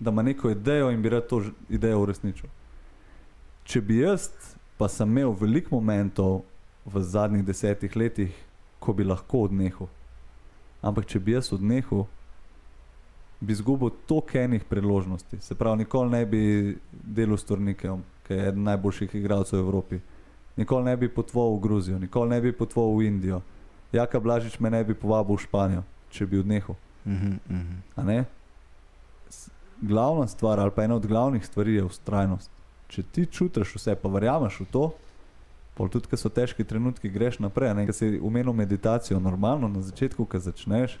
da 0.00 0.10
ima 0.10 0.22
neko 0.22 0.50
idejo 0.50 0.90
in 0.90 1.02
bi 1.02 1.08
rad 1.08 1.26
to 1.26 1.42
idejo 1.68 2.00
uresničil. 2.00 2.48
Če 3.64 3.80
bi 3.80 3.98
jaz, 3.98 4.28
pa 4.76 4.88
sem 4.88 5.08
imel 5.08 5.30
veliko 5.32 5.74
momentov 5.74 6.42
v 6.86 7.02
zadnjih 7.02 7.44
desetih 7.44 7.96
letih, 7.96 8.32
ko 8.80 8.92
bi 8.92 9.04
lahko 9.04 9.38
odnehal. 9.40 9.88
Ampak 10.82 11.06
če 11.06 11.18
bi 11.18 11.32
jaz 11.32 11.52
odnehal, 11.52 12.06
bi 13.40 13.52
izgubil 13.52 13.90
toliko 14.06 14.38
enih 14.38 14.64
priložnosti. 14.64 15.38
Se 15.40 15.54
pravi, 15.54 15.78
nikoli 15.78 16.10
ne 16.10 16.26
bi 16.26 16.40
delal 16.92 17.36
s 17.36 17.44
Tornikom, 17.44 18.02
ki 18.22 18.34
je 18.34 18.48
eden 18.48 18.62
najboljših 18.62 19.14
igralcev 19.14 19.56
v 19.56 19.62
Evropi. 19.62 20.00
Nikoli 20.56 20.84
ne 20.84 20.96
bi 20.96 21.08
potoval 21.08 21.54
v 21.54 21.60
Gruzijo, 21.60 21.98
nikoli 21.98 22.30
ne 22.30 22.40
bi 22.40 22.52
potoval 22.52 22.96
v 22.96 23.04
Indijo. 23.04 23.42
Jaka 23.92 24.20
Blažič 24.20 24.58
me 24.58 24.70
ne 24.70 24.84
bi 24.84 24.94
povabil 24.94 25.36
v 25.36 25.40
Španijo, 25.40 25.82
če 26.10 26.26
bi 26.26 26.38
odnehal. 26.38 26.76
Mhm. 27.06 27.38
a 27.96 28.02
ne? 28.02 28.24
S- 29.30 29.48
Glavna 29.80 30.26
stvar, 30.26 30.60
ali 30.60 30.70
pa 30.70 30.82
ena 30.82 30.94
od 30.94 31.06
glavnih 31.06 31.46
stvari 31.46 31.74
je 31.74 31.84
ustrajnost. 31.84 32.50
Če 32.88 33.02
ti 33.04 33.26
čutiš 33.26 33.74
vse, 33.74 33.94
pa 33.94 34.08
verjameš 34.08 34.60
v 34.60 34.66
to, 34.66 34.82
pol 35.74 35.88
tudi, 35.88 36.06
ko 36.06 36.16
so 36.16 36.28
težki 36.28 36.64
trenutki, 36.64 37.08
greš 37.08 37.38
naprej. 37.38 37.70
a 37.70 37.74
Ne, 37.74 37.86
Ker 37.86 37.94
si 37.94 38.18
umenil 38.18 38.52
meditacijo, 38.52 39.20
normalno 39.20 39.68
na 39.68 39.80
začetku, 39.80 40.24
ko 40.24 40.38
začneš, 40.38 40.98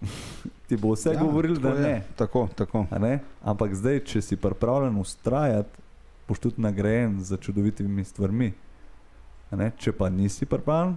ti 0.66 0.76
bo 0.76 0.92
vse 0.92 1.10
ja, 1.10 1.20
govoril, 1.20 1.56
da 1.56 1.68
je. 1.68 1.80
ne. 1.82 2.02
Tako, 2.16 2.48
tako. 2.54 2.86
a 2.90 2.98
ne. 2.98 3.14
Ampak 3.42 3.74
zdaj, 3.74 4.00
če 4.00 4.22
si 4.22 4.36
pripravljen 4.36 4.96
ustrajati, 4.96 5.70
boš 6.28 6.38
tudi 6.38 6.60
nagrajen 6.60 7.20
za 7.20 7.36
čudovitimi 7.36 8.04
stvarmi. 8.04 8.52
a 9.50 9.56
ne. 9.56 9.70
Če 9.78 9.92
pa 9.92 10.08
nisi 10.08 10.46
pripravljen, 10.46 10.96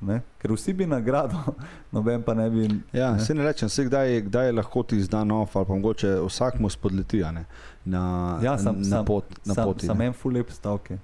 ne, 0.00 0.20
ker 0.38 0.52
vsi 0.52 0.72
bi 0.72 0.86
nagrado, 0.86 1.34
noben 1.92 2.22
pa 2.22 2.34
ne 2.34 2.50
bi. 2.50 2.68
Ja, 2.92 3.12
ne. 3.12 3.20
se 3.20 3.34
ne 3.34 3.42
rečem, 3.42 3.68
se 3.68 3.84
kdaj, 3.84 4.20
kdaj 4.22 4.52
lahko 4.52 4.82
ti 4.82 5.00
zda 5.02 5.24
nov, 5.24 5.48
ali 5.50 5.66
pa 5.66 5.74
mogoče 5.74 6.12
vsak 6.20 6.60
mu 6.60 6.70
spodleti 6.70 7.24
a 7.24 7.32
ne, 7.32 7.44
na, 7.84 8.38
Ja, 8.42 8.58
sam- 8.58 8.78
na, 8.78 8.84
sam- 8.86 9.04
pot, 9.04 9.24
na 9.44 9.54
sam, 9.54 9.64
poti. 9.64 9.86
Sam 9.86 9.98
ne. 9.98 10.06
en 10.06 10.12
full 10.12 10.34
lep 10.34 10.50
stavke. 10.50 10.98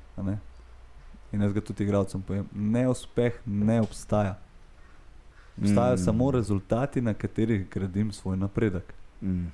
In 1.32 1.42
jaz 1.42 1.52
ga 1.52 1.60
tudi 1.60 1.82
igralcem 1.82 2.22
povem. 2.22 2.46
Neuspeh 2.52 3.32
ne 3.44 3.80
obstaja. 3.80 4.36
Obstajajo 5.60 5.94
Mm. 5.94 5.98
samo 5.98 6.30
rezultati, 6.30 7.00
na 7.00 7.14
katerih 7.14 7.68
gradim 7.70 8.12
svoj 8.12 8.36
napredek. 8.36 8.94
Mm. 9.22 9.46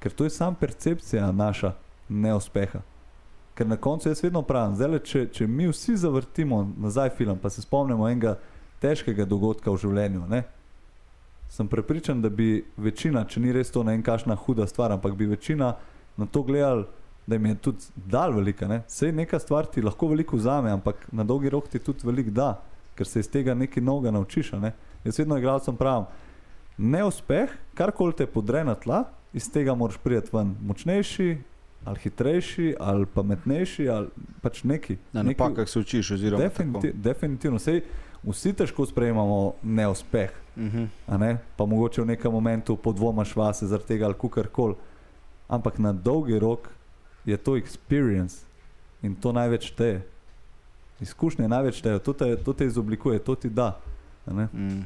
Ker 0.00 0.12
to 0.12 0.24
je 0.24 0.30
samo 0.30 0.56
percepcija 0.60 1.32
naša 1.32 1.72
neuspeha. 2.08 2.80
Ker 3.54 3.66
na 3.66 3.76
koncu 3.76 4.08
jaz 4.08 4.22
vedno 4.22 4.42
pravim, 4.42 4.76
zdaj, 4.76 4.98
če, 4.98 5.28
če 5.32 5.46
mi 5.46 5.68
vsi 5.68 5.96
zavrtimo 5.96 6.72
nazaj 6.76 7.10
film, 7.10 7.38
pa 7.38 7.50
se 7.50 7.62
spomnimo 7.62 8.08
enega 8.08 8.38
težkega 8.80 9.24
dogodka 9.24 9.70
v 9.70 9.76
življenju, 9.76 10.26
ne? 10.28 10.42
sem 11.48 11.68
prepričan, 11.68 12.22
da 12.22 12.28
bi 12.28 12.64
večina, 12.76 13.24
če 13.24 13.40
ni 13.40 13.52
res 13.52 13.70
to 13.70 13.82
ne 13.82 13.92
vem, 13.92 14.02
kakšna 14.02 14.34
huda 14.34 14.66
stvar, 14.66 14.92
ampak 14.92 15.14
bi 15.14 15.26
večina 15.26 15.74
na 16.16 16.26
to 16.26 16.42
gledali, 16.42 16.84
da 17.26 17.34
jim 17.34 17.46
je 17.46 17.54
tudi 17.54 17.84
dal 17.94 18.32
velika. 18.32 18.68
Ne? 18.68 18.82
Sej 18.88 19.12
neka 19.12 19.38
stvar 19.38 19.66
ti 19.66 19.82
lahko 19.82 20.08
veliko 20.10 20.36
vzame, 20.36 20.70
ampak 20.70 21.06
na 21.12 21.24
dolgi 21.24 21.48
rok 21.50 21.68
ti 21.68 21.78
tudi 21.78 22.06
veliko 22.06 22.30
da, 22.30 22.48
ker 22.94 23.06
se 23.06 23.20
iz 23.20 23.30
tega 23.30 23.54
nekaj 23.54 23.82
novega 23.82 24.10
naučiš. 24.10 24.52
Ne? 24.52 24.72
Jaz 25.04 25.18
vedno 25.18 25.38
igralcem 25.38 25.76
pravim, 25.76 26.06
neuspeh, 26.78 27.50
karkoli 27.74 28.12
te 28.12 28.26
podre 28.26 28.64
na 28.64 28.74
tla, 28.74 29.04
iz 29.32 29.50
tega 29.50 29.74
moraš 29.74 29.98
priti 29.98 30.30
ven 30.32 30.54
močnejši, 30.62 31.36
ali 31.84 31.98
hitrejši, 31.98 32.74
ali 32.80 33.06
pametnejši, 33.06 33.88
ali 33.88 34.08
pač 34.42 34.62
neki. 34.64 34.96
Na 35.12 35.22
neki 35.22 35.40
napakah 35.40 35.68
se 35.68 35.78
učiš, 35.78 36.10
oziroma 36.10 36.42
Definiti, 36.42 36.92
definitivno. 36.94 37.58
Sej, 37.58 37.82
vsi 38.24 38.52
težko 38.52 38.86
sprejemamo 38.86 39.52
neuspeh, 39.62 40.30
Mhm. 40.56 40.84
a 41.08 41.16
ne? 41.16 41.38
pa 41.56 41.66
mogoče 41.66 42.02
v 42.02 42.06
nekem 42.06 42.32
momentu 42.32 42.76
podvomaš 42.76 43.36
vase 43.36 43.66
zaradi 43.66 43.88
tega 43.88 44.06
ali 44.06 44.14
kar 44.30 44.46
koli. 44.46 44.74
Ampak 45.48 45.78
na 45.78 45.92
dolgi 45.92 46.38
rok 46.38 46.68
je 47.24 47.36
to 47.36 47.52
experience 47.52 48.44
in 49.02 49.14
to 49.14 49.32
največ 49.32 49.66
šteje. 49.66 50.02
Izkušnje 51.00 51.48
največ 51.48 51.74
šteje, 51.74 51.98
to 51.98 52.12
te, 52.12 52.36
to 52.36 52.52
te 52.52 52.66
izoblikuje, 52.66 53.18
to 53.18 53.34
ti 53.34 53.50
da. 53.50 53.76
Mm. 54.26 54.82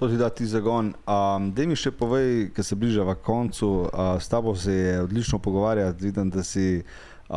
To 0.00 0.08
ti 0.08 0.16
da 0.16 0.30
ti 0.30 0.46
zagon. 0.46 0.94
Um, 1.06 1.50
Dej 1.52 1.66
mi 1.66 1.76
še 1.76 1.92
povej, 1.92 2.50
ker 2.56 2.64
se 2.64 2.76
bližava 2.76 3.14
koncu. 3.14 3.68
Uh, 3.84 4.16
s 4.16 4.28
tabo 4.32 4.56
se 4.56 4.72
je 4.72 5.00
odlično 5.02 5.38
pogovarjati, 5.38 6.04
vidim, 6.04 6.30
da 6.30 6.42
si 6.42 6.80
uh, 6.80 7.36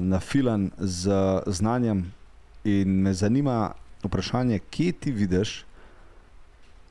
nafilan 0.00 0.70
z 0.78 1.14
znanjem. 1.46 2.04
In 2.64 3.02
me 3.02 3.14
zanima 3.14 3.72
vprašanje, 4.02 4.58
kje 4.70 4.92
ti 4.92 5.12
vidiš 5.12 5.64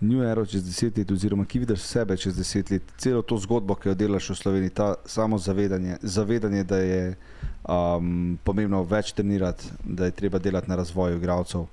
New 0.02 0.24
Era 0.24 0.46
čez 0.46 0.64
deset 0.66 0.98
let, 0.98 1.12
oziroma 1.12 1.46
kje 1.46 1.60
vidiš 1.60 1.80
sebe 1.86 2.18
čez 2.18 2.36
deset 2.38 2.72
let, 2.72 2.84
celo 2.98 3.22
to 3.22 3.38
zgodbo, 3.38 3.76
ki 3.76 3.92
jo 3.92 3.94
delaš 3.96 4.32
v 4.32 4.36
Sloveniji, 4.36 4.74
ta 4.74 4.96
samo 5.06 5.38
zavedanje, 5.38 5.98
zavedanje 6.02 6.64
da 6.64 6.78
je 6.78 7.04
um, 7.70 8.40
pomembno 8.44 8.82
več 8.84 9.12
trenirati, 9.14 9.70
da 9.84 10.10
je 10.10 10.16
treba 10.18 10.40
delati 10.40 10.70
na 10.70 10.76
razvoju 10.76 11.20
igralcev. 11.20 11.68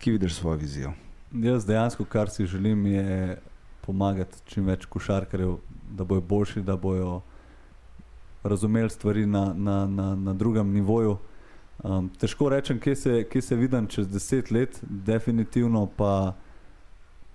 Kje 0.00 0.12
vidiš 0.12 0.34
svojo 0.34 0.56
vizijo? 0.56 0.92
Jaz 1.32 1.66
dejansko, 1.66 2.04
kar 2.04 2.30
si 2.30 2.46
želim, 2.46 2.86
je 2.86 3.38
pomagati 3.80 4.36
čim 4.44 4.64
več 4.64 4.86
košarkarjev, 4.86 5.58
da 5.92 6.04
bojo 6.04 6.20
boljši, 6.20 6.62
da 6.62 6.76
bojo 6.76 7.20
razumeli 8.42 8.90
stvari 8.90 9.26
na, 9.26 9.52
na, 9.56 9.86
na, 9.86 10.14
na 10.14 10.34
drugem 10.34 10.72
nivoju. 10.72 11.18
Um, 11.84 12.08
težko 12.20 12.48
rečem, 12.48 12.80
kje 12.80 12.96
se, 12.96 13.24
kje 13.28 13.42
se 13.42 13.56
vidim 13.56 13.86
čez 13.86 14.08
deset 14.08 14.50
let, 14.50 14.80
definitivno 14.82 15.86
pa 15.96 16.32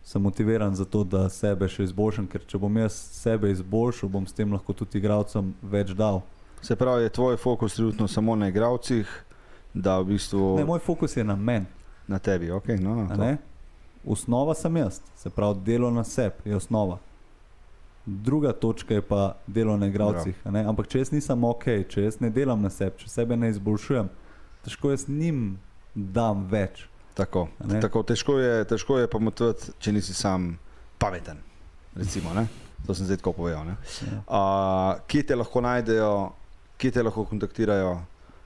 sem 0.04 0.22
motiviran 0.22 0.76
za 0.76 0.86
to, 0.86 1.04
da 1.04 1.30
sebe 1.30 1.70
še 1.70 1.86
izboljšam, 1.86 2.26
ker 2.28 2.50
če 2.50 2.58
bom 2.58 2.82
jaz 2.82 2.98
sebe 3.22 3.54
izboljšal, 3.54 4.10
bom 4.10 4.26
s 4.26 4.34
tem 4.34 4.54
lahko 4.54 4.74
tudi 4.74 4.98
igralcem 4.98 5.54
več 5.62 5.94
dal. 5.94 6.24
Se 6.66 6.76
pravi, 6.76 7.06
je 7.06 7.14
tvoj 7.14 7.38
fokus 7.38 7.78
trenutno 7.78 8.08
samo 8.08 8.36
na 8.36 8.50
igravcih, 8.50 9.10
da 9.74 10.00
v 10.02 10.16
bistvu 10.16 10.56
Ne, 10.58 10.66
moj 10.66 10.82
fokus 10.82 11.18
je 11.18 11.24
na 11.24 11.36
meni. 11.36 11.66
Na 12.08 12.20
tebi. 12.20 12.52
Okay, 12.52 12.80
no, 12.82 12.96
no? 12.96 13.38
Osnova 14.06 14.54
sem 14.54 14.78
jaz, 14.78 15.02
se 15.18 15.30
pravi, 15.30 15.60
delo 15.66 15.92
na 15.92 16.04
sebi 16.04 16.50
je 16.50 16.56
osnova. 16.56 16.98
Druga 18.06 18.54
točka 18.54 18.94
je 18.94 19.02
pa 19.02 19.36
delo 19.48 19.78
na 19.78 19.88
igralcih. 19.88 20.36
a 20.44 20.52
ne. 20.52 20.62
Ampak 20.66 20.88
če 20.88 21.02
jaz 21.02 21.12
nisem 21.12 21.44
ok, 21.44 21.66
če 21.90 22.04
jaz 22.04 22.20
ne 22.22 22.30
delam 22.30 22.62
na 22.62 22.70
sebi, 22.70 23.02
če 23.02 23.10
sebe 23.10 23.38
ne 23.38 23.50
izboljšujem, 23.50 24.12
težko 24.66 24.92
jaz 24.94 25.08
njim 25.10 25.58
dam 25.96 26.46
več. 26.52 26.86
Tako, 27.16 27.48
tako 27.82 28.04
težko 28.04 28.38
je, 28.40 28.66
težko 28.68 29.00
je 29.00 29.10
pa 29.10 29.20
motivati, 29.24 29.72
če 29.80 29.96
nisi 29.96 30.14
sam 30.14 30.54
pameten. 31.00 31.40
Recimo, 31.96 32.34
ne? 32.36 32.48
to 32.86 32.94
sem 32.94 33.06
zdaj 33.06 33.18
tako 33.18 33.34
povedal. 33.34 33.66
Ja. 33.66 33.76
Uh, 34.28 35.02
kje 35.08 35.24
te 35.32 35.36
lahko 35.36 35.62
najdejo, 35.62 36.12
kje 36.78 36.92
te 36.92 37.04
lahko 37.04 37.26
kontaktirajo? 37.26 37.96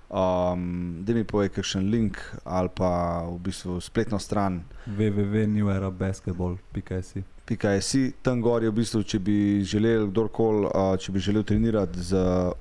Um, 0.10 1.06
da 1.06 1.14
mi 1.14 1.22
povej, 1.24 1.50
kakšen 1.54 1.86
link 1.90 2.18
ali 2.44 2.70
pa 2.74 3.22
v 3.30 3.40
bistvu 3.46 3.82
spletno 3.82 4.20
stran. 4.20 4.64
www.newerabasketball.si 4.88 7.24
PKSI, 7.46 8.12
tam 8.22 8.42
gor 8.42 8.64
je 8.64 8.70
v 8.70 8.74
bistvu, 8.74 9.04
če 9.04 9.20
bi 9.20 9.64
želel 9.66 10.08
kdorkoli, 10.10 10.66
uh, 10.66 10.98
če 10.98 11.12
bi 11.12 11.20
želel 11.20 11.44
trenirati 11.44 12.02
z 12.02 12.16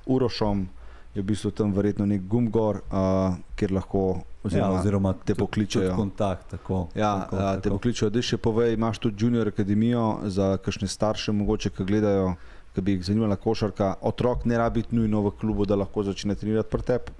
Urošom, 0.05 0.67
je 1.13 1.21
v 1.21 1.25
bistvu 1.25 1.51
tam 1.51 1.73
verjetno 1.73 2.05
nek 2.05 2.21
gum 2.29 2.51
gor, 2.53 2.81
uh, 2.89 3.33
kjer 3.57 3.71
lahko 3.73 4.21
Ja, 4.39 4.47
oziroma, 4.47 4.79
oziroma 4.79 5.13
te 5.25 5.35
pokličejo. 5.35 5.95
Kontakt, 5.95 6.49
tako. 6.49 6.87
Ja, 6.95 7.19
tako, 7.19 7.35
a, 7.35 7.55
te 7.55 7.61
tako. 7.61 7.75
pokličejo, 7.75 8.09
da 8.09 8.21
še 8.23 8.37
povej, 8.39 8.73
imaš 8.77 8.99
tudi 9.03 9.25
junior 9.25 9.47
akademijo 9.51 10.19
za 10.31 10.57
kakšne 10.63 10.87
starše, 10.87 11.31
mogoče, 11.35 11.69
ki 11.75 11.83
gledajo, 11.83 12.35
ki 12.75 12.81
bi 12.81 12.91
jih 12.95 13.03
zanimala 13.09 13.35
košarka. 13.35 13.95
Otrok 14.01 14.45
ne 14.47 14.57
rabi 14.57 14.83
nujno 14.95 15.21
v 15.27 15.31
klubu, 15.41 15.65
da 15.67 15.75
lahko 15.75 16.03
začne 16.07 16.35
trenirati 16.39 16.71
pri 16.71 16.81
tebi. 16.87 17.11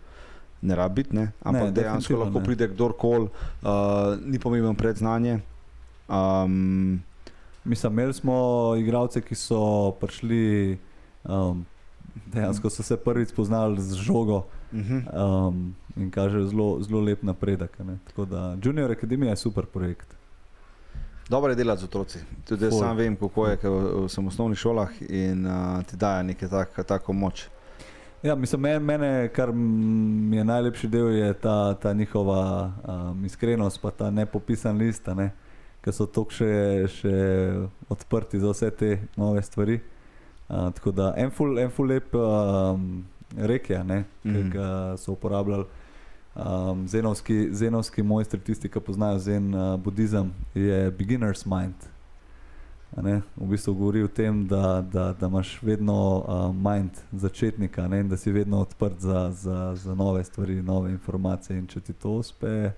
Ne 0.62 0.76
rabi 0.76 1.04
biti, 1.04 1.18
ampak 1.44 1.64
Ne, 1.64 1.72
dejansko 1.72 2.18
lahko 2.18 2.40
ne. 2.40 2.46
pride 2.46 2.68
kdorkoli, 2.68 3.30
uh, 3.62 3.70
ni 4.26 4.40
pomemben 4.40 4.76
predznanje. 4.76 5.40
Um, 6.10 7.02
Mislim, 7.64 7.94
imeli 7.94 8.14
smo 8.14 8.76
igralce, 8.80 9.22
ki 9.22 9.36
so 9.36 9.92
prišli, 9.92 10.78
um, 11.24 11.66
dejansko 12.26 12.70
so 12.70 12.84
se 12.84 12.98
prvič 12.98 13.30
spoznali 13.30 13.82
z 13.82 13.96
žogo 13.96 14.38
uh 14.38 14.80
-huh. 14.80 15.48
um, 15.48 15.76
in 15.96 16.12
kažejo 16.12 16.48
zelo, 16.48 16.82
zelo 16.82 17.02
lep 17.02 17.24
napredek. 17.24 17.78
Tako 18.08 18.26
da 18.26 18.58
Junior 18.64 18.92
Academy 18.92 19.26
je 19.26 19.36
super 19.36 19.66
projekt. 19.66 20.16
Dobro 21.30 21.50
je 21.50 21.56
delati 21.56 21.82
z 21.82 21.84
otroci. 21.84 22.20
Tudi 22.48 22.70
Ful. 22.70 22.80
sam 22.80 22.98
vem, 22.98 23.16
kako 23.16 23.48
je, 23.48 23.58
ker 23.58 23.72
sem 24.08 24.24
v 24.24 24.28
osnovnih 24.28 24.58
šolah 24.58 24.90
in 25.10 25.46
uh, 25.46 25.84
ti 25.84 25.98
daje 25.98 26.24
nekaj 26.24 26.50
tak, 26.50 26.86
tako 26.88 27.14
moč. 27.14 27.50
Ja, 28.24 28.36
mislim, 28.36 28.62
mene, 28.62 28.80
mene, 28.80 29.28
kar 29.28 29.52
mi 29.54 30.38
je 30.38 30.44
najlepši 30.44 30.88
del, 30.88 31.12
je 31.16 31.34
ta, 31.34 31.74
ta 31.74 31.94
njihova 31.94 32.72
um, 33.12 33.26
iskrenost, 33.26 33.82
pa 33.82 33.92
ta 33.92 34.12
nepopisan 34.12 34.78
list, 34.78 35.08
ne, 35.08 35.30
ki 35.82 35.94
so 35.96 36.04
tako 36.06 36.36
še, 36.36 36.50
še 36.92 37.14
odprti 37.90 38.40
za 38.40 38.52
vse 38.52 38.70
te 38.72 38.90
nove 39.16 39.42
stvari. 39.42 39.80
Uh, 40.50 40.68
tako 40.76 40.92
da 40.92 41.14
en 41.18 41.32
ful, 41.32 41.56
en 41.62 41.72
ful 41.72 41.88
lep 41.88 42.12
um, 42.16 43.06
rek 43.38 43.70
je, 43.70 43.84
ne, 43.84 44.02
ki 44.24 44.30
Mhm. 44.36 44.50
ga 44.52 44.68
so 44.98 45.14
uporabljali. 45.16 45.66
Um, 46.40 46.88
zenovski, 46.88 47.50
zenovski 47.52 48.04
mojstri, 48.04 48.40
tisti, 48.40 48.70
ki 48.70 48.80
poznajo 48.80 49.20
zen 49.20 49.54
uh, 49.56 49.78
budizem, 49.80 50.30
je 50.56 50.92
beginner's 50.92 51.46
mind. 51.46 51.76
Ne, 52.96 53.22
v 53.38 53.46
bistvu 53.46 53.74
govori 53.76 54.04
o 54.04 54.10
tem, 54.10 54.48
da, 54.48 54.82
da, 54.84 55.14
da 55.14 55.28
imaš 55.28 55.62
vedno 55.62 55.94
uh, 56.18 56.24
mind 56.64 56.90
začetnika 57.14 57.88
ne, 57.88 58.00
in 58.00 58.10
da 58.10 58.18
si 58.18 58.32
vedno 58.32 58.60
odprt 58.60 59.00
za, 59.00 59.32
za, 59.32 59.76
za 59.76 59.96
nove 59.96 60.24
stvari, 60.24 60.62
nove 60.62 60.92
informacije. 60.92 61.60
In 61.60 61.68
če 61.68 61.80
ti 61.82 61.94
to 61.94 62.10
uspe, 62.12 62.72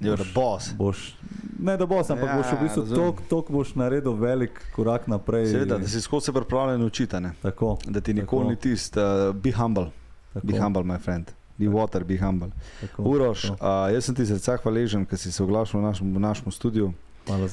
Je 0.00 0.12
Boš- 0.12 0.34
boss. 0.34 0.72
boš, 0.74 1.16
ne 1.58 1.76
da 1.76 1.84
boš, 1.84 2.06
ampak 2.08 2.24
Ja, 2.24 2.30
ja, 2.30 2.36
boš 2.36 2.46
v 2.48 2.62
bistvu 2.62 2.80
razumem. 2.80 3.02
tok, 3.02 3.22
tok 3.28 3.50
boš 3.50 3.74
naredil 3.74 4.12
velik 4.14 4.54
korak 4.72 5.06
naprej. 5.06 5.46
Seveda, 5.48 5.78
da 5.78 5.88
si 5.88 6.00
skozi 6.00 6.32
pripravljen 6.32 6.82
učiti, 6.82 7.18
ne? 7.18 7.32
Tako, 7.42 7.78
da 7.84 8.00
ti 8.00 8.14
nikoli 8.14 8.40
Tako. 8.40 8.50
ni 8.50 8.56
tisti, 8.58 8.98
uh, 8.98 9.34
be 9.34 9.50
humble, 9.52 9.90
tako, 10.32 10.46
be 10.46 10.54
humble, 10.54 10.82
my 10.84 10.98
friend. 10.98 11.26
Be 11.56 11.66
Tako. 11.66 11.76
water, 11.76 12.04
be 12.04 12.16
humble. 12.16 12.48
tako, 12.80 13.02
Uroš, 13.04 13.42
tako. 13.42 13.54
uh, 13.56 13.92
jaz 13.92 14.04
sem 14.04 14.14
ti 14.14 14.26
srca 14.26 14.56
hvaležen, 14.56 15.04
ker 15.04 15.18
si 15.18 15.32
se 15.32 15.42
oglašal 15.42 15.80
v 15.80 15.84
našem, 15.84 16.14
v 16.14 16.20
našem 16.20 16.52
studiu, 16.52 16.92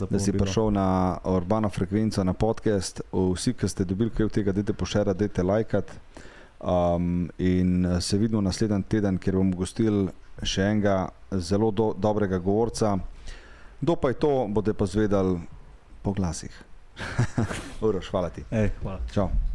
da 0.10 0.20
si 0.20 0.32
prišel 0.32 0.72
na 0.72 1.18
urbano 1.24 1.70
frekvenco, 1.70 2.24
na 2.24 2.34
podcast. 2.34 3.02
Vsi, 3.12 3.54
ki 3.54 3.70
ste 3.70 3.86
dobili 3.86 4.10
kaj 4.10 4.26
od 4.26 4.32
tega, 4.32 4.52
dajte 4.52 4.74
pošerati, 4.74 5.20
dajte 5.20 5.44
lajkati. 5.44 5.98
Um, 6.66 7.30
in 7.38 7.86
eh, 7.86 8.02
se 8.02 8.18
vidimo 8.18 8.42
naslednji 8.42 8.84
teden, 8.84 9.18
kjer 9.18 9.36
bomo 9.36 9.58
gostili 9.58 10.08
še 10.44 10.70
enega 10.72 11.10
zelo 11.32 11.72
do, 11.72 11.92
dobrega 11.98 12.40
govorca. 12.40 12.96
Kdo 13.82 13.96
pa 13.96 14.10
je 14.10 14.20
to, 14.20 14.32
boste 14.50 14.74
pa 14.74 14.88
zvedali 14.90 15.40
po 16.02 16.14
glasih. 16.14 16.64
Uroš, 17.86 18.10
hvala 18.10 18.30
ti. 18.30 18.48
Ej, 18.52 18.72
hvala. 18.82 19.04
Čau. 19.14 19.55